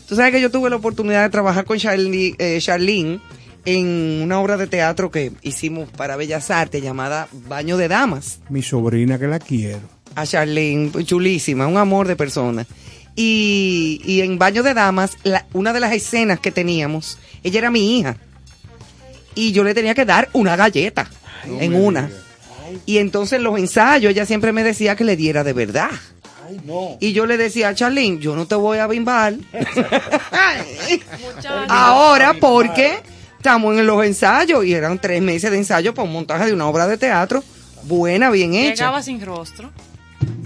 [0.07, 3.21] Tú sabes que yo tuve la oportunidad de trabajar con Charly- eh, Charlene
[3.65, 8.41] en una obra de teatro que hicimos para Bellas Artes llamada Baño de Damas.
[8.49, 9.81] Mi sobrina que la quiero.
[10.15, 12.67] A Charlene, chulísima, un amor de persona.
[13.17, 17.71] Y, y en Baño de Damas, la- una de las escenas que teníamos, ella era
[17.71, 18.17] mi hija.
[19.35, 21.09] Y yo le tenía que dar una galleta
[21.61, 22.11] en una.
[22.87, 25.91] Y entonces en los ensayos ella siempre me decía que le diera de verdad.
[27.01, 29.35] Y yo le decía, Charlene, yo no te voy a bimbar.
[31.69, 32.99] Ahora porque
[33.45, 36.67] estamos en los ensayos y eran tres meses de ensayo para un montaje de una
[36.67, 37.45] obra de teatro
[37.83, 38.71] buena, bien hecha.
[38.87, 39.71] Llegaba sin rostro.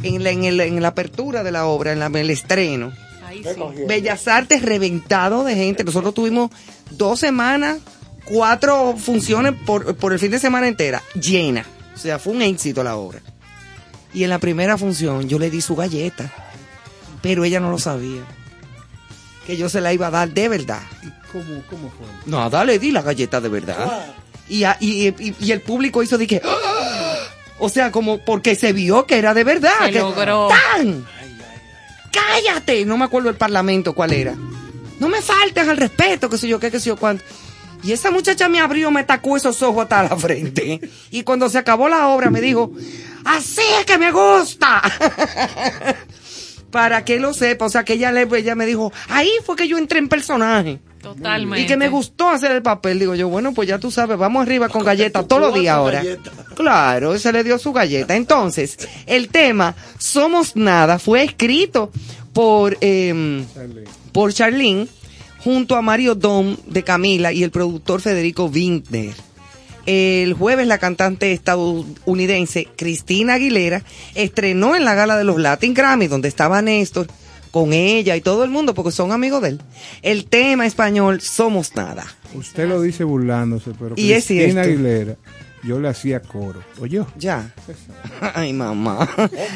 [0.03, 2.93] En la, en, el- en la apertura de la obra, en, la- en el estreno.
[3.25, 3.85] Ahí sí.
[3.87, 5.85] Bellas Artes reventado de gente.
[5.85, 6.51] Nosotros tuvimos
[6.91, 7.79] dos semanas,
[8.25, 11.65] cuatro funciones por, por el fin de semana entera, llena.
[11.95, 13.21] O sea, fue un éxito la obra.
[14.13, 16.33] Y en la primera función yo le di su galleta,
[17.23, 18.23] pero ella no lo sabía.
[19.49, 20.83] Que yo se la iba a dar de verdad.
[21.33, 22.07] ¿Cómo, cómo fue?
[22.27, 24.15] Nada, le di la galleta de verdad.
[24.49, 26.41] Y, a- y, y- y el público hizo de que...
[26.45, 27.17] ¡Ah!
[27.59, 29.87] O sea, como porque se vio que era de verdad.
[29.87, 30.49] Se que, logró.
[30.49, 31.05] ¡Tan!
[32.13, 32.85] ¡Cállate!
[32.85, 34.35] No me acuerdo el parlamento cuál era.
[35.01, 37.25] No me faltes al respeto, qué sé yo, qué, qué sé yo, cuánto.
[37.83, 40.81] Y esa muchacha me abrió, me tacó esos ojos hasta la frente.
[41.11, 42.73] Y cuando se acabó la obra me dijo,
[43.25, 44.83] así es que me gusta.
[46.71, 49.69] Para que lo sepa, o sea, que ella, le, ella me dijo, ahí fue que
[49.69, 50.81] yo entré en personaje.
[51.03, 51.63] Totalmente.
[51.63, 52.99] Y que me gustó hacer el papel.
[52.99, 56.03] Digo yo, bueno, pues ya tú sabes, vamos arriba con galletas todos los días ahora.
[56.55, 58.17] Claro, se le dio su galleta.
[58.17, 58.77] Entonces,
[59.07, 61.91] el tema Somos Nada fue escrito
[62.33, 63.45] por, eh,
[64.13, 64.89] por Charlene
[65.39, 69.15] junto a Mario Dom de Camila y el productor Federico Winkner.
[69.91, 73.83] El jueves la cantante estadounidense Cristina Aguilera
[74.15, 77.07] estrenó en la gala de los Latin Grammy, donde estaba Néstor
[77.51, 79.63] con ella y todo el mundo, porque son amigos de él.
[80.03, 82.05] El tema español Somos Nada.
[82.35, 84.61] Usted lo dice burlándose, pero Y Cristina.
[84.61, 85.17] Aguilera,
[85.63, 86.63] yo le hacía coro.
[86.83, 87.55] Oye, Ya.
[88.35, 89.09] Ay, mamá.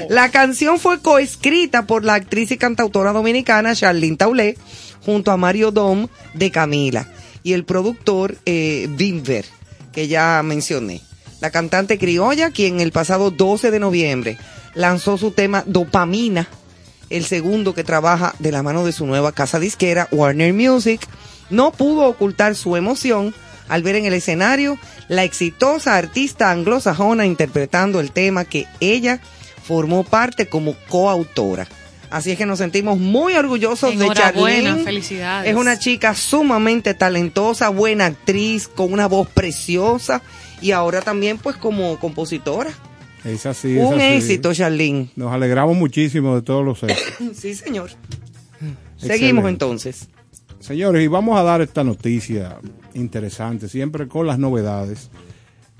[0.09, 4.57] La canción fue coescrita por la actriz y cantautora dominicana Charlene Taulé
[5.05, 7.07] junto a Mario Dom de Camila
[7.43, 9.45] y el productor eh, Bimber,
[9.93, 11.03] que ya mencioné.
[11.41, 14.39] La cantante criolla, quien el pasado 12 de noviembre
[14.75, 16.49] lanzó su tema Dopamina,
[17.11, 21.01] el segundo que trabaja de la mano de su nueva casa disquera Warner Music,
[21.51, 23.35] no pudo ocultar su emoción
[23.69, 24.79] al ver en el escenario
[25.09, 29.21] la exitosa artista anglosajona interpretando el tema que ella
[29.63, 31.67] formó parte como coautora.
[32.13, 34.85] Así es que nos sentimos muy orgullosos de Charlene.
[34.85, 35.51] felicidades.
[35.51, 40.21] Es una chica sumamente talentosa, buena actriz, con una voz preciosa
[40.61, 42.71] y ahora también pues como compositora.
[43.25, 43.79] es así.
[43.79, 44.03] es Un así.
[44.15, 45.09] éxito, Charlene.
[45.17, 47.35] Nos alegramos muchísimo de todos los éxitos.
[47.37, 47.91] Sí, señor.
[48.55, 48.99] Excelente.
[49.19, 50.09] Seguimos entonces.
[50.61, 52.59] Señores, y vamos a dar esta noticia
[52.95, 55.11] interesante, siempre con las novedades.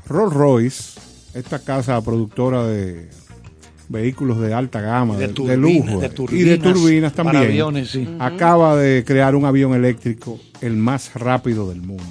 [0.09, 1.01] Rolls Royce,
[1.35, 3.09] esta casa productora de
[3.93, 7.91] vehículos de alta gama, De de, de turbinas, lujo de y de turbinas también, aviones,
[7.91, 8.09] sí.
[8.19, 12.03] acaba de crear un avión eléctrico, el más rápido del mundo.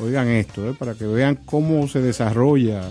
[0.00, 2.90] Oigan esto, eh, para que vean cómo se desarrolla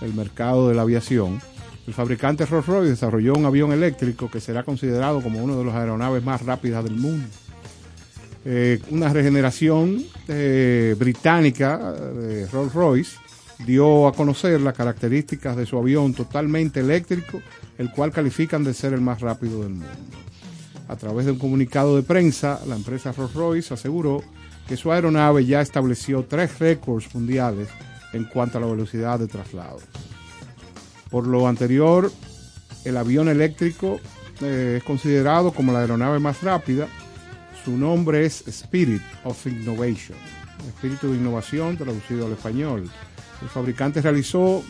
[0.00, 1.40] el mercado de la aviación.
[1.86, 5.74] El fabricante Rolls Royce desarrolló un avión eléctrico que será considerado como una de las
[5.74, 7.26] aeronaves más rápidas del mundo.
[8.44, 13.16] Eh, una regeneración eh, británica de Rolls Royce
[13.66, 17.42] dio a conocer las características de su avión totalmente eléctrico,
[17.76, 19.86] el cual califican de ser el más rápido del mundo.
[20.88, 24.22] A través de un comunicado de prensa, la empresa Rolls Royce aseguró
[24.66, 27.68] que su aeronave ya estableció tres récords mundiales
[28.12, 29.80] en cuanto a la velocidad de traslado.
[31.10, 32.10] Por lo anterior,
[32.84, 33.98] el avión eléctrico
[34.40, 36.86] eh, es considerado como la aeronave más rápida.
[37.64, 40.16] Su nombre es Spirit of Innovation,
[40.66, 42.90] espíritu de innovación traducido al español.
[43.42, 44.62] El fabricante realizó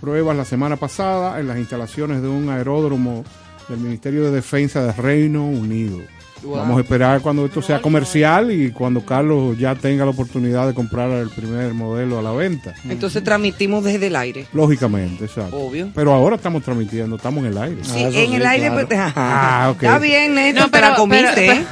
[0.00, 3.24] pruebas la semana pasada en las instalaciones de un aeródromo
[3.68, 5.98] del Ministerio de Defensa de Reino Unido.
[6.44, 6.56] Wow.
[6.58, 10.74] Vamos a esperar cuando esto sea comercial y cuando Carlos ya tenga la oportunidad de
[10.74, 12.74] comprar el primer modelo a la venta.
[12.88, 14.46] Entonces transmitimos desde el aire.
[14.52, 15.56] Lógicamente, exacto.
[15.56, 15.88] Obvio.
[15.94, 17.78] Pero ahora estamos transmitiendo, estamos en el aire.
[17.82, 18.70] Sí, en el aire.
[18.70, 19.70] pues, Ah.
[19.74, 21.34] Está bien, Néstor, No, te la pero- comiste.
[21.34, 21.64] pero- ¿eh?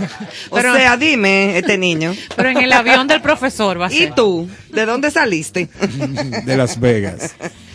[0.53, 2.15] pero- o sea, dime, este niño.
[2.36, 4.15] Pero en el avión del profesor va a ¿Y ser.
[4.15, 4.49] tú?
[4.70, 5.69] ¿De dónde saliste?
[6.44, 7.35] De Las Vegas.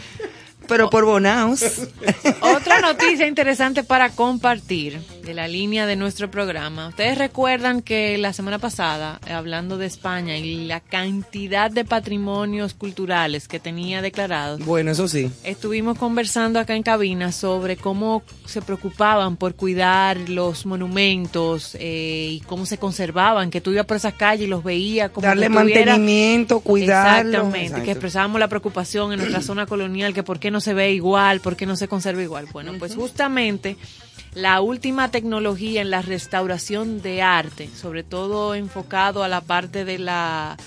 [0.67, 1.61] Pero por Bonaos.
[2.41, 6.87] Otra noticia interesante para compartir de la línea de nuestro programa.
[6.87, 13.47] Ustedes recuerdan que la semana pasada, hablando de España y la cantidad de patrimonios culturales
[13.47, 15.29] que tenía declarados, Bueno, eso sí.
[15.43, 22.39] estuvimos conversando acá en cabina sobre cómo se preocupaban por cuidar los monumentos eh, y
[22.41, 26.59] cómo se conservaban, que tú ibas por esas calles y los veías como Darle mantenimiento,
[26.61, 27.29] cuidarlo.
[27.29, 27.85] Exactamente, Exacto.
[27.85, 31.39] que expresábamos la preocupación en nuestra zona colonial, que por qué no se ve igual,
[31.41, 32.47] por qué no se conserva igual.
[32.51, 33.77] Bueno, pues justamente
[34.33, 39.97] la última tecnología en la restauración de arte, sobre todo enfocado a la parte de
[39.97, 40.57] la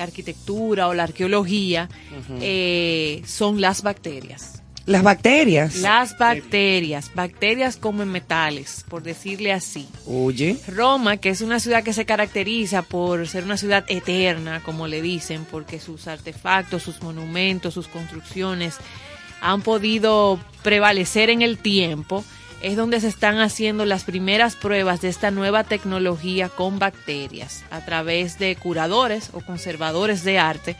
[0.00, 1.88] arquitectura o la arqueología,
[2.40, 4.62] eh, son las bacterias.
[4.84, 5.76] Las bacterias.
[5.76, 9.86] Las bacterias, bacterias comen metales, por decirle así.
[10.06, 10.56] Oye.
[10.66, 15.00] Roma, que es una ciudad que se caracteriza por ser una ciudad eterna, como le
[15.00, 18.74] dicen, porque sus artefactos, sus monumentos, sus construcciones
[19.42, 22.24] han podido prevalecer en el tiempo,
[22.62, 27.84] es donde se están haciendo las primeras pruebas de esta nueva tecnología con bacterias a
[27.84, 30.76] través de curadores o conservadores de arte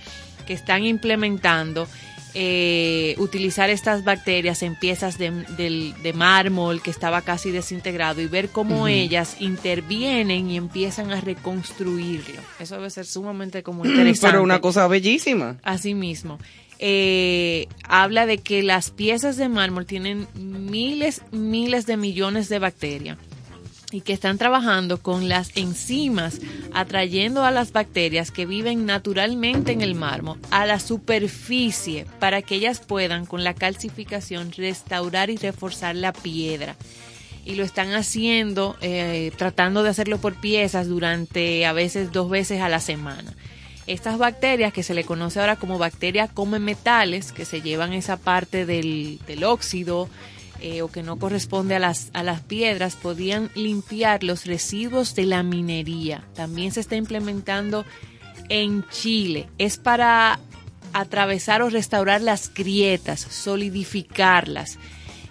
[0.47, 1.89] que están implementando
[2.35, 8.89] eh, utilizar estas bacterias en piezas de, mármol que estaba casi desintegrado y ver cómo
[8.89, 12.41] ellas intervienen y empiezan a reconstruirlo.
[12.59, 14.27] Eso debe ser sumamente como interesante.
[14.33, 15.59] Pero una cosa bellísima.
[15.63, 16.39] Así mismo.
[16.85, 23.19] Eh, habla de que las piezas de mármol tienen miles, miles de millones de bacterias
[23.93, 26.41] y que están trabajando con las enzimas,
[26.75, 32.57] atrayendo a las bacterias que viven naturalmente en el mármol a la superficie para que
[32.57, 36.75] ellas puedan, con la calcificación, restaurar y reforzar la piedra.
[37.45, 42.61] Y lo están haciendo, eh, tratando de hacerlo por piezas durante a veces dos veces
[42.61, 43.33] a la semana.
[43.87, 48.17] Estas bacterias, que se le conoce ahora como bacterias come metales, que se llevan esa
[48.17, 50.09] parte del, del óxido
[50.61, 55.27] eh, o que no corresponde a las, a las piedras, podían limpiar los residuos de
[55.27, 56.23] la minería.
[56.35, 57.85] También se está implementando
[58.49, 59.49] en Chile.
[59.59, 60.39] Es para
[60.93, 64.79] atravesar o restaurar las grietas, solidificarlas.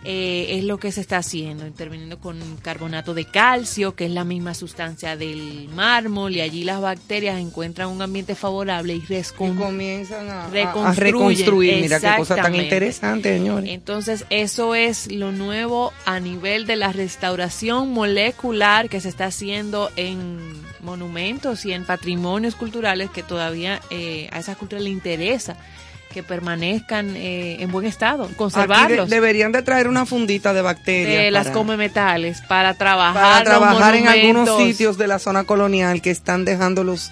[0.03, 4.23] Eh, es lo que se está haciendo, interviniendo con carbonato de calcio, que es la
[4.23, 10.27] misma sustancia del mármol, y allí las bacterias encuentran un ambiente favorable y, rescon- comienzan
[10.27, 11.81] a, reconstruir.
[11.81, 13.69] Mira qué cosa tan interesante, señores.
[13.69, 19.91] Entonces, eso es lo nuevo a nivel de la restauración molecular que se está haciendo
[19.97, 20.39] en
[20.81, 25.57] monumentos y en patrimonios culturales que todavía eh, a esa cultura le interesa
[26.11, 29.09] que permanezcan eh, en buen estado, de- conservarlos.
[29.09, 31.23] deberían de traer una fundita de bacterias.
[31.23, 35.43] de las para- come metales para trabajar, para trabajar en algunos sitios de la zona
[35.45, 37.11] colonial que están dejándolos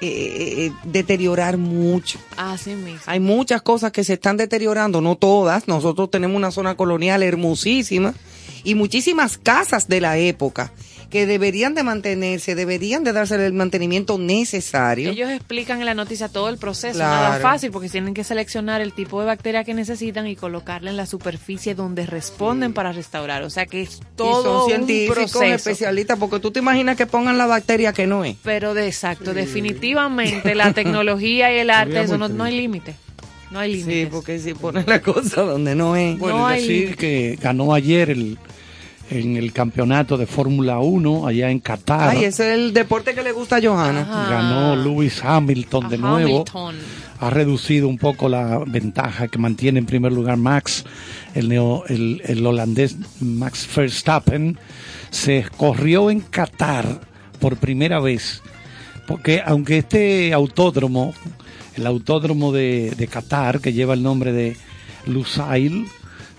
[0.00, 2.20] eh, eh, deteriorar mucho.
[2.36, 3.00] Así mismo.
[3.06, 5.66] Hay muchas cosas que se están deteriorando, no todas.
[5.66, 8.14] Nosotros tenemos una zona colonial hermosísima
[8.62, 10.70] y muchísimas casas de la época
[11.10, 15.10] que deberían de mantenerse, deberían de darse el mantenimiento necesario.
[15.10, 17.28] Ellos explican en la noticia todo el proceso, Claro.
[17.30, 20.98] nada fácil, porque tienen que seleccionar el tipo de bacteria que necesitan y colocarla en
[20.98, 23.42] la superficie donde responden para restaurar.
[23.42, 25.44] O sea que es Y todo son un científicos proceso.
[25.54, 28.36] especialistas, porque tú te imaginas que pongan la bacteria que no es.
[28.42, 32.94] Pero de exacto, definitivamente la tecnología y el arte, eso no, no hay límite.
[33.50, 34.02] No hay límite.
[34.04, 36.18] Sí, porque si ponen la cosa donde no es.
[36.18, 38.36] Bueno, No y hay decir que ganó ayer el,
[39.10, 42.10] en el campeonato de Fórmula 1 allá en Qatar.
[42.10, 44.26] Ay, ese es el deporte que le gusta a Johanna.
[44.28, 46.44] Ganó Lewis Hamilton de nuevo.
[46.52, 46.76] Hamilton.
[47.20, 50.84] Ha reducido un poco la ventaja que mantiene en primer lugar Max,
[51.34, 54.58] el, neo, el, el holandés Max Verstappen.
[55.10, 57.00] Se corrió en Qatar
[57.40, 58.42] por primera vez.
[59.06, 61.14] Porque aunque este autódromo,
[61.76, 64.56] el autódromo de, de Qatar, que lleva el nombre de
[65.06, 65.86] Lusail,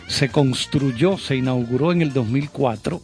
[0.10, 3.02] se construyó, se inauguró en el 2004,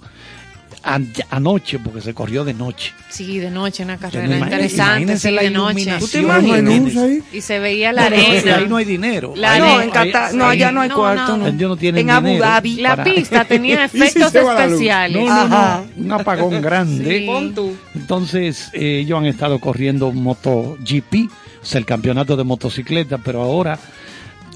[0.83, 2.93] an- anoche, porque se corrió de noche.
[3.09, 5.71] Sí, de noche una carrera interesante, imagínense sí, la de noche.
[5.81, 7.23] iluminación, ¿Tú te imaginas?
[7.31, 8.55] Y se veía la arena.
[8.57, 9.33] ahí no hay dinero.
[9.35, 9.83] La Ahí no, arena.
[9.83, 11.37] en Qatar, no, allá no hay No, cuarto.
[11.37, 11.51] no.
[11.51, 11.77] no.
[11.79, 12.75] En Abu Dhabi.
[12.81, 15.23] La para- pista tenía ¿Y si efectos especiales.
[15.23, 15.83] No, no, no, Ajá.
[15.95, 17.19] un apagón grande.
[17.19, 17.71] Sí.
[17.95, 21.29] Entonces, eh, ellos han estado corriendo MotoGP,
[21.61, 23.79] o sea, el campeonato de motocicleta, pero ahora,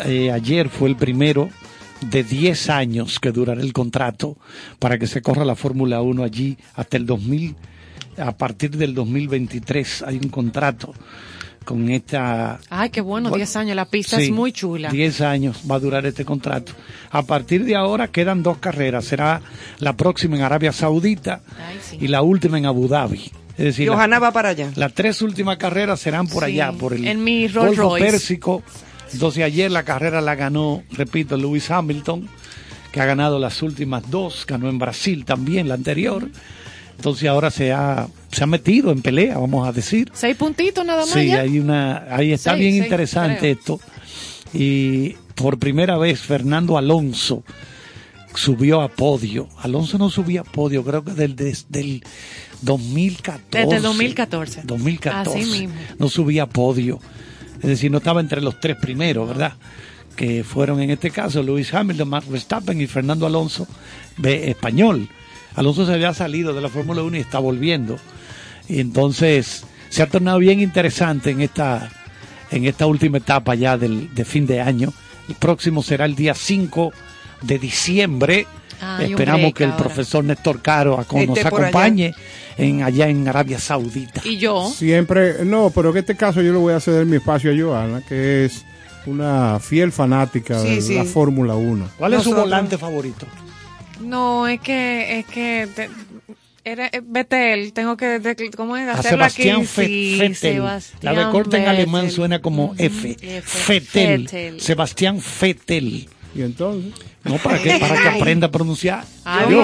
[0.06, 1.50] eh, ayer fue el primero
[2.02, 4.38] de 10 años que durará el contrato
[4.80, 7.56] para que se corra la Fórmula 1 allí hasta el 2000,
[8.18, 10.94] a partir del 2023 hay un contrato
[11.66, 13.76] con esta Ay, qué bueno, Bueno, 10 años.
[13.76, 14.90] La pista Sí, es muy chula.
[14.90, 16.72] 10 años va a durar este contrato.
[17.12, 19.06] A partir de ahora quedan dos carreras.
[19.06, 19.42] Será
[19.78, 21.98] la próxima en Arabia Saudita Ay, sí.
[22.02, 23.32] y la última en Abu Dhabi.
[23.58, 24.72] Es decir, Johanna va para allá.
[24.78, 28.06] las tres últimas carreras serán por Sí, allá, por el en mi Rolls Golfo Royce.
[28.06, 28.64] Pérsico.
[29.14, 32.28] Entonces ayer la carrera la ganó, repito, Lewis Hamilton,
[32.92, 36.30] que ha ganado las últimas dos, ganó en Brasil también la anterior.
[36.96, 40.12] Entonces ahora se ha, se ha metido en pelea, vamos a decir.
[40.14, 41.42] Seis puntitos nada más Sí, ya.
[41.42, 43.52] hay una, ahí está Seis, bien seis, interesante creo.
[43.54, 43.80] esto.
[44.54, 47.44] Y por primera vez Fernando Alonso
[48.36, 49.48] subió a podio.
[49.60, 52.04] Alonso no subía a podio, creo que del, desde el
[52.62, 53.42] 2014.
[53.52, 54.62] Desde el 2014.
[54.66, 55.40] 2014.
[55.40, 55.76] Así mismo.
[55.98, 57.00] No subía a podio.
[57.62, 59.54] Es decir, no estaba entre los tres primeros, ¿verdad?
[60.16, 63.68] Que fueron en este caso Lewis Hamilton, Max Verstappen y Fernando Alonso,
[64.18, 65.10] de español.
[65.56, 67.98] Alonso se había salido de la Fórmula 1 y está volviendo.
[68.68, 71.90] Y entonces se ha tornado bien interesante en esta,
[72.52, 74.94] en esta última etapa ya del, de fin de año.
[75.28, 76.94] El próximo será el día 5
[77.42, 78.48] de diciembre.
[79.02, 79.84] Esperamos break que el ahora.
[79.84, 81.48] profesor Néstor Caro nos por allá.
[81.48, 82.14] acompañe
[82.58, 84.22] en, allá en Arabia Saudita.
[84.26, 84.70] Y yo.
[84.76, 88.02] Siempre, no, pero en este caso yo le voy a ceder mi espacio a Joana,
[88.08, 88.66] que es
[89.06, 90.96] una fiel fanática Sí, de sí.
[90.96, 91.90] la Fórmula 1.
[91.98, 93.26] ¿Cuál es su volante favorito?
[94.02, 95.90] No, es que, es que, te-
[96.64, 98.88] era eh, Vettel, tengo que, de- ¿cómo es?
[98.88, 99.66] A Hacerlo Sebastián aquí.
[99.66, 100.36] Fe- Sí, Fettel.
[100.36, 103.18] Sebastián La de corte en alemán suena como F.
[103.22, 103.42] F.
[103.82, 104.60] Fettel.
[104.62, 106.08] Sebastián Fettel.
[106.36, 106.94] Y entonces,
[107.24, 109.04] No, para que, para que aprenda a pronunciar.
[109.26, 109.64] Ay, Yo.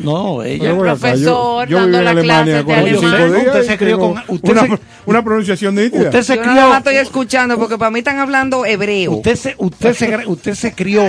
[0.00, 0.70] No, ella.
[0.72, 3.32] Acá, profesor yo, yo dando la Alemania clase de 45 alemán.
[3.32, 6.02] días Usted se crió con- usted una, se- una pronunciación nítida.
[6.04, 6.76] Usted se Yo crió.
[6.76, 9.12] estoy escuchando porque para mí están hablando hebreo.
[9.12, 11.02] Usted se, usted se, usted se crió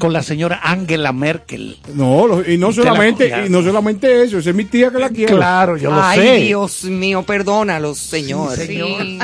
[0.00, 1.78] con la señora Angela Merkel.
[1.94, 5.36] No, y no solamente y no solamente eso, esa es mi tía que la quiero.
[5.36, 6.36] Claro, yo lo Ay, sé.
[6.46, 8.56] Dios mío, perdónalos, señor.
[8.56, 9.18] Sí.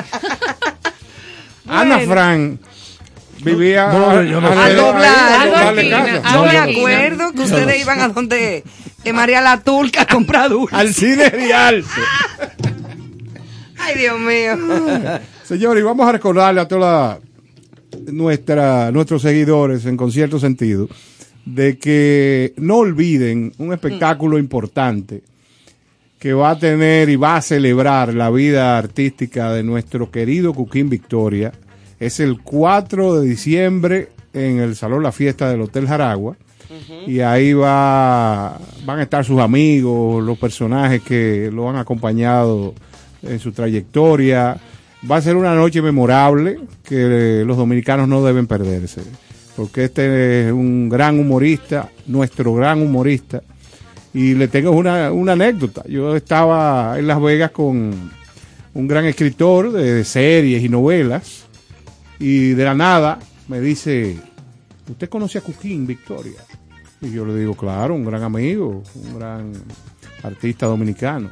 [1.67, 2.13] Ana Bueno.
[2.13, 2.61] Fran
[3.45, 4.59] vivía No, a, yo no a- sé.
[4.59, 5.85] A a- doblar.
[6.23, 8.65] Yo No, me acuerdo que ustedes no iban a donde
[9.13, 10.79] María la Turca a comprar dulces.
[10.79, 11.89] Al cine Rialto.
[13.79, 14.57] Ay, Dios mío.
[15.45, 17.19] Señores, y vamos a recordarle a todos
[18.11, 20.89] nuestra, nuestros seguidores en concierto sentido
[21.45, 25.23] de que no olviden un espectáculo importante
[26.19, 30.89] que va a tener y va a celebrar la vida artística de nuestro querido Cuquín
[30.89, 31.53] Victoria
[32.05, 36.37] Es el 4 de diciembre en el Salón La Fiesta del Hotel Jaragua.
[37.07, 42.75] Y ahí va, van a estar sus amigos, los personajes que lo han acompañado
[43.23, 44.55] en su trayectoria.
[45.11, 49.01] Va a ser una noche memorable que los dominicanos no deben perderse.
[49.57, 53.43] Porque este es un gran humorista, nuestro gran humorista.
[54.13, 55.83] Y le tengo una, una anécdota.
[55.89, 58.11] Yo estaba en Las Vegas con
[58.75, 61.44] un gran escritor de series y novelas.
[62.19, 63.19] Y de la nada
[63.49, 64.17] me dice,
[64.89, 66.41] ¿usted conoce a Cuquín, Victoria?
[67.01, 69.53] Y yo le digo, claro, un gran amigo, un gran
[70.23, 71.31] artista dominicano.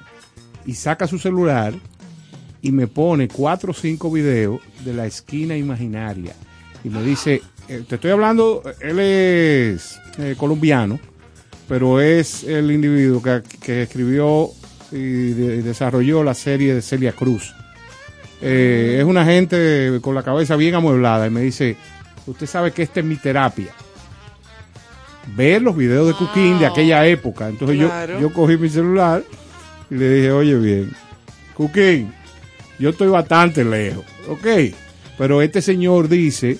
[0.67, 1.75] Y saca su celular
[2.61, 6.35] y me pone cuatro o cinco videos de la esquina imaginaria.
[6.85, 11.01] Y me dice, eh, te estoy hablando, él es eh, colombiano,
[11.69, 14.51] pero es el individuo que, escribió
[14.91, 15.33] y
[15.63, 17.55] desarrolló la serie de Celia Cruz.
[18.43, 21.77] Eh, es una gente con la cabeza bien amueblada y me dice,
[22.27, 23.73] usted sabe que esta es mi terapia.
[25.37, 27.49] Ver los videos de Cuquín de aquella época.
[27.49, 28.21] Entonces yo- Claro.
[28.21, 29.23] yo, cogí mi celular
[29.91, 30.93] y le dije, oye bien,
[31.55, 32.13] Cuquín,
[32.79, 34.47] yo estoy bastante lejos, ok,
[35.17, 36.59] pero este señor dice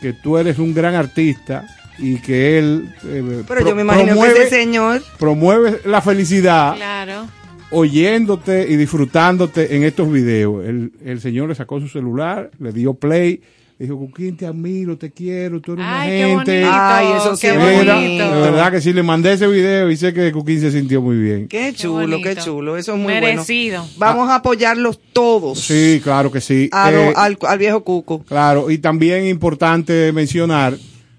[0.00, 1.66] que tú eres un gran artista
[1.98, 5.02] y que él eh, Pero pro- yo me imagino promueve, que ese señor.
[5.18, 7.26] promueve la felicidad Claro.
[7.70, 10.64] Oyéndote y disfrutándote en estos videos.
[10.66, 13.40] El, el señor le sacó su celular, le dio play,
[13.78, 16.60] le dijo, Cuquín, te admiro, te quiero, tú eres una Ay, qué gente.
[16.62, 16.70] bonito.
[16.72, 18.34] Ay, eso sí qué bonito.
[18.34, 21.16] de verdad que sí, le mandé ese video y sé que Cuquín se sintió muy
[21.16, 21.46] bien.
[21.46, 22.76] Qué chulo, qué, chulo.
[22.76, 23.82] Eso es muy Merecido.
[23.82, 23.94] bueno.
[23.98, 25.60] Vamos a apoyarlos todos.
[25.60, 26.68] Sí, claro que sí.
[26.72, 28.24] A lo- Eh, al, al viejo Cuco.
[28.24, 30.74] Claro, y también importante mencionar,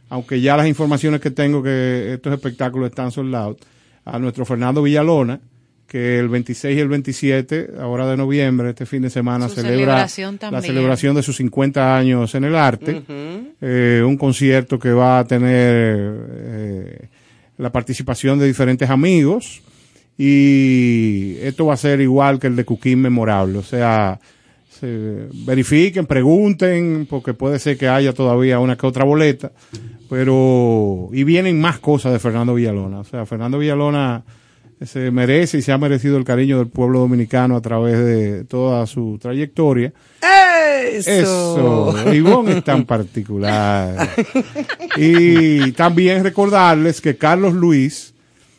[0.09, 3.55] aunque ya las informaciones que tengo que estos espectáculos están soldados,
[4.03, 5.39] a nuestro Fernando Villalona,
[5.89, 10.07] que el 26 y el 27, ahora de noviembre, este fin de semana, Su celebra
[10.07, 13.01] celebración la celebración de sus 50 años en el arte.
[13.59, 17.07] Eh, un concierto que va a tener eh,
[17.57, 19.63] la participación de diferentes amigos.
[20.15, 23.57] Y esto va a ser igual que el de Cuquín Memorable.
[23.57, 24.19] O sea,
[24.69, 29.51] se verifiquen, pregunten, porque puede ser que haya todavía una que otra boleta.
[30.07, 32.99] Pero, y vienen más cosas de Fernando Villalona.
[32.99, 34.23] O sea, Fernando Villalona
[34.85, 38.85] se merece y se ha merecido el cariño del pueblo dominicano a través de toda
[38.87, 39.91] su trayectoria.
[40.93, 41.11] Eso.
[41.95, 44.09] Eso, Ivonne es tan particular.
[44.97, 48.13] Y también recordarles que Carlos Luis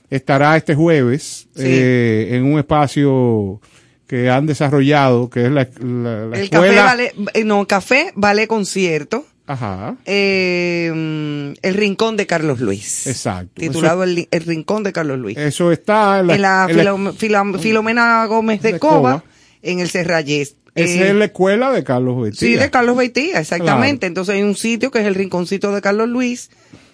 [0.08, 1.62] estará este jueves Sí.
[1.66, 3.60] eh, en un espacio
[4.06, 8.46] que han desarrollado, que es la, la- la El café vale, eh, no, café vale
[8.48, 9.24] concierto.
[9.50, 13.06] Ajá, Eh, el Rincón de Carlos Luis.
[13.06, 13.52] exacto.
[13.60, 15.36] Titulado el, el Rincón de Carlos Luis.
[15.36, 18.78] Eso, eso está en la, en la, en la- Filom- Filom- Filomena Gómez de, de
[18.78, 19.24] Cova.
[19.62, 20.54] en el Serrayés.
[20.74, 22.38] esa Eh, es la escuela de Carlos Bettía.
[22.38, 23.98] Sí, de Carlos Beitía, exactamente.
[24.00, 24.06] Claro.
[24.10, 26.50] Entonces hay un sitio que es el Rinconcito de Carlos Luis.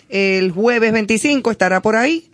[0.08, 2.30] El jueves 25 estará por ahí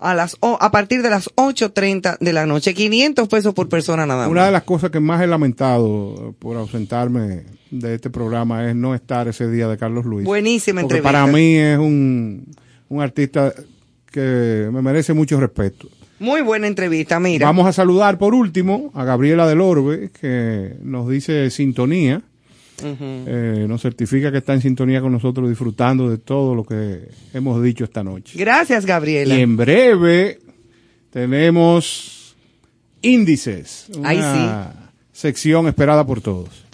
[0.00, 2.74] a las o- a partir de las 8.30 de la noche.
[2.74, 4.30] 500 pesos por persona nada más.
[4.30, 8.94] Una de las cosas que más he lamentado por ausentarme de este programa es no
[8.94, 10.24] estar ese día de Carlos Luis.
[10.24, 11.20] Buenísima Porque entrevista.
[11.22, 12.46] para mí es un,
[12.88, 13.52] un artista
[14.10, 15.88] que me merece mucho respeto.
[16.20, 17.46] Muy buena entrevista, mira.
[17.46, 22.22] Vamos a saludar por último a Gabriela del Orbe, que nos dice sintonía.
[22.82, 27.62] Eh, nos certifica que está en sintonía con nosotros disfrutando de todo lo que hemos
[27.62, 28.38] dicho esta noche.
[28.38, 29.34] Gracias, Gabriela.
[29.36, 30.38] Y en breve
[31.10, 32.36] tenemos
[33.02, 33.86] índices.
[33.96, 34.78] Una sí.
[35.12, 36.67] sección esperada por todos.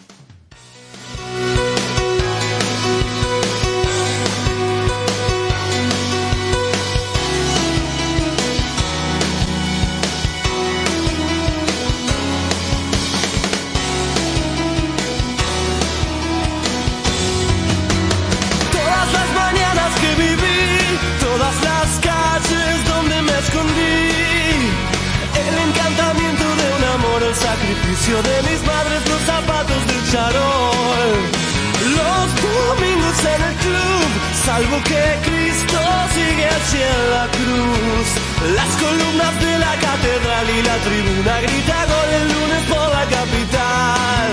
[38.53, 44.31] Las columnas de la catedral y la tribuna grita gol el lunes por la capital.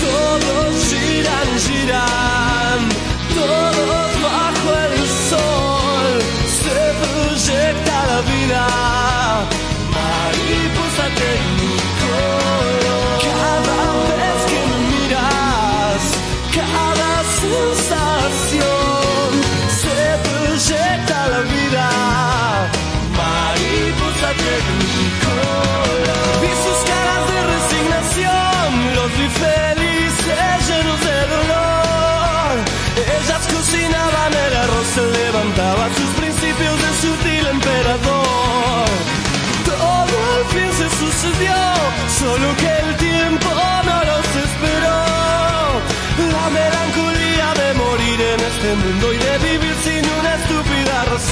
[0.00, 2.53] Todos giran, giran,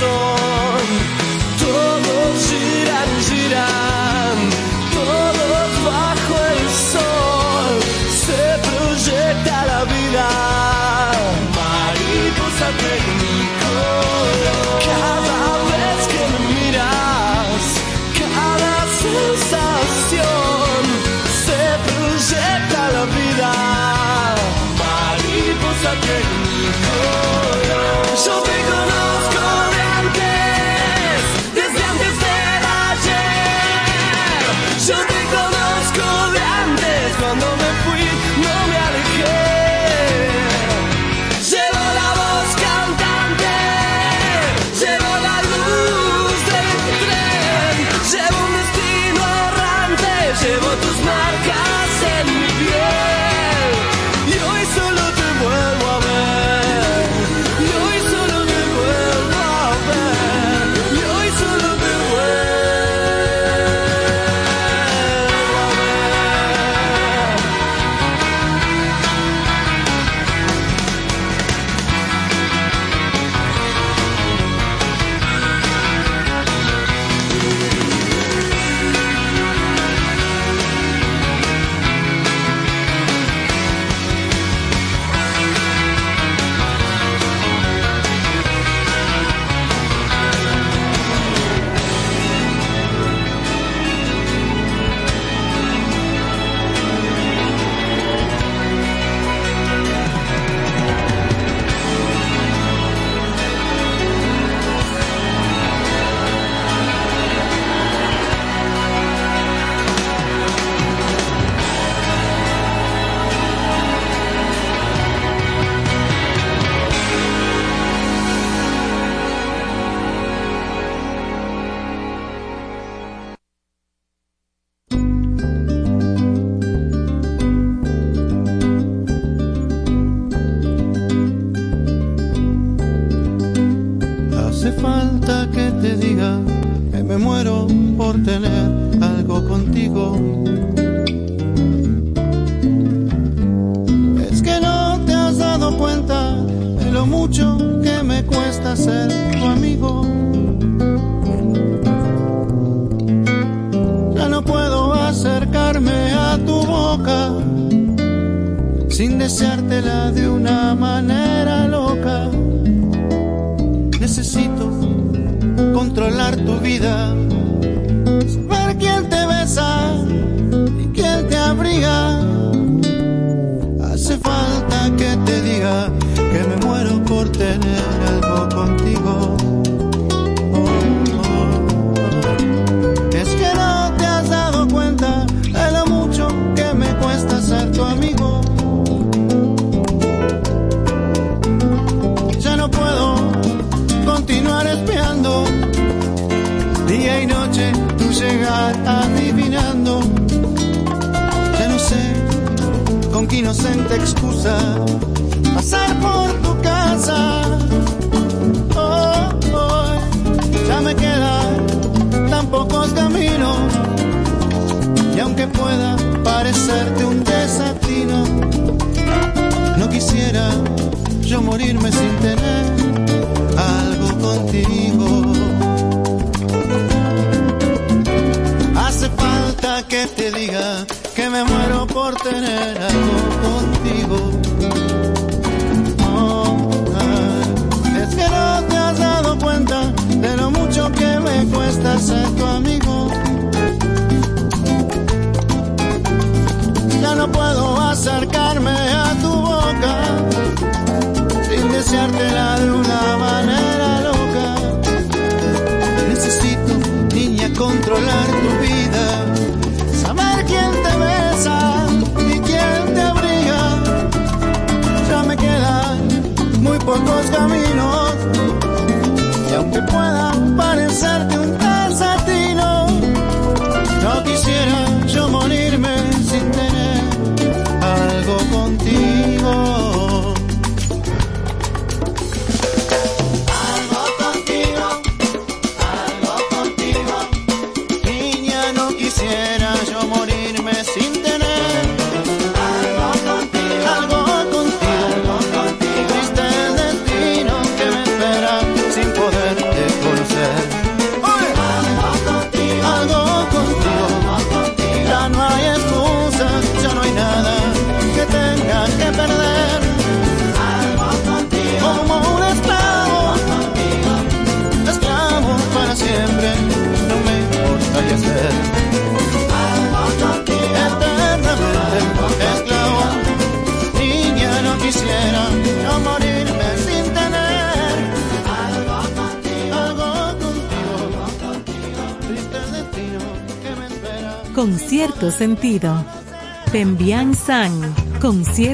[0.03, 0.41] estúpida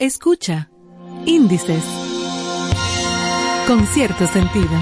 [0.00, 0.70] Escucha.
[1.26, 1.84] Índices.
[3.66, 4.78] Con cierto sentido.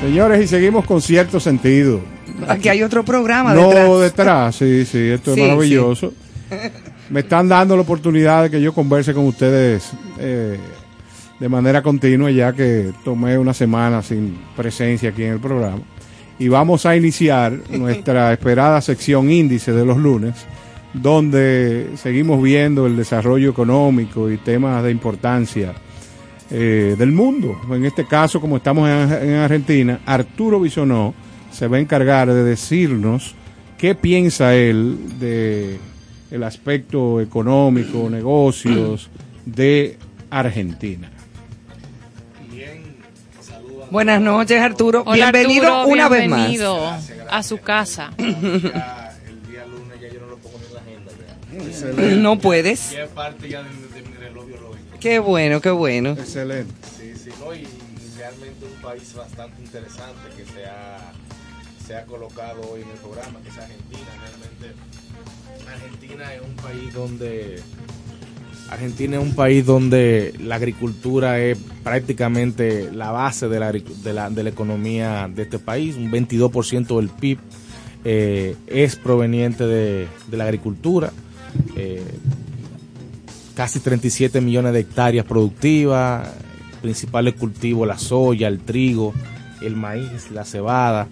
[0.00, 2.00] Señores, y seguimos con cierto sentido.
[2.46, 4.00] Aquí hay otro programa No, detrás.
[4.00, 6.12] detrás, sí, sí, esto Sí, es maravilloso.
[7.10, 10.58] Me están dando la oportunidad de que yo converse con ustedes eh,
[11.38, 15.82] de manera continua, ya que tomé una semana sin presencia aquí en el programa.
[16.38, 20.34] Y vamos a iniciar nuestra esperada sección índice de los lunes,
[20.92, 25.74] donde seguimos viendo el desarrollo económico y temas de importancia
[26.50, 27.60] eh, del mundo.
[27.70, 31.14] En este caso, como estamos en, en Argentina, Arturo Bisonó
[31.50, 33.34] se va a encargar de decirnos
[33.76, 35.78] qué piensa él de
[36.34, 39.08] el aspecto económico, negocios
[39.46, 39.96] de
[40.30, 41.08] Argentina.
[43.88, 45.04] Buenas noches, Arturo.
[45.06, 48.10] Hola, bienvenido Arturo, una bienvenido vez a su casa.
[48.18, 49.14] más.
[52.16, 52.90] no puedes.
[52.90, 54.98] Ya es parte ya de, de mi reloj biológico.
[54.98, 56.10] Qué bueno, qué bueno.
[56.18, 56.74] Excelente.
[56.98, 61.12] Sí, sí, no, y, y realmente un país bastante interesante que se ha,
[61.86, 64.08] se ha colocado hoy en el programa, que es Argentina.
[64.20, 64.74] Realmente,
[65.74, 67.60] Argentina es un país donde
[68.70, 74.30] Argentina es un país donde la agricultura es prácticamente la base de la, de la,
[74.30, 75.96] de la economía de este país.
[75.96, 77.38] Un 22% del PIB
[78.04, 81.12] eh, es proveniente de, de la agricultura.
[81.76, 82.02] Eh,
[83.54, 86.28] casi 37 millones de hectáreas productivas,
[86.82, 89.14] principales cultivos la soya, el trigo,
[89.62, 91.08] el maíz, la cebada,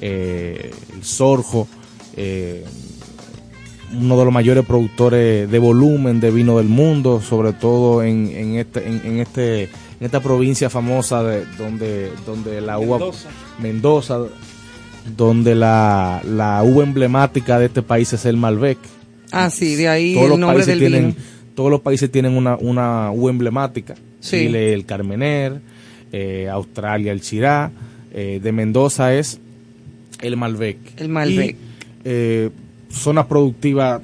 [0.00, 1.68] eh, el sorgo,
[2.16, 2.64] eh,
[4.00, 8.56] uno de los mayores productores de volumen de vino del mundo, sobre todo en, en
[8.56, 13.28] este, en, en este, en esta provincia famosa de, donde, donde la uva Mendoza.
[13.60, 14.18] Mendoza,
[15.16, 18.78] donde la, la uva emblemática de este país es el Malbec.
[19.32, 21.24] Ah, sí, de ahí Todos el los nombre países del tienen, vino.
[21.54, 23.94] todos los países tienen una, una uva emblemática.
[24.20, 24.38] Sí.
[24.46, 25.60] Chile el Carmener,
[26.12, 27.70] eh, Australia el Chirá,
[28.12, 29.38] eh, de Mendoza es
[30.22, 30.78] el Malbec.
[30.96, 31.56] El Malbec.
[31.56, 31.58] Y,
[32.04, 32.50] eh,
[32.94, 34.00] zona productiva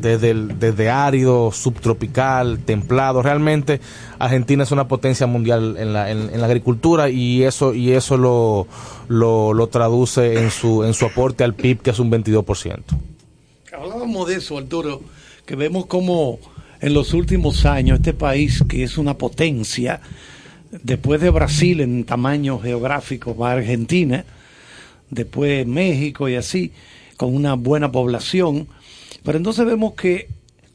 [0.00, 3.22] desde, desde árido, subtropical, templado.
[3.22, 3.80] Realmente
[4.18, 8.16] Argentina es una potencia mundial en la, en, en la agricultura y eso, y eso
[8.16, 8.66] lo,
[9.08, 12.82] lo, lo traduce en su, en su aporte al PIB, que es un 22%.
[13.72, 15.00] Hablábamos de eso, Arturo,
[15.46, 16.38] que vemos como
[16.80, 20.00] en los últimos años este país, que es una potencia,
[20.70, 24.24] después de Brasil en tamaño geográfico, va Argentina,
[25.10, 26.72] después México y así,
[27.18, 28.68] con una buena población.
[29.22, 30.28] Pero entonces vemos que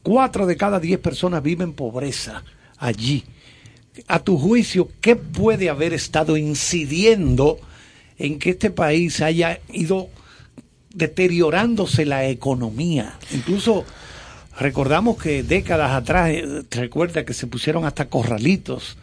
[0.04, 2.44] cuatro de cada diez personas viven pobreza
[2.78, 3.24] allí.
[4.06, 7.58] A tu juicio, ¿qué puede haber estado incidiendo
[8.18, 10.08] en que este país haya ido
[10.92, 13.18] deteriorándose la economía?
[13.32, 13.84] Incluso
[14.58, 18.98] recordamos que décadas atrás, eh, recuerda que se pusieron hasta corralitos.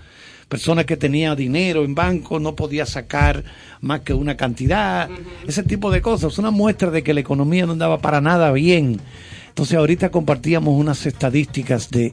[0.52, 3.42] Personas que tenían dinero en banco no podía sacar
[3.80, 5.10] más que una cantidad,
[5.48, 6.38] ese tipo de cosas.
[6.38, 9.00] Una muestra de que la economía no andaba para nada bien.
[9.48, 12.12] Entonces ahorita compartíamos unas estadísticas de,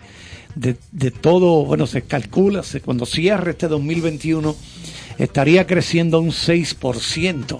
[0.55, 4.55] de, de todo, bueno, se calcula, se- cuando cierre este 2021
[5.19, 7.59] estaría creciendo un 6%.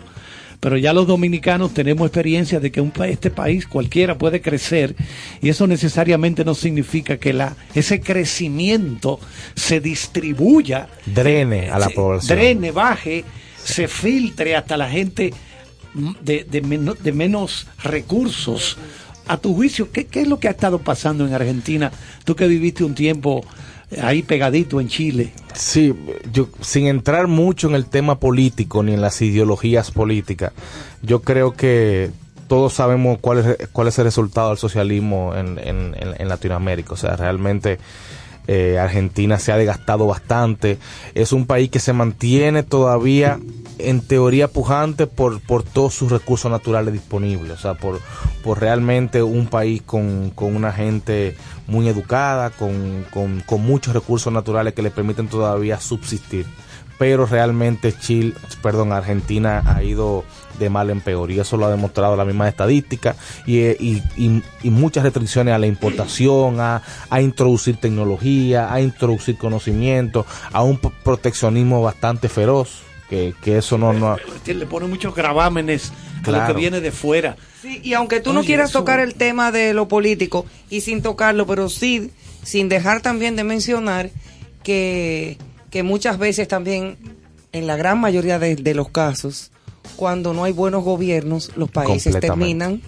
[0.61, 4.97] Pero ya los dominicanos tenemos experiencia de que un este país cualquiera puede crecer
[5.41, 9.21] y eso necesariamente no significa que la, ese crecimiento
[9.55, 12.39] se distribuya, Drene a la se población.
[12.39, 13.25] drene, baje,
[13.63, 15.33] se filtre hasta la gente
[16.21, 16.61] de, de
[17.03, 18.77] de menos recursos
[19.29, 21.93] a tu juicio, ¿qué, ¿qué es lo que ha estado pasando en Argentina?
[22.25, 23.45] Tú que viviste un tiempo
[24.03, 25.33] ahí pegadito en Chile.
[25.55, 25.95] Sí,
[26.33, 30.53] yo sin entrar mucho en el tema político ni en las ideologías políticas,
[31.03, 32.11] yo creo que
[32.49, 36.95] todos sabemos cuál es, cuál es el resultado del socialismo en, en, en- Latinoamérica.
[36.95, 37.79] O sea, realmente
[38.47, 40.79] eh, Argentina se ha desgastado bastante.
[41.15, 43.39] Es un país que se mantiene todavía
[43.79, 47.53] en teoría pujante por, por todos sus recursos naturales disponibles.
[47.53, 48.01] O sea, por,
[48.43, 51.37] por realmente un país con, con una gente
[51.67, 56.47] muy educada, con, con, con muchos recursos naturales que le permiten todavía subsistir.
[56.99, 60.25] Pero realmente Chile, perdón, Argentina ha ido
[60.59, 63.15] de mal en peor y eso lo ha demostrado la misma estadística
[63.47, 68.81] y, eh, y, y- y muchas restricciones a la importación, a, a introducir tecnología, a
[68.81, 73.93] introducir conocimiento, a un proteccionismo bastante feroz, que, que eso no...
[73.93, 74.17] no
[74.47, 75.93] Le pone muchos gravámenes
[76.25, 77.37] a lo que viene de fuera.
[77.63, 80.81] Sí, y aunque tú no Oye, quieras eso- tocar el tema de lo político y
[80.83, 82.11] sin tocarlo, pero sí,
[82.43, 84.11] sin dejar también de mencionar
[84.63, 85.39] que,
[85.71, 86.97] que muchas veces también,
[87.53, 89.51] en la gran mayoría de, de los casos,
[89.97, 92.83] cuando no hay buenos gobiernos, los países terminan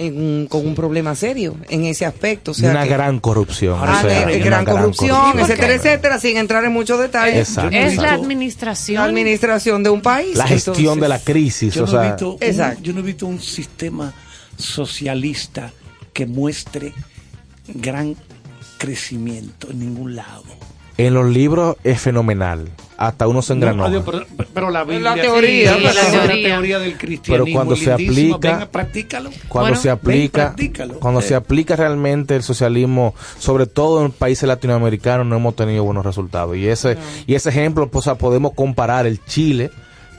[0.00, 2.52] en un- con un problema serio en ese aspecto.
[2.52, 3.78] O sea una que- gran corrupción.
[3.80, 5.40] Ah, o sea, de- una gran, corrupción, corrupción.
[5.50, 7.48] etcétera, etcétera, sin entrar en muchos detalles.
[7.48, 7.76] Exacto.
[7.76, 8.96] Es la administración.
[9.02, 10.34] La administración de un país.
[10.36, 12.82] La gestión Entonces, de la crisis, Yo o no, he sea, visto un, Exacto.
[12.82, 14.12] yo no he visto un sistema
[14.56, 15.70] socialista
[16.14, 16.92] que muestre
[17.74, 18.16] gran
[18.78, 20.44] crecimiento en ningún lado.
[21.06, 22.68] En los libros es fenomenal.
[22.96, 23.88] Hasta uno se engranó.
[23.88, 26.20] No, pero, pero la Biblia, la teoría, sí, la, la teoría.
[26.26, 26.44] teoría.
[26.54, 29.30] teoría del cristianismo Pero cuando se aplica- Venga, practícalo.
[29.48, 30.54] cuando Bueno, se ven, aplica
[31.00, 31.22] cuando Eh.
[31.22, 36.56] se aplica realmente el socialismo sobre todo en países latinoamericanos no hemos tenido buenos resultados
[36.58, 39.70] y ese y ese ejemplo pues, o sea, podemos comparar el Chile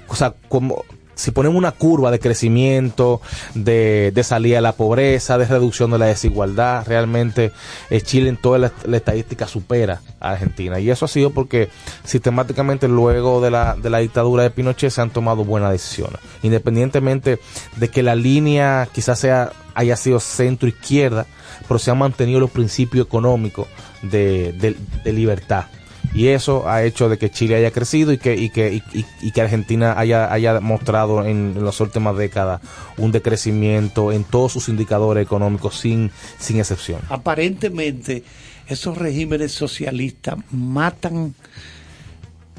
[0.07, 0.83] o sea como
[1.22, 3.22] si ponemos una curva de crecimiento,
[3.53, 7.52] de, de salida de la pobreza, de reducción de la desigualdad, realmente
[7.89, 10.80] eh, Chile en toda la, estadística supera a Argentina.
[10.80, 11.69] Y eso ha sido porque
[12.03, 16.19] sistemáticamente luego de la, de la dictadura de Pinochet se han tomado buenas decisiones.
[16.41, 17.39] Independientemente
[17.77, 21.26] de que la línea quizás sea haya sido centro izquierda,
[21.68, 23.68] pero se han mantenido los principios económicos
[24.02, 25.65] de- de libertad.
[26.13, 29.05] Y eso ha hecho de que Chile haya crecido y que, y que, y, y-
[29.21, 32.59] y que Argentina haya, haya mostrado en, en las últimas décadas
[32.97, 36.99] un decrecimiento en todos sus indicadores económicos sin, sin excepción.
[37.09, 38.23] Aparentemente,
[38.67, 41.33] esos regímenes socialistas matan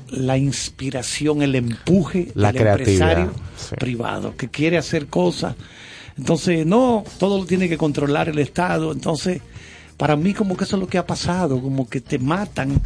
[0.09, 3.75] la inspiración, el empuje La del empresario sí.
[3.77, 5.55] privado que quiere hacer cosas.
[6.19, 8.93] Entonces, no, todo lo tiene que controlar el Estado.
[8.93, 9.41] Entonces,
[9.97, 12.81] para mí como que eso es lo que ha pasado, como que te matan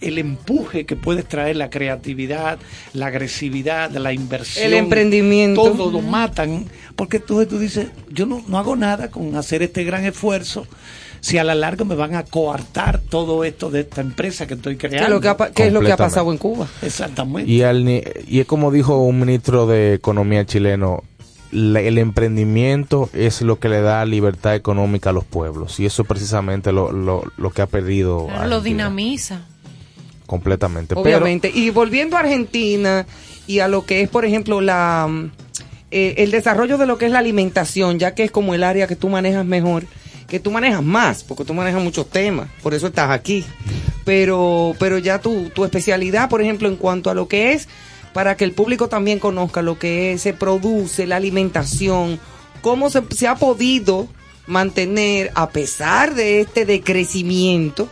[0.00, 2.58] el empuje que puede traer la creatividad,
[2.92, 4.66] la agresividad, la inversión.
[4.66, 5.62] El emprendimiento.
[5.62, 6.66] Todo lo matan,
[6.96, 10.66] porque entonces tú dices, yo no, no hago nada con hacer este gran esfuerzo,
[11.20, 14.76] si a la larga me van a coartar todo esto de esta empresa que estoy
[14.76, 15.16] ¿Qué es creando.
[15.16, 16.68] lo que ha, qué es lo que ha pasado en Cuba?
[16.80, 17.50] Exactamente.
[17.50, 21.02] Y, al ni- y es como dijo un ministro de Economía chileno,
[21.50, 25.80] la- el emprendimiento es lo que le da libertad económica a los pueblos.
[25.80, 29.40] Y eso es precisamente lo, lo, lo que ha perdido Claro, lo dinamiza.
[30.28, 30.94] Completamente.
[30.94, 31.50] Pero- Obviamente.
[31.52, 33.04] y volviendo a Argentina
[33.48, 35.08] y a lo que es, por ejemplo, la
[35.90, 38.86] eh, el desarrollo de lo que es la alimentación, ya que es como el área
[38.86, 39.84] que tú manejas mejor,
[40.28, 43.42] que tú manejas más, porque tú manejas muchos temas, por eso estás aquí.
[44.04, 47.68] Pero, pero ya tu, tu especialidad, por ejemplo, en cuanto a lo que es,
[48.12, 52.20] para que el público también conozca lo que es, se produce, la alimentación,
[52.60, 54.08] cómo se, se ha podido
[54.46, 57.88] mantener, a pesar de este decrecimiento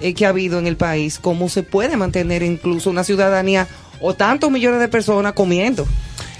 [0.00, 3.66] eh, que ha habido en el país, cómo se puede mantener incluso una ciudadanía
[4.00, 5.86] o tantos millones de personas comiendo, o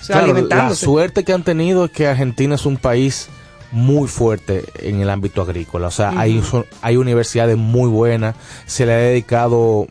[0.05, 0.85] sea, Claro, la alimentándose.
[0.85, 3.28] suerte que han tenido es que Argentina es un país
[3.73, 5.89] muy fuerte en el ámbito agrícola.
[5.89, 6.47] O sea, hay, Ujú.
[6.48, 8.36] son- hay universidades muy buenas,
[8.66, 9.86] se le ha dedicado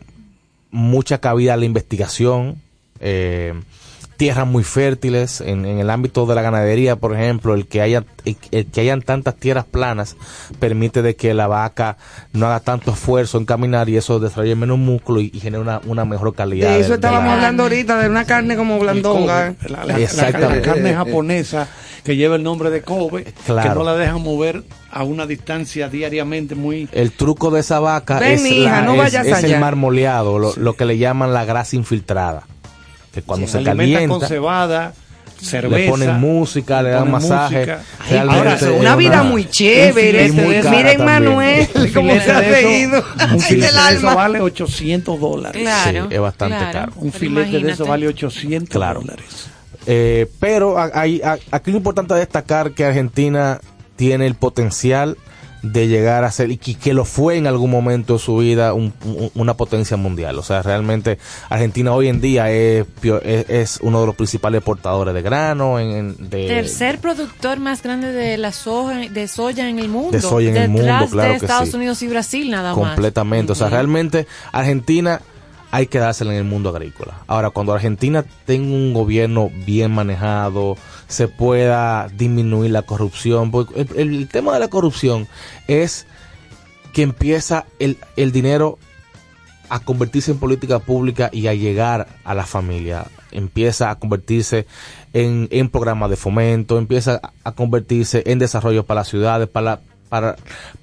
[0.72, 2.62] mucha cabida a la investigación,
[3.00, 3.54] eh,
[4.24, 8.06] tierras muy fértiles en, en el ámbito de la ganadería, por ejemplo, el que haya
[8.24, 10.16] el, el que hayan tantas tierras planas
[10.60, 11.98] permite de que la vaca
[12.32, 15.82] no haga tanto esfuerzo en caminar y eso desarrolle menos músculo y, y genera una,
[15.86, 16.70] una mejor calidad.
[16.70, 19.56] De eso estábamos la- hablando ahorita, de una carne como blandonga.
[19.68, 20.56] La, la- la- Exactamente.
[20.68, 21.68] la carne japonesa
[22.06, 26.56] que lleva el nombre de Kobe, que no la dejan mover a una distancia diariamente
[26.56, 26.88] muy...
[26.94, 29.56] El truco de esa vaca Ven, es, mija, la- no es- vayas es allá.
[29.56, 32.44] el marmoleado, lo, lo que le llaman la grasa infiltrada.
[33.14, 34.94] Que cuando se con calienta, cebada,
[35.40, 35.78] cerveza.
[35.78, 37.56] le ponen música, le, le dan masaje.
[37.58, 37.82] música.
[38.00, 40.32] Ay, Realmente ahora, es una vida muy chévere.
[40.32, 41.06] muy cara Miren.
[41.06, 43.04] Manuel, cómo se ha reído.
[43.34, 45.62] Un filete de eso vale 800 dólares.
[45.62, 46.08] Claro.
[46.10, 46.72] es bastante claro.
[46.74, 46.94] caro.
[46.98, 49.02] Un filete de eso vale 800 Claro.
[49.02, 49.26] dólares.
[49.86, 51.22] Eh, pero hay-
[51.52, 53.60] aquí lo importante es destacar que Argentina
[53.96, 55.18] tiene el potencial
[55.64, 58.74] de llegar a ser, y que, que lo fue en algún momento de su vida,
[58.74, 60.38] un- un- una potencia mundial.
[60.38, 61.18] O sea, realmente
[61.50, 62.86] Argentina hoy en día es,
[63.24, 67.82] es, es uno de los principales exportadores de grano, en, en- de, Tercer productor más
[67.82, 70.12] grande de la soja, de soya en el mundo.
[70.12, 71.76] De soya en el mundo, Detrás claro de que Estados sí.
[71.78, 72.88] Unidos y Brasil nada más.
[72.90, 73.52] completamente.
[73.54, 75.22] O sea, realmente Argentina
[75.74, 77.22] hay que dársela en el mundo agrícola.
[77.26, 80.78] Ahora, cuando Argentina tenga un gobierno bien manejado,
[81.08, 83.50] se pueda disminuir la corrupción.
[83.50, 85.28] porque el, tema de la corrupción
[85.68, 86.06] es
[86.94, 88.78] que empieza el, el dinero
[89.68, 93.08] a convertirse en política pública y a llegar a la familia.
[93.32, 94.68] Empieza a convertirse
[95.12, 99.80] en, en programas de fomento, empieza a- convertirse en desarrollo para las ciudades, para,
[100.14, 100.36] para,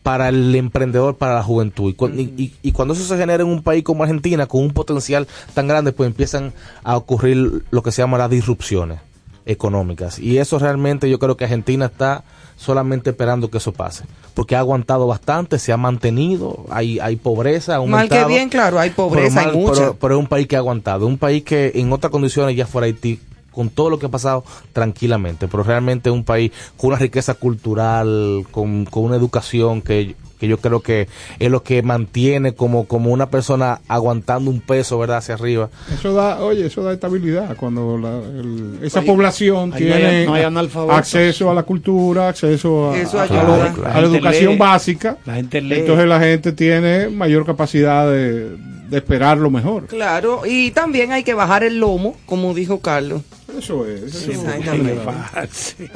[0.02, 1.89] para el emprendedor, para la juventud.
[1.90, 4.61] Y, cu- y- y- y cuando eso se genera en un país como Argentina, con
[4.65, 6.52] un potencial tan grande, pues empiezan
[6.82, 8.98] a ocurrir lo que se llama las disrupciones
[9.47, 10.19] económicas.
[10.19, 12.24] Y eso realmente yo creo que Argentina está
[12.57, 14.02] solamente esperando que eso pase.
[14.35, 18.81] Porque ha aguantado bastante, se ha mantenido, hay, hay pobreza, ha Mal que bien, claro,
[18.81, 19.74] hay Pero pobreza, hay mucha.
[19.81, 22.66] Pero, pero es un país que ha aguantado, un país que en otras condiciones ya
[22.66, 23.20] fuera Haití,
[23.61, 24.43] con todo lo que ha pasado,
[24.73, 25.47] tranquilamente.
[25.49, 30.49] Pero realmente es un país con una riqueza cultural, con, con una educación que, que
[30.49, 31.09] yo creo que
[31.39, 35.69] es lo que mantiene como, como una persona aguantando un peso, ¿verdad?, hacia arriba.
[35.93, 40.01] Eso da, oye, eso da estabilidad cuando la- el- esa Ahí- población ahí no hay-
[40.01, 40.45] tiene no hay
[40.91, 43.43] acceso a la cultura, acceso a, Eso a- a ayuda.
[43.45, 44.59] lo- La a gente la educación lee.
[44.59, 45.19] básica.
[45.27, 45.81] La gente lee.
[45.81, 48.57] Entonces la gente tiene mayor capacidad de,
[48.90, 49.86] de esperar lo mejor.
[49.86, 53.22] Claro, y también hay que bajar el lomo, como dijo Carlos.
[53.56, 54.02] Eso es.
[54.02, 54.38] eso es.
[54.38, 55.00] Exactamente.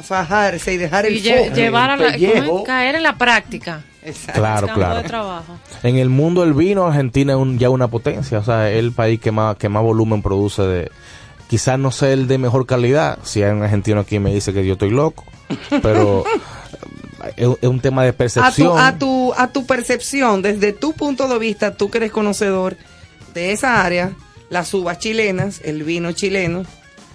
[0.01, 1.55] Fajarse y dejar el Y lle- foco.
[1.55, 2.31] llevar a la, ¿cómo es?
[2.33, 2.63] pellejo.
[2.63, 3.83] caer en la práctica.
[4.33, 5.01] Claro, Campo claro.
[5.01, 5.57] de trabajo.
[5.81, 8.91] En el mundo del vino, Argentina es un- ya una potencia, o sea, es el
[8.91, 10.91] país que más, que más volumen produce de...
[11.47, 14.65] Quizás no sea el de mejor calidad, si hay un argentino aquí me dice que
[14.65, 15.23] yo estoy loco,
[15.81, 16.23] pero
[17.35, 18.77] es, un tema de a tu, percepción.
[18.79, 22.77] a, tu, a tu percepción, desde tu punto de vista, tú que eres conocedor
[23.33, 24.13] de esa área,
[24.49, 26.63] las uvas chilenas, el vino chileno,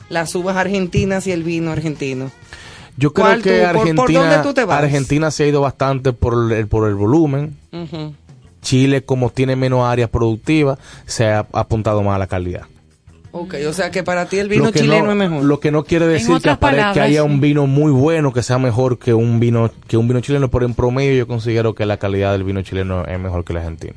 [0.09, 2.31] las uvas argentinas y el vino argentino.
[2.97, 4.83] Yo creo ¿Cuál que tú- por- por Argentina, dónde tú te vas?
[4.83, 7.57] Argentina se ha ido bastante por el, por el volumen.
[8.63, 12.63] Chile, como tiene menos áreas productivas, se ha apuntado más a la calidad.
[13.33, 15.45] Ok, o sea que para ti el vino chileno no, es mejor.
[15.45, 16.57] Lo que no quiere decir que,
[16.95, 17.27] que haya sí.
[17.27, 20.67] un vino muy bueno que sea mejor que un vino que un vino chileno, pero
[20.67, 23.95] en promedio yo considero que la calidad del vino chileno es mejor que el argentino.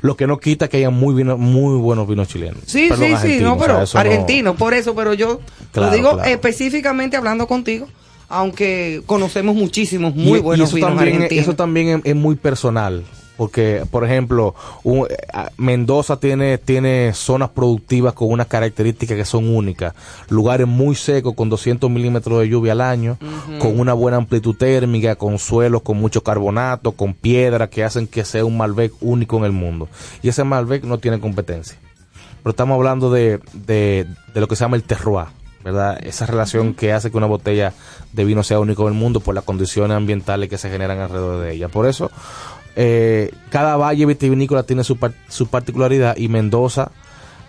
[0.00, 2.58] Lo que no quita que haya muy vino, muy buenos vinos chilenos.
[2.64, 5.40] Sí, Perdón, sí, sí, argentinos, no, o sea, pero no- argentino, por eso, pero yo
[5.72, 6.30] Claro, lo digo claro.
[6.30, 7.86] específicamente hablando contigo,
[8.30, 11.42] aunque conocemos muchísimos muy y buenos eso vinos también, argentinos.
[11.42, 13.04] Eso también es, es muy personal.
[13.40, 14.54] Porque, por ejemplo,
[14.84, 19.94] un- eh, ah, Mendoza tiene, tiene zonas productivas con unas características que son únicas.
[20.28, 23.16] Lugares muy secos con 200 milímetros de lluvia al año,
[23.58, 28.26] con una buena amplitud térmica, con suelos con mucho carbonato, con piedra que hacen que
[28.26, 29.88] sea un Malbec único en el mundo.
[30.22, 31.78] Y ese Malbec no tiene competencia.
[32.42, 35.28] Pero estamos hablando de, de, de lo que se llama el terroir,
[35.64, 35.98] ¿verdad?
[36.06, 37.72] Esa relación que hace que una botella
[38.12, 41.42] de vino sea único en el mundo por las condiciones ambientales que se generan alrededor
[41.42, 41.68] de ella.
[41.68, 42.10] Por eso,
[42.76, 44.98] eh, cada valle vitivinícola tiene su,
[45.28, 46.92] su particularidad y Mendoza,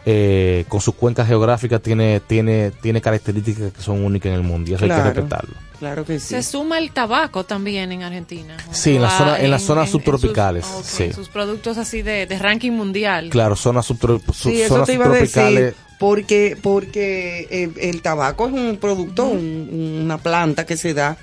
[0.06, 4.72] eh, con sus cuencas geográficas, tiene, tiene, tiene características que son únicas en el mundo
[4.72, 5.54] y eso hay que respetarlo.
[5.80, 6.28] Claro que sí.
[6.30, 8.56] Se suma el tabaco también en Argentina.
[8.72, 10.66] Sí, en, la Ah, zona, en, las zonas en- en subtropicales.
[10.66, 11.12] sus- sí.
[11.12, 13.30] Sus productos así de, de ranking mundial.
[13.30, 15.60] Claro, zonas, subtro- su- Sí, eso zonas te iba a subtropicales.
[15.64, 21.18] decir, porque, porque el, el tabaco es un producto, un- una planta que se da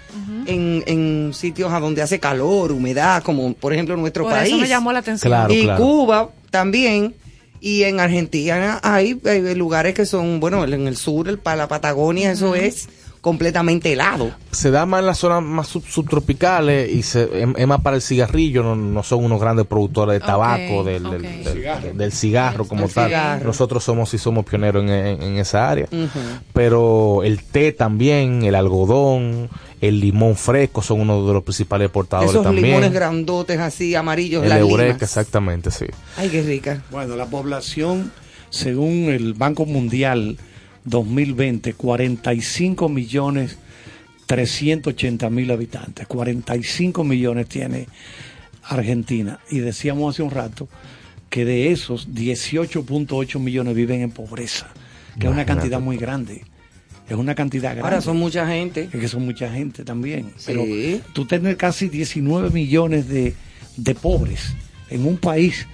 [0.47, 4.49] en, en sitios a donde hace calor, humedad, como por ejemplo en nuestro Por país.
[4.53, 5.31] eso me llamó la atención.
[5.31, 5.83] Claro, y claro.
[5.85, 7.15] Cuba también.
[7.61, 12.33] Y en Argentina hay, eh, lugares que son, bueno, en el sur, el, la Patagonia,
[12.33, 12.89] eso es
[13.21, 14.31] completamente helado.
[14.53, 17.97] se da más en las zonas más sub- subtropicales y se, es, es más para
[17.97, 21.03] el cigarrillo, no, no son unos grandes productores de tabaco, del,
[21.97, 23.07] del- cigarro como El tal.
[23.09, 23.45] cigarro.
[23.45, 25.87] Nosotros somos sí somos pioneros en, en- en esa área.
[26.53, 29.49] Pero el té también, el algodón,
[29.81, 32.67] el limón fresco son uno de los principales exportadores Esos también.
[32.67, 35.03] limones grandotes así, amarillos, el eureka, limas.
[35.03, 35.87] exactamente, sí.
[36.17, 36.83] Ay, qué rica.
[36.91, 38.11] Bueno, la población,
[38.51, 40.37] según el Banco Mundial
[40.85, 43.59] 2020, 45 millones
[44.29, 46.07] 380 mil habitantes.
[46.07, 47.87] 45 millones tiene
[48.63, 49.41] Argentina.
[49.51, 50.69] Y decíamos hace un rato
[51.31, 54.69] que de esos 18.8 millones viven en pobreza,
[55.19, 56.43] que es una cantidad muy grande.
[57.09, 57.85] Es una cantidad grande.
[57.85, 58.91] Ahora son mucha gente.
[58.93, 60.33] Es que son mucha gente también.
[60.37, 60.45] Sí.
[60.47, 60.65] Pero
[61.15, 63.35] tú tener casi 19 millones de,
[63.79, 64.53] de pobres
[64.91, 65.67] en un país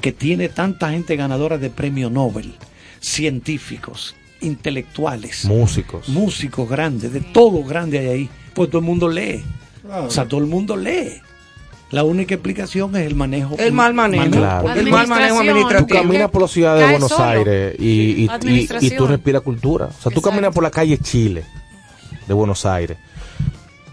[0.00, 2.52] que tiene tanta gente ganadora de premio Nobel,
[2.98, 6.08] científicos, intelectuales, Músicos.
[6.08, 9.44] músicos grandes, de todo grande hay ahí, pues todo el mundo lee.
[10.06, 11.20] O sea, todo el mundo lee.
[11.90, 13.54] La única explicación es el manejo.
[13.58, 14.30] El mal manejo.
[14.30, 14.72] Claro.
[14.72, 16.00] El mal manejo Tú administrativo.
[16.02, 17.24] caminas por la ciudad de Buenos solo.
[17.24, 18.30] Aires y, y-
[18.80, 19.86] y- tú respiras cultura.
[19.86, 21.44] O sea, tú caminas por la calle Chile
[22.26, 22.96] de Buenos Aires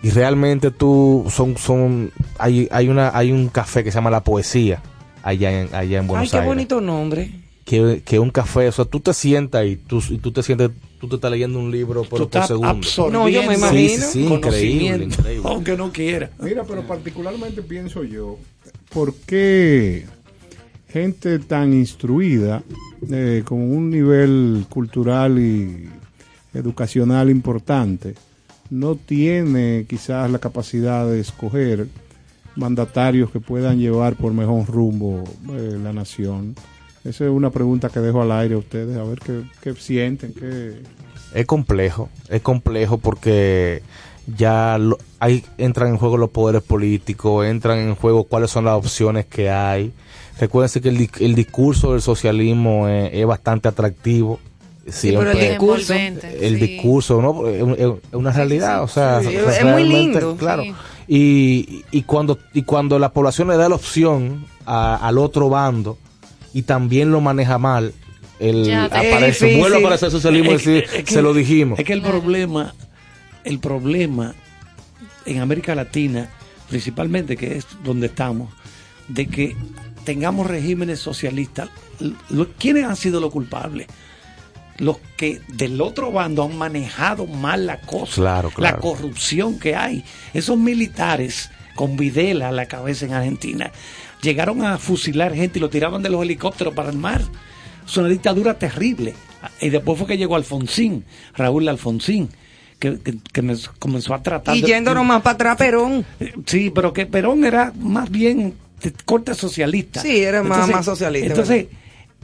[0.02, 4.24] y realmente tú son son hay hay una hay un café que se llama La
[4.24, 4.82] Poesía
[5.24, 6.48] allá en allá en Ay, Buenos qué Aires.
[6.48, 7.32] bonito nombre.
[7.70, 10.72] Que, que un café, o sea, tú te sientas y tú, y tú te sientes,
[11.00, 12.82] tú te estás leyendo un libro Tú por estás segundo.
[13.12, 14.04] No, yo me imagino.
[14.06, 15.48] sí, sí, increíble, increíble.
[15.48, 16.32] aunque no quiera.
[16.40, 18.40] Mira, pero particularmente pienso yo,
[18.92, 20.08] ¿por qué
[20.88, 22.64] gente tan instruida,
[23.08, 25.90] eh, con un nivel cultural y
[26.56, 28.16] educacional importante,
[28.72, 31.86] no tiene quizás la capacidad de escoger
[32.56, 36.56] mandatarios que puedan llevar por mejor rumbo eh, la nación?
[37.10, 40.34] Esa es una pregunta que dejo al aire a ustedes, a ver qué, qué sienten,
[40.34, 40.82] qué...
[41.34, 43.82] Es complejo, es complejo porque
[44.38, 48.76] ya lo- hay, entran en juego los poderes políticos, entran en juego cuáles son las
[48.76, 49.92] opciones que hay.
[50.40, 54.40] Recuérdense que el, el discurso del socialismo es, es bastante atractivo.
[54.88, 55.94] Sí, pero el Siempre- discurso.
[55.94, 56.66] El sí.
[56.68, 57.48] discurso, ¿no?
[57.48, 57.64] Es,
[58.14, 60.36] una realidad, o sea, Sí, o sea, es muy realmente, lindo.
[60.36, 60.64] claro.
[60.64, 60.74] Sí.
[61.08, 65.98] Y, y cuando y cuando la población le da la opción a- al otro bando
[66.54, 67.94] y también lo maneja mal,
[68.40, 71.34] el Ya, aparece, vuelve a aparecer socialismo y Es que- decir, es que- se lo
[71.34, 71.78] dijimos.
[71.80, 72.74] Es que el problema,
[73.44, 74.34] el problema
[75.26, 76.30] en América Latina,
[76.70, 78.54] principalmente, que es donde estamos,
[79.08, 79.56] de que
[80.06, 81.70] tengamos regímenes socialistas,
[82.30, 83.88] lo- ¿quiénes han sido los culpables?
[84.78, 88.78] Los que del otro bando han manejado mal la cosa, Claro, claro.
[88.78, 90.06] la corrupción que hay.
[90.34, 93.72] Esos militares con Videla a la cabeza en Argentina
[94.22, 97.22] llegaron a fusilar gente y lo tiraban de los helicópteros para el mar.
[97.86, 99.14] Es una dictadura terrible.
[99.62, 101.06] Y después fue que llegó Alfonsín,
[101.36, 102.30] Raúl Alfonsín,
[102.78, 106.06] que, que- que me- comenzó a tratar Y de- yéndonos más para atrás, Perón.
[106.20, 110.02] Eh, Sí, pero que Perón era más bien de corte socialista.
[110.02, 111.68] Sí, era más- más socialista, Entonces,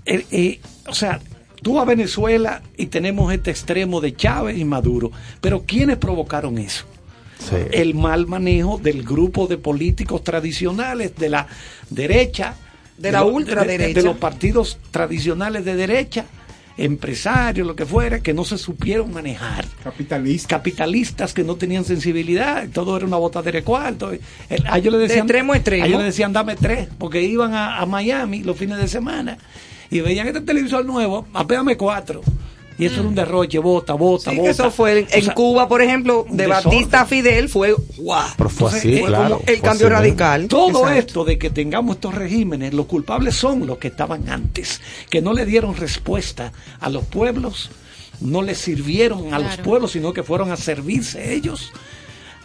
[0.05, 1.19] eh, eh, o sea,
[1.61, 5.11] tú a Venezuela y tenemos este extremo de Chávez y Maduro,
[5.41, 6.85] pero ¿quiénes provocaron eso?
[7.40, 7.56] Sí.
[7.72, 11.48] El mal manejo del grupo de políticos tradicionales de la
[11.90, 12.56] derecha,
[12.98, 13.88] De la lo- ultraderecha.
[13.88, 16.26] de, de los partidos tradicionales de derecha,
[16.78, 20.57] empresarios, lo que fuera, que no se supieron manejar Capitalista.
[20.57, 24.12] capitalistas que no tenían sensibilidad, todo era una botadera de cuarto.
[24.12, 24.20] El-
[24.68, 25.84] a ellos le decían, extremo a extremo.
[25.84, 29.38] a ellos le decían dame tres, porque iban a, a Miami los fines de semana
[29.90, 32.22] y veían este televisor nuevo, apéame cuatro.
[32.77, 34.49] Y eso era un derroche, bota, bota, Sí, bota.
[34.52, 36.64] eso fue en, O en sea, Cuba, por ejemplo, de desorden.
[36.72, 38.27] Batista a Fidel fue guau.
[38.38, 39.39] Pero fue Entonces, así, claro.
[39.45, 40.47] el fue cambio así radical.
[40.49, 40.93] Todo Exacto.
[40.99, 45.31] esto de que tengamos estos regímenes, los culpables son los que estaban antes, que no
[45.31, 47.69] le dieron respuesta a los pueblos,
[48.19, 51.72] no les sirvieron a los pueblos, sino que fueron a servirse ellos,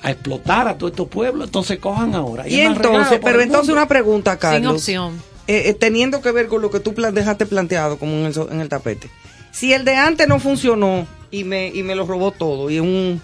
[0.02, 1.48] a explotar a todos estos pueblos.
[1.48, 2.48] Entonces cojan ahora.
[2.48, 4.72] Y entonces, pero entonces una pregunta, Sin Carlos.
[4.74, 5.20] opción.
[5.48, 8.34] Eh, eh, teniendo que ver con lo que tú plan- dejaste planteado como en el,
[8.52, 9.10] en el tapete.
[9.50, 13.20] Si el de antes no funcionó y me, y me lo robó todo, y un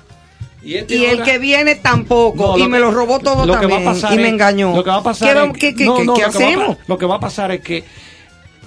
[0.62, 3.61] Y, este y el que viene tampoco, No, y me lo robó todo lo que
[3.61, 4.74] también, va a pasar y me engañó.
[4.74, 6.31] Lo que va a pasar ¿Qué, es no, qué- no, qué lo que va a
[6.31, 6.77] hacemos?
[6.86, 7.85] lo que va a pasar es que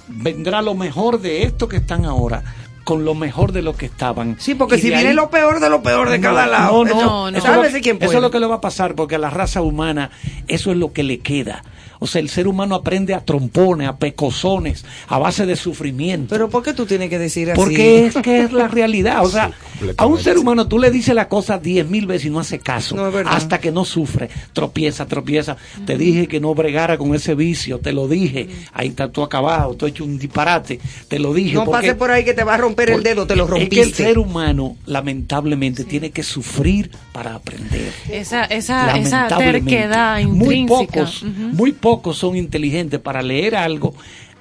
[0.08, 2.42] vendrá lo mejor de esto que están ahora
[2.84, 4.36] con lo mejor de lo que estaban.
[4.40, 6.84] Sí, porque Y si viene ahí- lo peor de lo peor de cada lado.
[6.84, 7.28] No.
[7.28, 9.60] Eso, es lo, eso es lo que le va a pasar porque a la raza
[9.62, 10.10] humana
[10.48, 11.62] eso es lo que le queda.
[12.02, 16.28] O sea, el ser humano aprende a trompones, a pecosones, a base de sufrimiento.
[16.30, 17.56] Pero ¿por qué tú tienes que decir así?
[17.60, 19.24] Porque es que es la realidad.
[19.24, 19.52] O sea,
[19.98, 22.58] a un ser humano tú le dices la cosa diez mil veces y no hace
[22.58, 22.96] caso.
[22.96, 24.30] No, hasta que no sufre.
[24.54, 25.58] Tropieza, tropieza.
[25.84, 27.78] Te dije que no bregara con ese vicio.
[27.80, 28.48] Te lo dije.
[28.72, 29.74] Ahí está tú acabado.
[29.74, 30.80] Tú has hecho un disparate.
[31.06, 31.52] Te lo dije.
[31.54, 33.50] no porque- pase por ahí que te va a romper el dedo, te lo Es
[33.50, 34.04] que el rompiste.
[34.04, 37.92] ser humano, lamentablemente, tiene que sufrir para aprender.
[38.10, 40.92] Esa, esa, esa terquedad Muy intrínseca.
[41.00, 41.30] pocos, Ujú.
[41.52, 43.94] muy pocos son inteligentes para leer algo,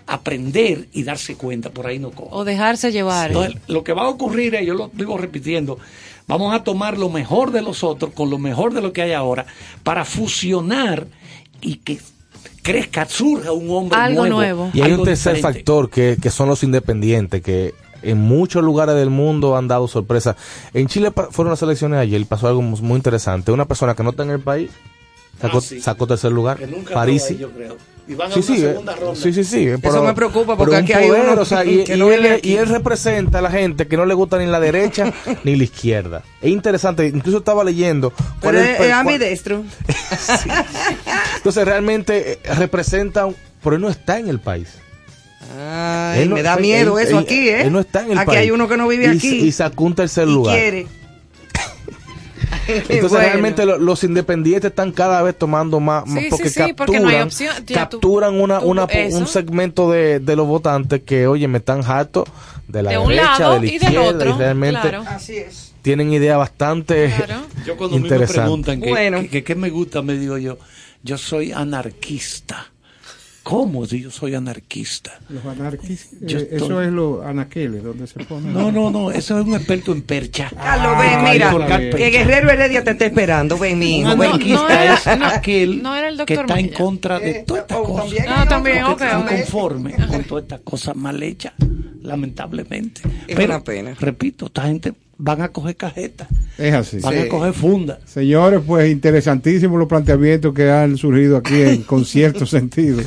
[0.07, 1.69] aprender y darse cuenta.
[1.69, 2.35] Por ahí no cojo.
[2.35, 3.31] O dejarse llevar.
[3.31, 5.77] Entonces, lo que va a ocurrir es, yo lo digo repitiendo,
[6.27, 9.13] vamos a tomar lo mejor de los otros con lo mejor de lo que hay
[9.13, 9.45] ahora
[9.83, 11.07] para fusionar
[11.61, 11.99] y que
[12.61, 14.35] crezca, surja un hombre Algo nuevo.
[14.65, 14.71] nuevo.
[14.73, 15.59] Y hay un tercer diferente.
[15.59, 20.35] factor que, que son los independientes, que en muchos lugares del mundo han dado sorpresa.
[20.73, 23.51] En Chile fueron las elecciones ayer, pasó algo mu- muy interesante.
[23.51, 24.69] Una persona que no está en el país
[25.41, 25.79] sacó, Ah, sí.
[25.81, 26.57] sacó tercer lugar,
[26.95, 27.77] ahí, yo creo.
[28.07, 29.21] Y van a Sí, una sí, eh, segunda ronda.
[29.21, 29.67] sí, sí, sí.
[29.83, 32.33] Eso me preocupa, porque aquí hay uno o sea, y, que y no él, vive
[32.35, 32.53] aquí.
[32.53, 35.13] y él representa a la gente que no le gusta ni la derecha
[35.43, 36.23] ni la izquierda.
[36.41, 38.09] Es interesante, incluso estaba leyendo.
[38.09, 39.63] cuál Pero es el es, cuál- ambidestro.
[41.37, 43.27] Entonces realmente eh, representa,
[43.63, 44.69] pero él no está en el país.
[45.59, 47.61] Ay, Él no- me da miedo él- eso él- aquí, ¿eh?
[47.63, 48.39] Él no está en el aquí país.
[48.39, 49.35] hay uno que no vive Y- aquí.
[49.41, 50.55] Y sacó un tercer y lugar.
[50.57, 50.87] quiere.
[52.89, 53.17] Entonces Bueno.
[53.25, 57.17] realmente lo- los independientes están cada vez tomando más, porque sí, sí, porque no hay
[57.17, 57.65] capturan, opción.
[57.65, 61.83] Tú- capturan una, tú- una- un segmento de, de los votantes que, oye, me están
[61.83, 62.25] hartos
[62.67, 65.03] de la De derecha, de la y del izquierda, otro, y realmente claro.
[65.07, 65.73] Así es.
[65.81, 67.11] tienen ideas bastante
[67.65, 68.35] Yo cuando a mí me interesantes.
[68.43, 69.21] preguntan que, Bueno.
[69.21, 70.57] que- que qué me gusta, me digo yo,
[71.03, 72.67] yo soy anarquista.
[73.43, 75.19] ¿Cómo si yo soy anarquista?
[75.29, 76.13] Los anarquistas.
[76.21, 78.51] Eh, estoy- Eso es los anaqueles, donde se pone.
[78.51, 80.51] No, no, no, eso es un experto en percha.
[80.55, 83.57] Carlos, Ah, ven, mira, que Guerrero Heredia te está esperando.
[83.57, 84.13] Ven, mi hijo.
[84.13, 84.29] Un ven.
[84.31, 87.77] anarquista era- es no, aquel no era el que está en contra de todas estas
[87.79, 88.19] cosas.
[88.27, 89.29] Ah, también, Porque ok, están ok.
[89.29, 91.53] conformes con todas estas cosas mal hechas,
[92.01, 93.01] lamentablemente.
[93.27, 93.95] Es Pero, una pena.
[93.99, 96.27] repito, esta gente van a coger cajetas,
[96.57, 96.99] Es así.
[96.99, 97.99] van a coger funda.
[98.05, 103.01] Señores, pues interesantísimos los planteamientos que han surgido aquí en, con cierto sentido.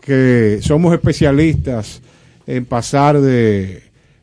[0.00, 2.00] Que somos especialistas
[2.46, 3.82] en pasar de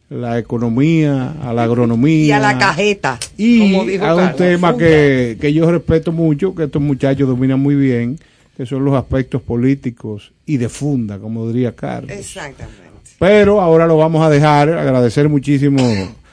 [0.09, 2.25] la economía a la agronomía.
[2.27, 3.19] Y a la cajeta.
[3.37, 4.37] Y como dijo a un Carlos.
[4.37, 8.17] tema que, que yo respeto mucho, que estos muchachos dominan muy bien,
[8.57, 12.11] que son los aspectos políticos y de funda, como diría Carlos.
[12.11, 12.79] Exactamente.
[13.19, 15.77] Pero ahora lo vamos a dejar, agradecer muchísimo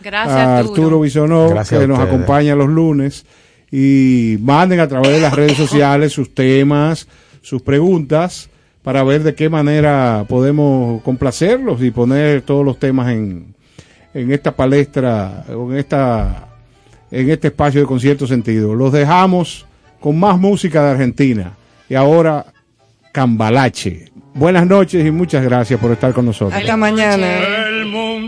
[0.06, 1.00] Gracias, a Arturo.
[1.00, 3.26] Bisonó, Gracias que a nos acompaña los lunes,
[3.72, 7.08] y manden a través de las redes sociales sus temas,
[7.42, 8.48] sus preguntas,
[8.84, 13.56] para ver de qué manera podemos complacerlos y poner todos los temas en,
[14.14, 16.50] en esta palestra, o en esta
[17.10, 18.76] en este espacio de concierto sentido.
[18.76, 19.66] Los dejamos
[19.98, 21.52] con más música de Argentina.
[21.88, 22.46] Y ahora,
[23.10, 24.12] Cambalache.
[24.34, 26.54] Buenas noches y muchas gracias por estar con nosotros.
[26.54, 27.26] Hasta mañana.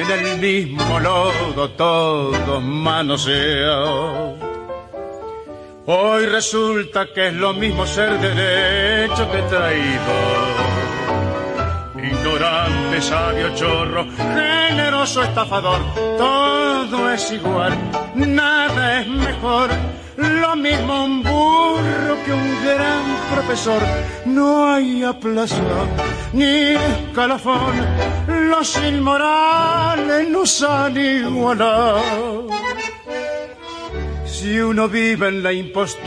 [0.00, 4.38] en el mismo lodo todos manoseados.
[5.86, 10.67] Hoy resulta que es lo mismo ser derecho que traidor.
[12.02, 15.80] Ignorante, sabio, chorro, generoso, estafador,
[16.16, 17.76] todo es igual,
[18.14, 19.70] nada es mejor.
[20.16, 23.82] Lo mismo un burro que un gran profesor,
[24.26, 25.88] no hay aplazación
[26.32, 27.74] ni escalafón,
[28.26, 32.48] los inmorales nos han igualado.
[34.24, 35.98] Si uno vive en la impostura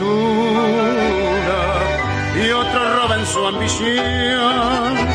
[2.34, 5.11] y otro roba en su ambición,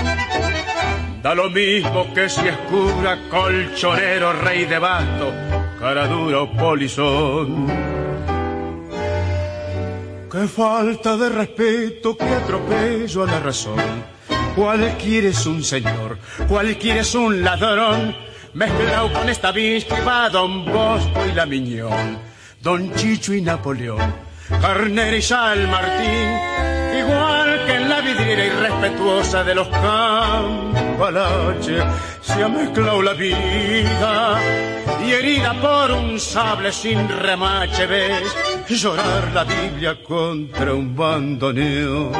[1.27, 5.33] da lo mismo que si es cura, colchonero, rey de basto,
[5.77, 7.67] cara dura o polizón.
[10.31, 13.83] Qué falta de respeto, qué atropello a la razón.
[14.55, 16.17] Cualquiera es un señor,
[16.47, 18.15] cualquiera es un ladrón,
[18.53, 22.19] mezclado con esta que va Don Bosco y la Miñón,
[22.61, 24.13] Don Chicho y Napoleón,
[24.61, 26.29] Carnera y San Martín,
[27.01, 29.67] igual que en la vidriera irrespetuosa de los
[30.97, 31.83] cambalaches,
[32.21, 34.39] se ha mezclado la vida
[35.05, 38.35] y herida por un sable sin remache ves
[38.67, 42.11] llorar la Biblia contra un bandoneón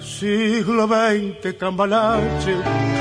[0.00, 2.54] siglo XX, cambalache,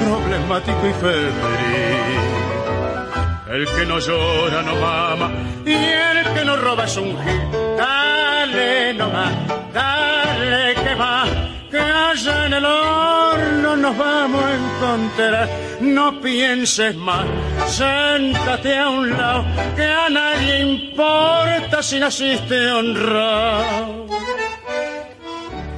[0.03, 2.23] problemático y febril.
[3.49, 5.31] El que no llora no mama
[5.65, 7.41] y el que no roba es un gil.
[7.77, 9.34] Dale nomás,
[9.73, 10.73] dale
[11.74, 15.50] que allá en el horno nos vamos a encontrar.
[15.82, 17.26] No pienses más,
[17.66, 19.44] siéntate a un lado,
[19.76, 24.06] que a nadie importa si naciste honrado.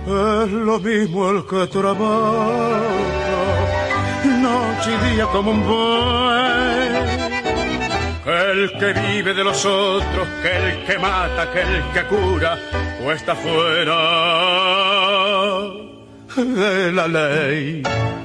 [0.06, 2.82] Es lo mismo el que trabaja,
[4.48, 7.06] noche y día como un buey.
[8.26, 12.58] Que el que vive de los otros, que el que mata, que el que cura,
[13.02, 14.85] o está fuera
[16.36, 18.25] de la ley.